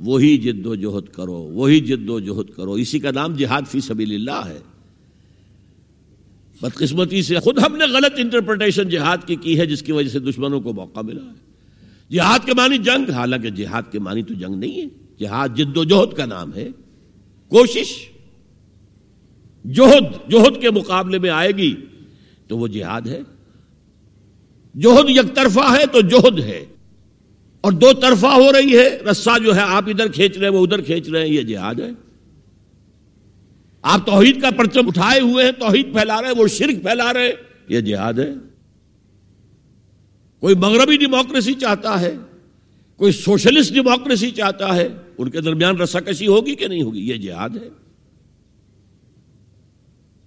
[0.00, 3.80] وہی جد و جہد کرو، وہی جد و جہد کرو۔ اسی کا نام جہاد فی
[3.80, 4.58] سبیل اللہ ہے۔
[6.60, 10.18] بدقسمتی سے خود ہم نے غلط انٹرپریٹیشن جہاد کی کی ہے، جس کی وجہ سے
[10.18, 11.51] دشمنوں کو موقع ملا ہے۔
[12.12, 14.86] جہاد کے معنی جنگ، حالانکہ جہاد کے معنی تو جنگ نہیں ہے۔
[15.18, 16.68] جہاد جد و جہد کا نام ہے۔
[17.48, 18.08] کوشش
[19.64, 21.74] جوہد جوہد کے مقابلے میں آئے گی
[22.46, 23.20] تو وہ جہاد ہے۔
[24.74, 26.64] جوہد یک طرفہ ہے تو جوہد ہے۔
[27.60, 30.66] اور دو طرفہ ہو رہی ہے، رسا جو ہے، آپ ادھر کھینچ رہے ہیں، وہ
[30.66, 31.90] ادھر کھینچ رہے ہیں، یہ جہاد ہے۔
[33.82, 37.24] آپ توحید کا پرچم اٹھائے ہوئے ہیں، توحید پھیلا رہے ہیں، وہ شرک پھیلا رہے
[37.24, 37.32] ہیں،
[37.68, 38.51] یہ جہاد ہے۔
[40.42, 42.16] کوئی مغربی ڈیموکریسی چاہتا ہے،
[43.00, 44.88] کوئی سوشلسٹ ڈیموکریسی چاہتا ہے،
[45.18, 47.68] ان کے درمیان رساکشی ہوگی کہ نہیں ہوگی؟ یہ جہاد ہے۔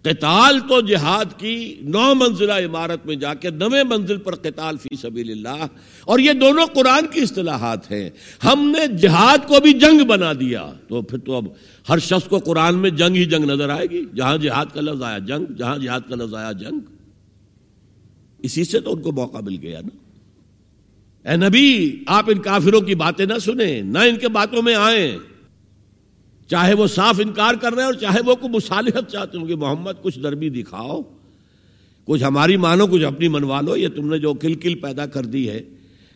[0.05, 4.95] قتال تو جہاد کی نو منزلہ عمارت میں جا کے نویں منزل پر قتال فی
[4.95, 5.65] سبیل اللہ،
[6.03, 8.09] اور یہ دونوں قرآن کی اصطلاحات ہیں۔
[8.43, 11.45] ہم نے جہاد کو بھی جنگ بنا دیا، تو پھر تو اب
[11.89, 15.03] ہر شخص کو قرآن میں جنگ ہی جنگ نظر آئے گی۔ جہاں جہاد کا لفظ
[15.03, 16.79] آیا جنگ، جہاں جہاد کا لفظ آیا جنگ۔
[18.39, 19.97] اسی سے تو ان کو موقع مل گیا نا۔
[21.25, 25.17] اے نبی، آپ ان کافروں کی باتیں نہ سنیں، نہ ان کے باتوں میں آئیں۔
[26.47, 29.55] چاہے وہ صاف انکار کر رہے ہیں اور چاہے وہ کوئی مصالحت چاہتے ہوں کہ
[29.55, 31.01] محمد، کچھ دربی دکھاؤ۔
[32.05, 35.25] کچھ ہماری مانو، کچھ اپنی منوا لو، یہ تم نے جو کل کل پیدا کر
[35.25, 35.61] دی ہے۔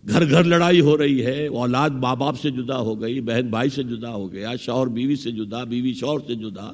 [0.07, 3.69] گھر گھر لڑائی ہو رہی ہے، اولاد ماں باپ سے جدا ہو گئی، بہن بھائی
[3.69, 6.73] سے جدا ہو گیا، شوہر بیوی سے جدا، بیوی شوہر سے جدا۔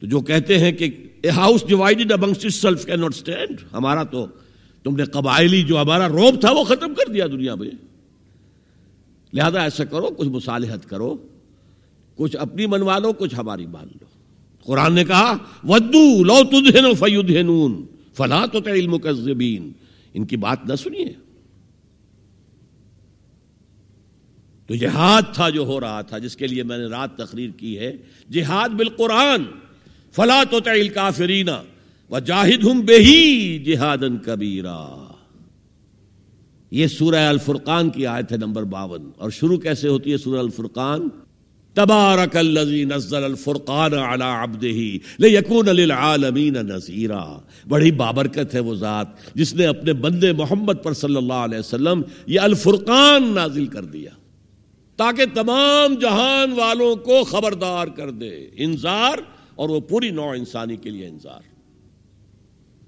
[0.00, 0.90] تو جو کہتے ہیں کہ
[1.22, 4.26] a house divided amongst self can not stand ہمارا تو
[4.82, 7.70] تم نے قبائلی جو ہمارا روب تھا وہ ختم کر دیا دنیا میں۔
[9.32, 11.16] لہذا ایسا کرو، کچھ مصالحت کرو،
[12.14, 14.04] کچھ اپنی منوا لو، کچھ ہماری مان لو۔
[14.64, 18.96] قرآن نے کہا، ودو لو تدہن فیدہنون فلا تو علم
[20.14, 21.12] ان کی بات نہ سنیے۔
[24.66, 27.78] تو جہاد تھا جو ہو رہا تھا، جس کے لیے میں نے رات تقریر کی
[27.78, 27.92] ہے۔
[28.30, 29.42] جہاد بالقرآن،
[30.12, 31.62] فلا تو تعل کافرینا
[32.10, 35.12] و جاہد ہوں بے ہی جہاد کبیرا۔
[36.70, 41.08] یہ سورہ الفرقان کی آیت ہے نمبر باون۔ اور شروع کیسے ہوتی ہے سورہ الفرقان؟
[41.74, 47.38] تبارک الذی نزل الفرقان على عبده ليكون للعالمین نذیرا۔
[47.68, 52.02] بڑی بابرکت ہے وہ ذات جس نے اپنے بندے محمد پر صلی اللہ علیہ وسلم
[52.26, 54.10] یہ الفرقان نازل کر دیا۔
[54.96, 59.18] تاکہ تمام جہان والوں کو خبردار کر دے۔ انذار
[59.54, 61.49] اور وہ پوری نوع انسانی کے لیے انذار۔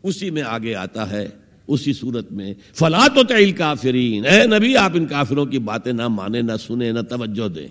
[0.02, 1.28] اسی میں آگے آتا ہے،
[1.68, 6.08] اسی صورت میں، فلا تو تعیل کافرین اے نبی، آپ ان کافروں کی باتیں نہ
[6.08, 7.68] مانے نہ سنے نہ توجہ دیں۔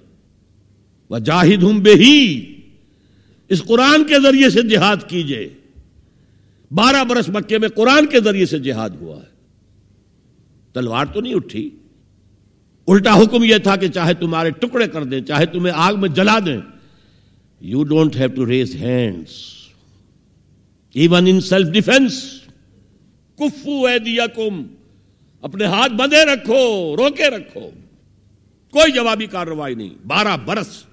[1.10, 2.46] وہ جاہد ہوں بے ہی
[3.50, 5.50] اس قرآن کے ذریعے سے جہاد کیجیے۔
[6.72, 9.32] بارہ برس مکے میں قرآن کے ذریعے سے جہاد ہوا ہے۔
[10.74, 11.70] تلوار تو نہیں اٹھی۔
[12.88, 16.40] الٹا حکم یہ تھا کہ چاہے تمہارے ٹکڑے کر دیں، چاہے تمہیں آگ میں جلا
[16.46, 16.58] دیں۔
[17.62, 19.61] You don't have to raise hands
[20.96, 22.22] even in self defence
[23.40, 24.64] کفو اے دیا کم
[25.44, 26.64] اپنے ہاتھ بندے رکھو
[26.98, 27.70] روکے رکھو
[28.74, 30.84] کوئی جوابی کارروائی نہیں بارہ برس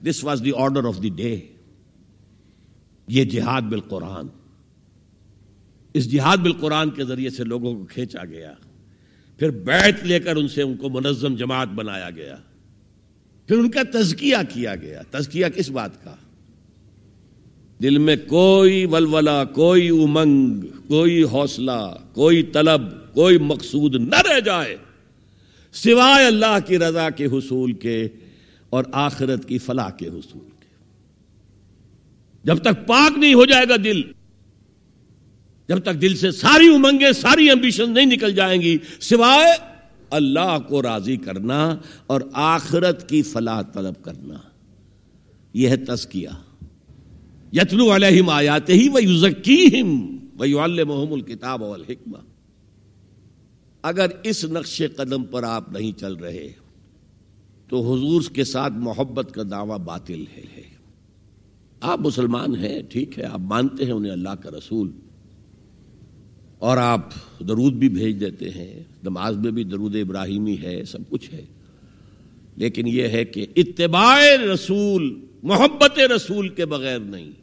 [0.00, 1.38] this was the order of the day
[3.08, 4.28] یہ جہاد بالقرآن
[5.94, 8.52] اس جہاد بالقرآن کے ذریعے سے لوگوں کو کھینچا گیا
[9.40, 12.36] پھر بیت لے کر ان سے ان کو منظم جماعت بنایا گیا
[13.48, 16.14] پھر ان کا تزکیہ کیا گیا تزکیہ کس بات کا
[17.82, 22.82] دل میں کوئی ولولا کوئی امنگ، کوئی حوصلہ، کوئی طلب،
[23.14, 24.76] کوئی مقصود نہ رہ جائے،
[25.72, 28.08] سوائے اللہ کی رضا کے حصول کے
[28.70, 30.66] اور آخرت کی فلاح کے حصول کے۔
[32.44, 34.02] جب تک پاک نہیں ہو جائے گا دل،
[35.68, 39.56] جب تک دل سے ساری امنگیں، ساری امبیشن نہیں نکل جائیں گی، سوائے
[40.10, 41.76] اللہ کو راضی کرنا
[42.06, 44.34] اور آخرت کی فلاح طلب کرنا۔
[45.54, 46.28] یہ ہے تزکیہ۔
[47.52, 52.16] یتلو علیہم آیاتے ہی وہ یوزکیم وہ محم الکتاب والحکمہ۔
[53.82, 56.52] اگر اس نقش قدم پر آپ نہیں چل رہے،
[57.68, 60.62] تو حضور کے ساتھ محبت کا دعویٰ باطل ہے۔
[61.80, 64.90] آپ مسلمان ہیں، ٹھیک ہے، آپ مانتے ہیں انہیں اللہ کا رسول۔
[66.58, 67.08] اور آپ
[67.48, 71.44] درود بھی بھیج دیتے ہیں، نماز میں بھی درود ابراہیمی ہے، سب کچھ ہے۔
[72.56, 74.20] لیکن یہ ہے کہ اتباع
[74.54, 77.41] رسول، محبت رسول کے بغیر نہیں۔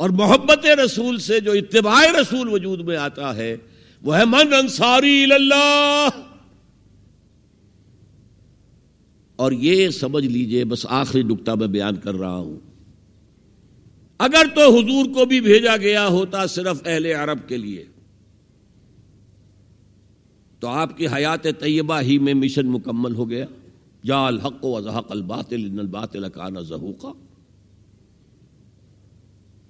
[0.00, 3.56] اور محبت رسول سے جو اتباع رسول وجود میں آتا ہے،
[4.02, 6.08] وہ ہے من انصاری اللہ
[9.36, 12.60] اور یہ سمجھ لیجیے، بس آخری نقطہ میں بیان کر رہا ہوں۔
[14.18, 17.84] اگر تو حضور کو بھی بھیجا گیا ہوتا صرف اہل عرب کے لیے،
[20.58, 23.44] تو آپ کی حیات طیبہ ہی میں مشن مکمل ہو گیا۔
[24.04, 27.12] یا الحق و ازحق الباطل، ان الباطل کان زہوقا۔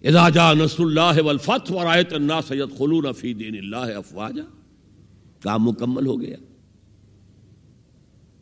[0.02, 4.42] اذا جاء نصر اللہ والفتح ورائت الناس يدخلون فی دین اللہ افواجا،
[5.40, 6.36] کام مکمل ہو گیا۔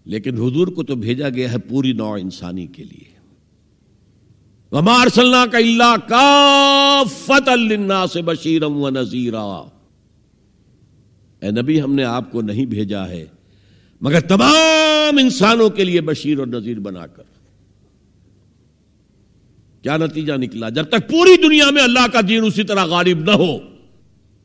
[0.04, 3.18] لیکن حضور کو تو بھیجا گیا ہے پوری نوع انسانی کے لیے۔
[4.72, 9.64] وما ارسلنا کا اللہ کافت للناس بشیرا و نذیرا
[11.40, 13.26] اے نبی، ہم نے آپ کو نہیں بھیجا ہے،
[14.00, 17.22] مگر تمام انسانوں کے لیے بشیر اور نذیر بنا کر۔
[19.82, 23.30] کیا نتیجہ نکلا؟ جب تک پوری دنیا میں اللہ کا دین اسی طرح غالب نہ
[23.30, 23.58] ہو،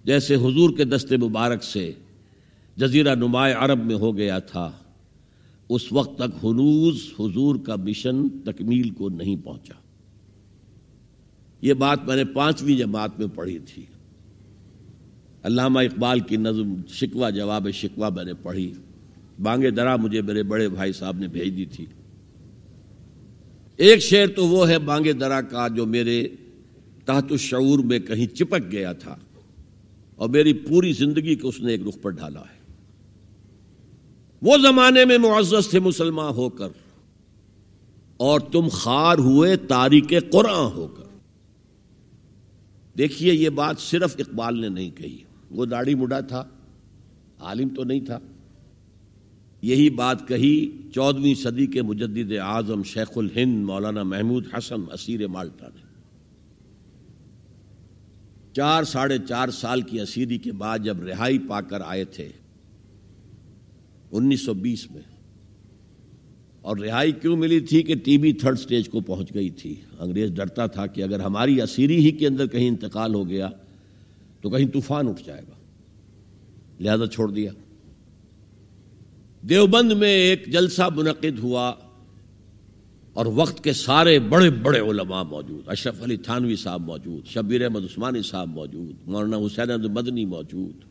[0.04, 1.92] جیسے حضور کے دستے مبارک سے
[2.78, 4.72] جزیرہ نمایاں عرب میں ہو گیا تھا،
[5.70, 9.74] اس وقت تک ہنوز حضور کا مشن تکمیل کو نہیں پہنچا۔
[11.62, 13.84] یہ بات میں نے پانچویں جماعت میں پڑھی تھی۔
[15.44, 18.74] علامہ اقبال کی نظم، شکوہ، جواب شکوہ میں نے پڑھی۔
[19.42, 21.86] بانگے درا مجھے میرے بڑے بھائی صاحب نے بھیج دی تھی۔
[23.78, 26.28] ایک شعر تو وہ ہے بانگے درا کا جو میرے
[27.06, 29.16] تحت الشعور میں کہیں چپک گیا تھا
[30.16, 32.64] اور میری پوری زندگی کو اس نے ایک رخ پر ڈالا ہے۔
[34.42, 36.68] وہ زمانے میں معزز تھے مسلمان ہو کر
[38.18, 41.04] اور تم خار ہوئے تاریخ قرآن ہو کر۔
[42.98, 45.18] دیکھیے یہ بات صرف اقبال نے نہیں کہی،
[45.52, 46.44] وہ داڑھی مڈا تھا،
[47.40, 48.20] عالم تو نہیں تھا۔
[49.64, 55.68] یہی بات کہی چودہویں صدی کے مجدد اعظم شیخ الہند مولانا محمود حسن اسیر مالٹا
[55.76, 55.82] نے۔
[58.54, 62.30] چار ساڑھے چار سال کی اسیری کے بعد جب رہائی پا کر آئے تھے،
[64.12, 65.02] انیس سو بیس میں،
[66.62, 70.32] اور رہائی کیوں ملی تھی کہ ٹی بی تھرڈ سٹیج کو پہنچ گئی تھی۔ انگریز
[70.32, 73.50] ڈرتا تھا کہ اگر ہماری اسیری ہی کے اندر کہیں انتقال ہو گیا
[74.42, 75.56] تو کہیں طوفان اٹھ جائے گا۔
[76.80, 77.52] لہذا چھوڑ دیا۔
[79.44, 81.74] دیوبند میں ایک جلسہ منعقد ہوا
[83.16, 87.84] اور وقت کے سارے بڑے بڑے علماء موجود، اشرف علی تھانوی صاحب موجود، شبیر احمد
[87.84, 90.84] عثمانی صاحب موجود، مولانا حسین احمد مدنی موجود،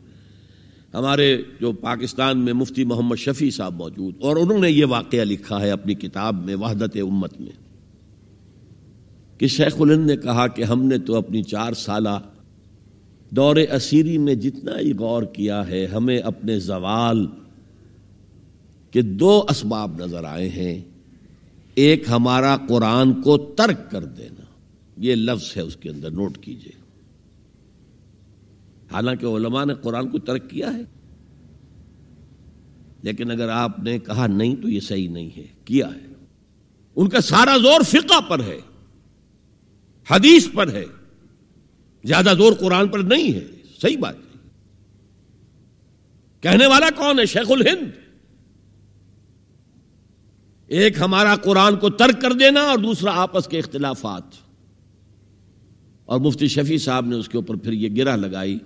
[0.93, 5.61] ہمارے جو پاکستان میں مفتی محمد شفیع صاحب موجود، اور انہوں نے یہ واقعہ لکھا
[5.61, 7.61] ہے اپنی کتاب میں وحدت امت میں
[9.39, 12.17] کہ شیخ الند نے کہا کہ ہم نے تو اپنی چار سالہ
[13.31, 17.25] دور اسیری میں جتنا ہی غور کیا ہے، ہمیں اپنے زوال
[18.93, 20.81] کے دو اسباب نظر آئے ہیں۔
[21.75, 24.43] ایک ہمارا قرآن کو ترک کر دینا۔
[24.97, 26.83] یہ لفظ ہے اس کے اندر، نوٹ کیجیے۔
[28.91, 30.81] حالانکہ علماء نے قرآن کو ترک کیا ہے۔
[33.01, 36.13] لیکن اگر آپ نے کہا نہیں تو یہ صحیح نہیں ہے، کیا ہے؟
[36.95, 38.59] ان کا سارا زور فقہ پر ہے،
[40.09, 40.85] حدیث پر ہے۔
[42.03, 43.47] زیادہ زور قرآن پر نہیں ہے،
[43.81, 44.49] صحیح بات ہے۔
[46.41, 48.02] کہنے والا کون ہے؟ شیخ الہند۔
[50.67, 54.43] ایک ہمارا قرآن کو ترک کر دینا اور دوسرا آپس کے اختلافات۔
[56.05, 58.57] اور مفتی شفیع صاحب نے اس کے اوپر پھر یہ گرہ لگائی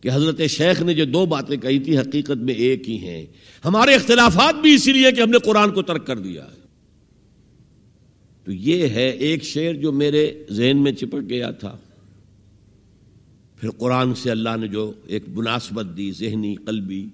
[0.00, 3.26] کہ حضرت شیخ نے جو دو باتیں کہی تھی، حقیقت میں ایک ہی ہیں۔
[3.64, 6.58] ہمارے اختلافات بھی اسی لیے کہ ہم نے قرآن کو ترک کر دیا۔ ہے
[8.44, 11.76] تو یہ ہے ایک شعر جو میرے ذہن میں چپک گیا تھا۔
[13.56, 17.08] پھر قرآن سے اللہ نے جو ایک مناسبت دی، ذہنی، قلبی،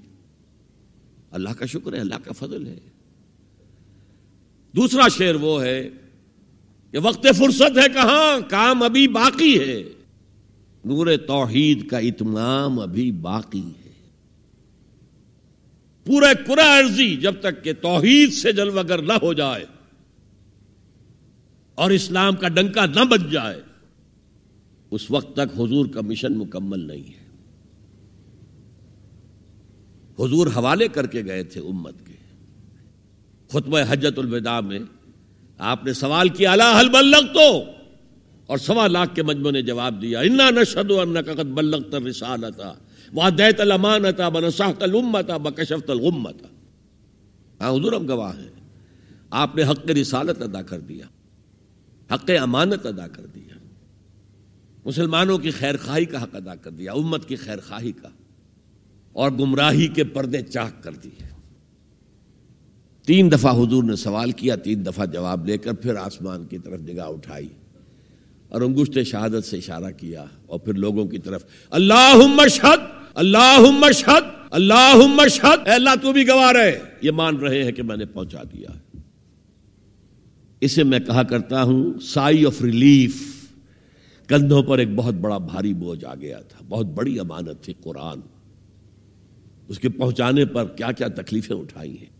[1.30, 2.93] اللہ کا شکر ہے، اللہ کا فضل ہے۔
[4.76, 5.88] دوسرا شعر وہ ہے
[6.90, 9.82] کہ وقت فرصت ہے کہاں، کام ابھی باقی ہے۔
[10.84, 13.92] نور توحید کا اتمام ابھی باقی ہے۔
[16.05, 19.64] پورے کرا عرضی جب تک کہ توحید سے جلوگر نہ ہو جائے
[21.74, 23.60] اور اسلام کا ڈنکا نہ بچ جائے،
[24.90, 27.24] اس وقت تک حضور کا مشن مکمل نہیں ہے۔
[30.18, 32.13] حضور حوالے کر کے گئے تھے امت کے۔
[33.50, 34.78] خطبہ حجت الوداع میں
[35.58, 37.62] آپ نے سوال کیا اللہ حل بلغ تو
[38.46, 40.90] اور سوا لاکھ کے مجموعے نے جواب دیا، انا نشد
[41.26, 42.72] قد بلغت الرسالتا
[43.12, 46.48] وادیت الامانتا بنصحت الامتا بکشفت الغمتا.
[47.60, 48.48] ہاں حضور ہم گواہ ہیں۔
[49.30, 51.06] آپ نے حق رسالت ادا کر دیا،
[52.14, 53.54] حق امانت ادا کر دیا،
[54.84, 58.08] مسلمانوں کی خیر خواہی کا حق ادا کر دیا، امت کی خیر خواہی کا،
[59.12, 61.34] اور گمراہی کے پردے چاک کر دیے۔
[63.06, 66.81] تین دفعہ حضور نے سوال کیا، تین دفعہ جواب لے کر پھر آسمان کی طرف
[66.81, 67.48] نگاہ اٹھائی
[68.48, 72.81] اور انگشت شہادت سے اشارہ کیا اور پھر لوگوں کی طرف اللہ مشہد
[73.14, 77.97] اللہ مشہد اللہ مشہد اللہ تو بھی گوا رہے یہ مان رہے ہیں کہ میں
[77.97, 78.98] نے پہنچا دیا۔
[80.60, 83.47] اسے میں کہا کرتا ہوں سائی آف ریلیف
[84.26, 88.20] کندھوں پر ایک بہت بڑا بھاری بوجھ آ گیا تھا۔ بہت بڑی امانت تھی قرآن۔
[89.68, 92.13] اس کے پہنچانے پر کیا کیا تکلیفیں اٹھائی ہیں۔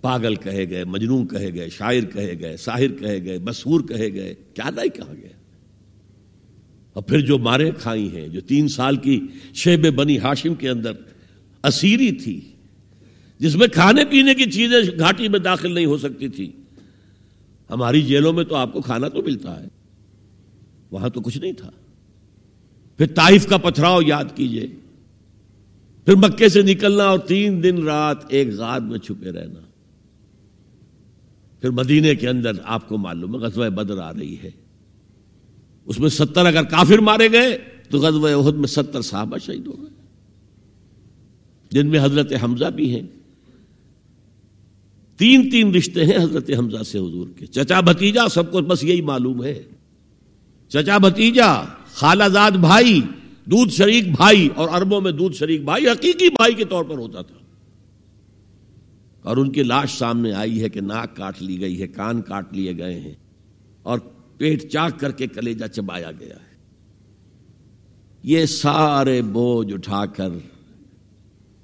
[0.00, 4.34] پاگل کہے گئے، مجنون کہے گئے، شاعر کہے گئے، ساحر کہے گئے مسہور کہے گئے،
[4.54, 5.36] کیا نہیں کہا گیا؟
[6.92, 9.20] اور پھر جو مارے کھائی ہیں، جو تین سال کی
[9.54, 10.92] شیب بنی ہاشم کے اندر
[11.64, 12.40] اسیری تھی،
[13.38, 16.52] جس میں کھانے پینے کی چیزیں گھاٹی میں داخل نہیں ہو سکتی تھی،
[17.70, 19.68] ہماری جیلوں میں تو آپ کو کھانا تو ملتا ہے،
[20.90, 21.70] وہاں تو کچھ نہیں تھا۔
[22.98, 24.66] پھر تائف کا پتھراؤ یاد کیجیے۔
[26.04, 29.69] پھر مکے سے نکلنا اور تین دن رات ایک غاد میں چھپے رہنا۔
[31.60, 34.50] پھر مدینے کے اندر آپ کو معلوم ہے غزوہ بدر آ رہی ہے۔
[35.84, 37.58] اس میں ستر اگر کافر مارے گئے
[37.90, 39.90] تو غزوہ عہد میں ستر صحابہ شہید ہو گئے۔
[41.70, 43.06] جن میں حضرت حمزہ بھی ہیں۔
[45.16, 49.00] تین تین رشتے ہیں حضرت حمزہ سے حضور کے۔ چچا بھتیجا سب کو بس یہی
[49.00, 49.62] معلوم ہے۔
[50.68, 51.62] چچا بھتیجا،
[51.92, 53.00] خالہ زاد بھائی،
[53.44, 57.22] دودھ شریک بھائی اور اربوں میں دودھ شریک بھائی، حقیقی بھائی کے طور پر ہوتا
[57.22, 57.39] تھا۔
[59.22, 62.52] اور ان کی لاش سامنے آئی ہے کہ ناک کاٹ لی گئی ہے، کان کاٹ
[62.52, 63.14] لیے گئے ہیں
[63.82, 63.98] اور
[64.38, 66.50] پیٹ چاک کر کے کلیجا چبایا گیا ہے۔
[68.22, 70.28] یہ سارے بوجھ اٹھا کر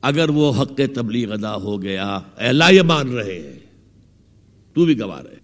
[0.02, 3.58] اگر وہ حق تبلیغ ادا ہو گیا اللہ یہ مان رہے ہیں،
[4.74, 5.36] تو بھی گوا رہے۔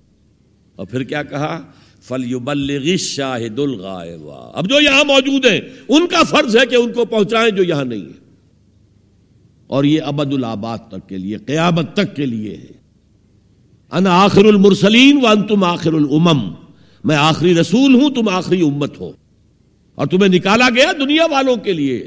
[0.76, 1.62] اور پھر کیا کہا؟
[2.02, 7.04] فل شاہد الغائبا اب جو یہاں موجود ہیں، ان کا فرض ہے کہ ان کو
[7.04, 8.21] پہنچائیں جو یہاں نہیں ہے
[9.72, 12.72] اور یہ ابد الآباد تک کے لیے، قیامت تک کے لیے ہے۔
[13.90, 16.54] انا آخر المرسلین و تم آخر الامم۔
[17.04, 19.12] میں آخری رسول ہوں، تم آخری امت ہو۔
[19.94, 22.06] اور تمہیں نکالا گیا دنیا والوں کے لیے۔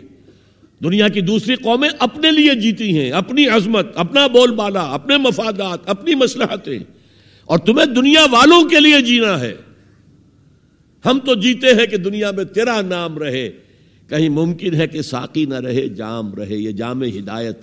[0.84, 5.80] دنیا کی دوسری قومیں اپنے لیے جیتی ہیں، اپنی عظمت، اپنا بول بالا اپنے مفادات،
[5.86, 6.80] اپنی مسلحتیں
[7.46, 9.56] اور تمہیں دنیا والوں کے لیے جینا ہے۔
[11.06, 13.65] ہم تو جیتے ہیں کہ دنیا میں تیرا نام رہے۔
[14.10, 17.60] کہیں ممکن ہے کہ ساقی نہ رہے، جام رہے، یہ جام ہدایت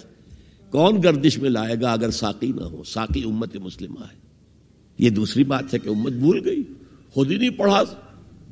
[0.71, 4.17] کون گردش میں لائے گا اگر ساقی نہ ہو؟ ساقی امت مسلمہ ہے۔
[4.99, 6.63] یہ دوسری بات ہے کہ امت بھول گئی۔
[7.13, 7.83] خود ہی نہیں پڑھا،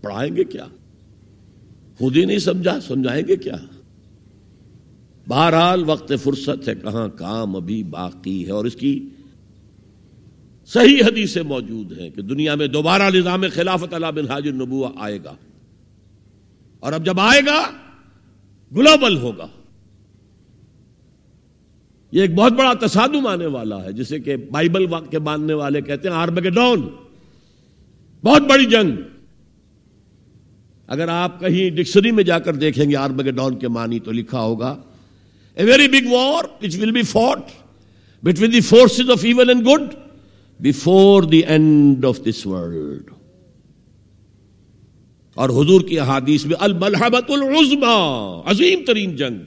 [0.00, 0.66] پڑھائیں گے کیا؟
[1.98, 3.56] خود ہی نہیں سمجھا، سمجھائیں گے کیا؟
[5.28, 9.08] بہرحال وقت فرصت ہے کہاں کام ابھی باقی ہے اور اس کی
[10.66, 15.18] صحیح حدیثیں موجود ہیں کہ دنیا میں دوبارہ نظام خلافت اللہ بن حاجر نبو آئے
[15.24, 15.34] گا۔
[16.80, 17.70] اور اب جب آئے گا،
[18.76, 19.46] گلوبل ہوگا۔
[22.12, 26.08] یہ ایک بہت بڑا تصادم آنے والا ہے، جسے کہ بائبل کے ماننے والے کہتے
[26.08, 26.88] ہیں آرمگڈون۔
[28.24, 28.90] بہت بڑی جنگ۔
[30.86, 34.82] اگر آپ کہیں ڈکشنری میں جا کر دیکھیں گے آرمگڈون کے معنی تو لکھا ہوگا
[35.54, 37.40] a very big war which will be fought
[38.22, 39.94] between the forces of evil and good
[40.60, 43.10] before the end of this world
[45.40, 49.38] اور حضور کی احادیث میں الملحبت العظما عظیم ترین جنگ۔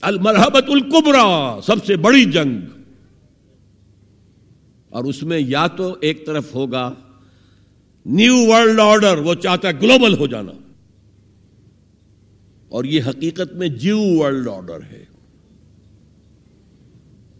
[0.00, 2.60] المرحبت القبرا سب سے بڑی جنگ۔
[4.88, 6.94] اور اس میں یا تو ایک طرف ہوگا
[8.06, 10.52] نیو ورلڈ آرڈر، وہ چاہتا ہے گلوبل ہو جانا۔
[12.68, 15.04] اور یہ حقیقت میں جیو ورلڈ آرڈر ہے۔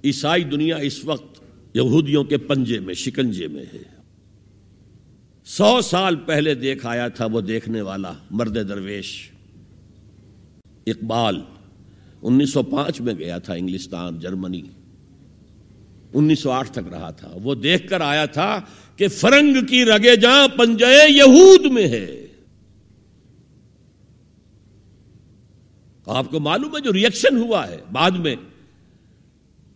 [0.05, 1.41] عیسائی دنیا اس وقت
[1.75, 3.98] یہودیوں کے پنجے میں، شکنجے میں ہے۔
[5.49, 9.31] سو سال پہلے دیکھ آیا تھا وہ دیکھنے والا مرد درویش۔
[10.87, 11.41] اقبال
[12.23, 14.63] انیس سو پانچ میں گیا تھا انگلستان، جرمنی۔
[16.15, 18.61] انیس سو آٹھ تک رہا تھا۔ وہ دیکھ کر آیا تھا
[18.97, 22.27] کہ فرنگ کی رگے جہاں پنجے یہود میں ہے۔
[26.07, 28.37] آپ کو معلوم ہے جو ریئیکشن ہوا ہے بعد میں؟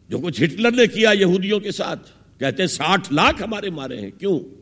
[0.09, 4.62] جو کچھ ہٹلر نے کیا یہودیوں کے ساتھ۔ کہتے ساٹھ لاکھ ہمارے مارے ہیں۔ کیوں؟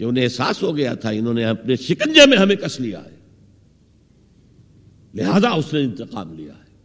[0.00, 3.16] کہ انہیں احساس ہو گیا تھا انہوں نے اپنے شکنجے میں ہمیں کس لیا ہے۔
[5.14, 6.76] لہذا اس نے انتقام لیا ہے۔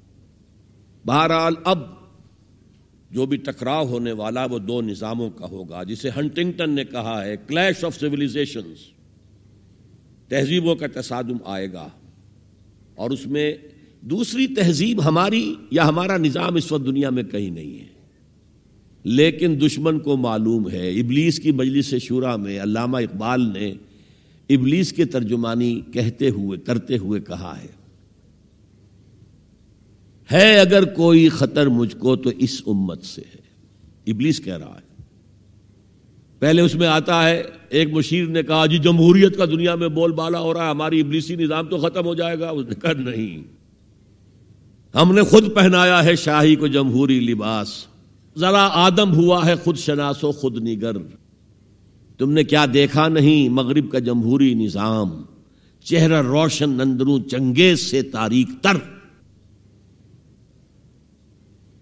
[1.06, 1.80] بہرحال اب
[3.12, 7.36] جو بھی ٹکراؤ ہونے والا وہ دو نظاموں کا ہوگا، جسے ہنٹنگٹن نے کہا ہے،
[7.48, 8.74] کلیش آف سیولاشن
[10.28, 11.90] تہذیبوں کا تصادم آئے گا
[12.96, 13.54] اور اس میں
[14.02, 17.95] دوسری تہذیب ہماری یا ہمارا نظام اس وقت دنیا میں کہیں نہیں ہے۔
[19.06, 23.74] لیکن دشمن کو معلوم ہے، ابلیس کی مجلس شورا میں علامہ اقبال نے
[24.50, 27.68] ابلیس کے ترجمانی کہتے ہوئے کرتے ہوئے کہا ہے۔
[30.32, 33.42] ہے اگر کوئی خطر مجھ کو تو اس امت سے ہے۔
[34.12, 35.04] ابلیس کہہ رہا ہے۔
[36.40, 40.12] پہلے اس میں آتا ہے، ایک مشیر نے کہا جی جمہوریت کا دنیا میں بول
[40.12, 42.92] بالا ہو رہا ہے، ہماری ابلیسی نظام تو ختم ہو جائے گا۔ اس نے کہا،
[42.94, 43.44] نہیں۔
[44.98, 47.95] ہم نے خود پہنایا ہے شاہی کو جمہوری لباس۔
[48.38, 50.92] ذرا آدم ہوا ہے خود شناس و خود نگر۔
[52.18, 55.24] تم نے کیا دیکھا نہیں؟ مغرب کا جمہوری نظام۔
[55.84, 58.78] چہرہ روشن نندروں چنگیز سے تاریخ تر۔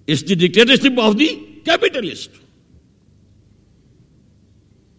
[0.08, 1.28] اس ڈکٹیٹرشپ آف دی
[1.66, 2.32] کیپیٹلسٹ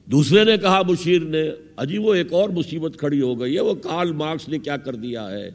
[0.07, 3.75] دوسرے نے کہا مشیر نے، اجی وہ ایک اور مصیبت کھڑی ہو گئی ہے، وہ
[3.75, 5.51] کارل مارکس نے کیا کر دیا ہے؟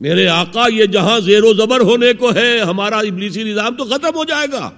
[0.00, 4.16] میرے آقا، یہ جہاں زیر و زبر ہونے کو ہے، ہمارا ابلیسی نظام تو ختم
[4.16, 4.70] ہو جائے گا۔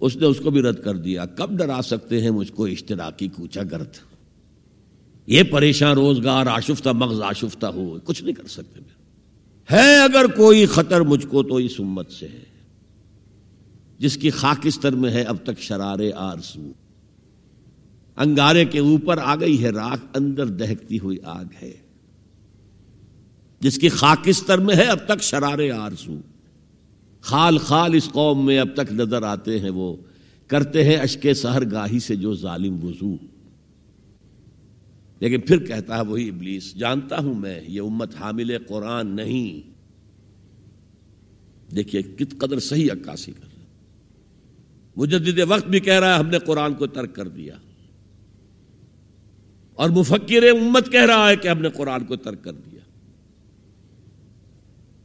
[0.00, 3.28] اس نے اس کو بھی رد کر دیا۔ کب ڈرا سکتے ہیں مجھ کو اشتراکی
[3.28, 3.88] کوچا گرد؟
[5.26, 8.80] یہ پریشان روزگار، آشفتہ مغز، آشفتہ ہو، کچھ نہیں کر سکتے۔
[9.72, 12.44] ہے اگر کوئی خطر مجھ کو تو اس امت سے ہے۔
[13.98, 16.72] جس کی خاکستر میں ہے اب تک شرار آرسو
[18.16, 21.87] انگارے کے اوپر آ گئی ہے، راکھ اندر دہکتی ہوئی آگ ہے۔
[23.60, 26.20] جس کی خاکستر میں ہے، اب تک شرارے آرسو
[27.20, 29.96] خال خال اس قوم میں اب تک نظر آتے ہیں وہ۔
[30.46, 33.16] کرتے ہیں اشکے سہر گاہی سے جو ظالم وضو۔
[35.20, 39.70] لیکن پھر کہتا ہے وہی ابلیس، جانتا ہوں میں، یہ امت حامل قرآن نہیں۔
[41.74, 43.64] دیکھیے کت قدر صحیح عکاسی کر رہا
[44.96, 47.56] مجدد وقت بھی کہہ رہا ہے ہم نے قرآن کو ترک کر دیا۔
[49.74, 52.77] اور مفکر امت کہہ رہا ہے کہ ہم نے قرآن کو ترک کر دیا۔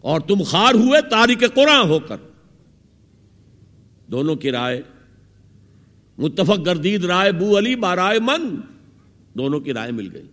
[0.04, 2.18] اور تم خار ہوئے تاریخ قرآن ہو کر۔
[4.12, 4.82] دونوں کی رائے،
[6.18, 8.56] متفق گردید رائے، بو علی بارائے من
[9.34, 10.26] دونوں کی رائے مل گئی۔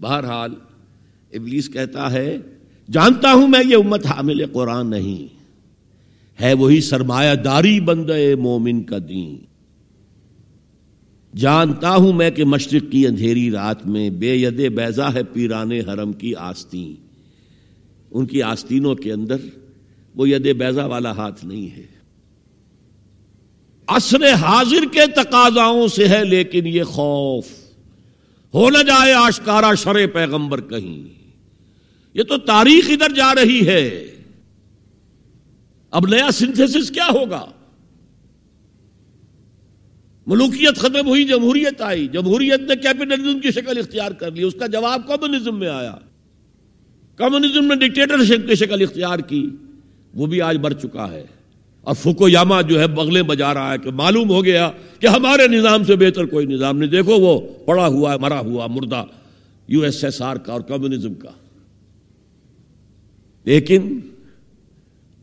[0.00, 0.54] بہرحال،
[1.32, 2.36] ابلیس کہتا ہے،
[2.92, 5.40] جانتا ہوں میں یہ امت حامل قرآن نہیں۔
[6.42, 9.36] ہے وہی سرمایہ داری بندے مومن کا دین۔
[11.36, 16.12] جانتا ہوں میں کہ مشرق کی اندھیری رات میں بے ید بیزا ہے پیرانے حرم
[16.12, 17.09] کی آستین۔
[18.10, 19.36] ان کی آستینوں کے اندر
[20.14, 21.86] وہ ید بیزا والا ہاتھ نہیں ہے۔
[23.86, 27.46] عصر حاضر کے تقاضاؤں سے ہے لیکن یہ خوف۔
[28.54, 31.20] ہو نہ جائے آشکارا شر پیغمبر کہیں۔
[32.14, 34.14] یہ تو تاریخ ادھر جا رہی ہے۔
[35.90, 37.46] اب نیا سنتھس کیا ہوگا؟
[40.26, 44.66] ملوکیت ختم ہوئی، جمہوریت آئی۔ جمہوریت نے کیپٹلزم کی شکل اختیار کر لی۔ اس کا
[44.66, 45.96] جواب کمیونزم میں آیا؟
[47.20, 49.50] کمیونزم نے ڈکٹیٹرشپ کی شکل اختیار کی،
[50.14, 51.26] وہ بھی آج بڑھ چکا ہے۔
[51.80, 55.48] اور فکو یاما جو ہے بغلیں بجا رہا ہے کہ معلوم ہو گیا کہ ہمارے
[55.48, 59.04] نظام سے بہتر کوئی نظام نہیں۔ دیکھو وہ پڑا ہوا ہے، مرا ہوا مردہ
[59.68, 61.30] یو ایس ایس آر کا اور کمیونزم کا۔
[63.44, 64.00] لیکن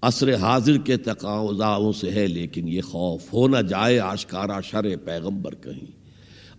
[0.02, 5.56] عصر حاضر کے تقاضاؤں سے ہے، لیکن یہ خوف ہو نہ جائے آشکارا شر پیغمبر
[5.56, 5.92] کہیں۔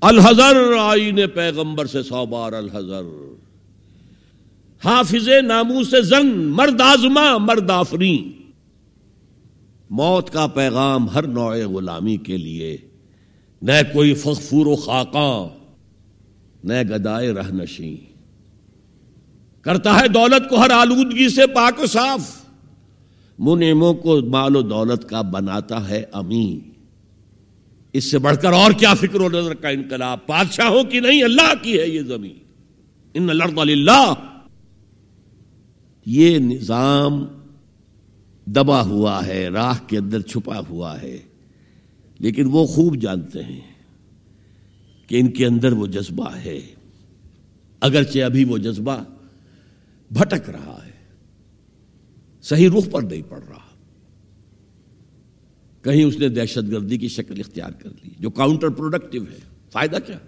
[0.00, 3.02] الحضر آئین پیغمبر سے سو بار الحضر
[4.84, 8.32] حافظ نامو سے زنگ، مرد آزما، مرد آفرین۔
[9.90, 12.76] موت کا پیغام ہر نوع غلامی کے لیے،
[13.62, 15.48] نہ کوئی فخفور و خاقاں
[16.64, 17.96] نہ گدائے رہ نشیں۔
[19.60, 22.42] کرتا ہے دولت کو ہر آلودگی سے پاک و صاف۔
[23.38, 26.70] منعموں کو مال و دولت کا بناتا ہے امین۔
[27.92, 31.52] اس سے بڑھ کر اور کیا فکر و نظر کا انقلاب، بادشاہوں کی نہیں، اللہ
[31.62, 32.36] کی ہے یہ زمین۔
[33.14, 34.14] ان اللہ
[36.10, 37.24] یہ نظام
[38.46, 41.18] دبا ہوا ہے، راہ کے اندر چھپا ہوا ہے۔
[42.18, 43.60] لیکن وہ خوب جانتے ہیں
[45.06, 46.60] کہ ان کے اندر وہ جذبہ ہے۔
[47.80, 49.04] اگرچہ ابھی وہ جذبہ
[50.10, 50.92] بھٹک رہا ہے،
[52.42, 53.76] صحیح رخ پر نہیں پڑ رہا۔
[55.82, 59.38] کہیں اس نے دہشت گردی کی شکل اختیار کر لی، جو کاؤنٹر پروڈکٹیو ہے۔
[59.72, 60.18] فائدہ کیا؟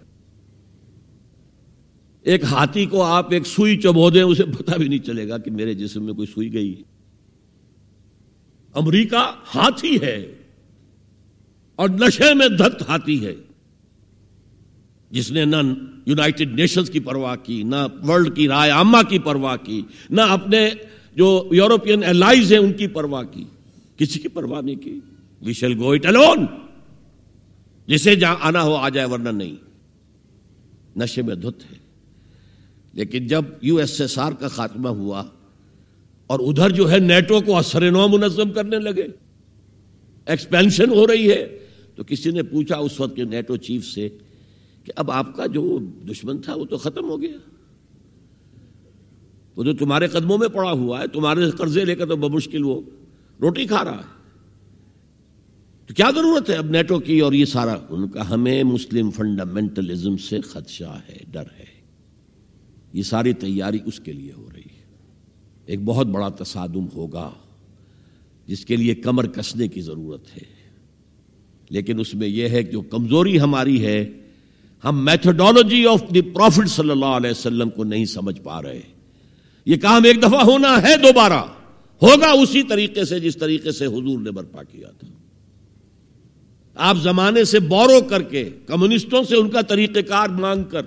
[2.23, 5.51] ایک ہاتھی کو آپ ایک سوئی چبو دیں، اسے پتا بھی نہیں چلے گا کہ
[5.51, 6.83] میرے جسم میں کوئی سوئی گئی۔
[8.75, 10.35] امریکہ ہاتھی ہے
[11.77, 13.35] اور نشے میں دھت ہاتھی ہے۔
[15.11, 15.57] جس نے نہ
[16.07, 20.71] یونائٹڈ نیشنز کی پرواہ کی، نہ ورلڈ کی رائے عامہ کی پرواہ کی، نہ اپنے
[21.17, 23.45] جو یورپین الائز ہیں ان کی پرواہ کی۔
[23.97, 25.01] کسی کی پرواہ نہیں کی۔
[25.43, 26.47] We shall go it alone.
[27.87, 29.55] جسے جہاں آنا ہو، آ جائے، ورنہ نہیں۔
[30.97, 31.90] نشے میں دھت ہے۔
[32.93, 35.25] لیکن جب یو ایس ایس آر کا خاتمہ ہوا
[36.27, 39.07] اور ادھر جو ہے نیٹو کو اثر نو منظم کرنے لگے
[40.27, 41.59] ایکسپینشن ہو رہی ہے،
[41.95, 44.09] تو کسی نے پوچھا اس وقت کے نیٹو چیف سے
[44.85, 45.79] کہ اب آپ کا جو
[46.11, 47.37] دشمن تھا وہ تو ختم ہو گیا۔
[49.57, 52.81] وہ تو تمہارے قدموں میں پڑا ہوا ہے، تمہارے قرضے لے کر تو بمشکل وہ
[53.41, 54.21] روٹی کھا رہا ہے۔
[55.87, 60.17] تو کیا ضرورت ہے اب نیٹو کی اور یہ سارا؟ ان کا ہمیں مسلم فنڈامنٹلزم
[60.17, 61.70] سے خدشہ ہے، ڈر ہے۔
[62.93, 64.85] یہ ساری تیاری اس کے لیے ہو رہی ہے۔
[65.67, 67.31] ایک بہت بڑا تصادم ہوگا
[68.47, 70.61] جس کے لیے کمر کسنے کی ضرورت ہے۔
[71.71, 74.11] لیکن اس میں یہ ہے کہ جو کمزوری ہماری ہے،
[74.85, 78.81] ہم میتھڈالوجی آف دی پروفٹ صلی اللہ علیہ وسلم کو نہیں سمجھ پا رہے۔
[79.67, 81.45] یہ کام ایک دفعہ ہونا ہے دوبارہ۔
[82.03, 85.09] ہوگا اسی طریقے سے جس طریقے سے حضور نے برپا کیا تھا۔
[86.75, 90.83] آپ زمانے سے بورو کر کے کمیونسٹوں سے ان کا طریقہ کار مانگ کر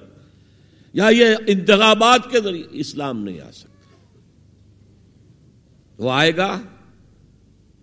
[0.93, 3.73] یا یہ انتخابات کے ذریعے اسلام نہیں آ سکتا۔
[5.97, 6.61] وہ آئے گا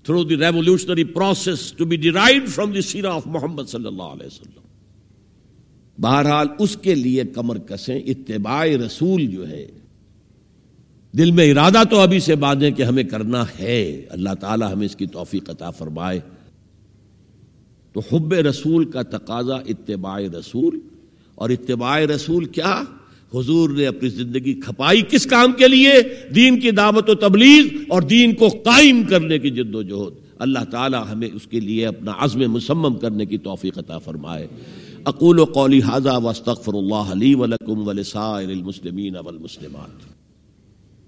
[0.02, 4.26] through the revolutionary process to be derived from the Sierra of محمد صلی اللہ علیہ
[4.26, 4.60] وسلم
[6.02, 9.66] بہرحال اس کے لیے کمر کسیں، اتباع رسول جو ہے،
[11.18, 14.96] دل میں ارادہ تو ابھی سے باندھیں کہ ہمیں کرنا ہے۔ اللہ تعالی ہمیں اس
[14.96, 16.20] کی توفیق عطا فرمائے۔
[17.92, 20.80] تو حب رسول کا تقاضا اتباع رسول۔
[21.34, 22.82] اور اتباع رسول کیا؟
[23.34, 25.92] حضور نے اپنی زندگی کھپائی کس کام کے لیے؟
[26.34, 30.64] دین کی دعوت و تبلیغ اور دین کو قائم کرنے کی جد و جہد۔ اللہ
[30.70, 34.46] تعالی ہمیں اس کے لیے اپنا عزم مسمم کرنے کی توفیق عطا فرمائے۔
[35.04, 40.19] اقول و قولی حاضہ وسطر اللہ علی ولکم ولسائر المسلمین والمسلمات۔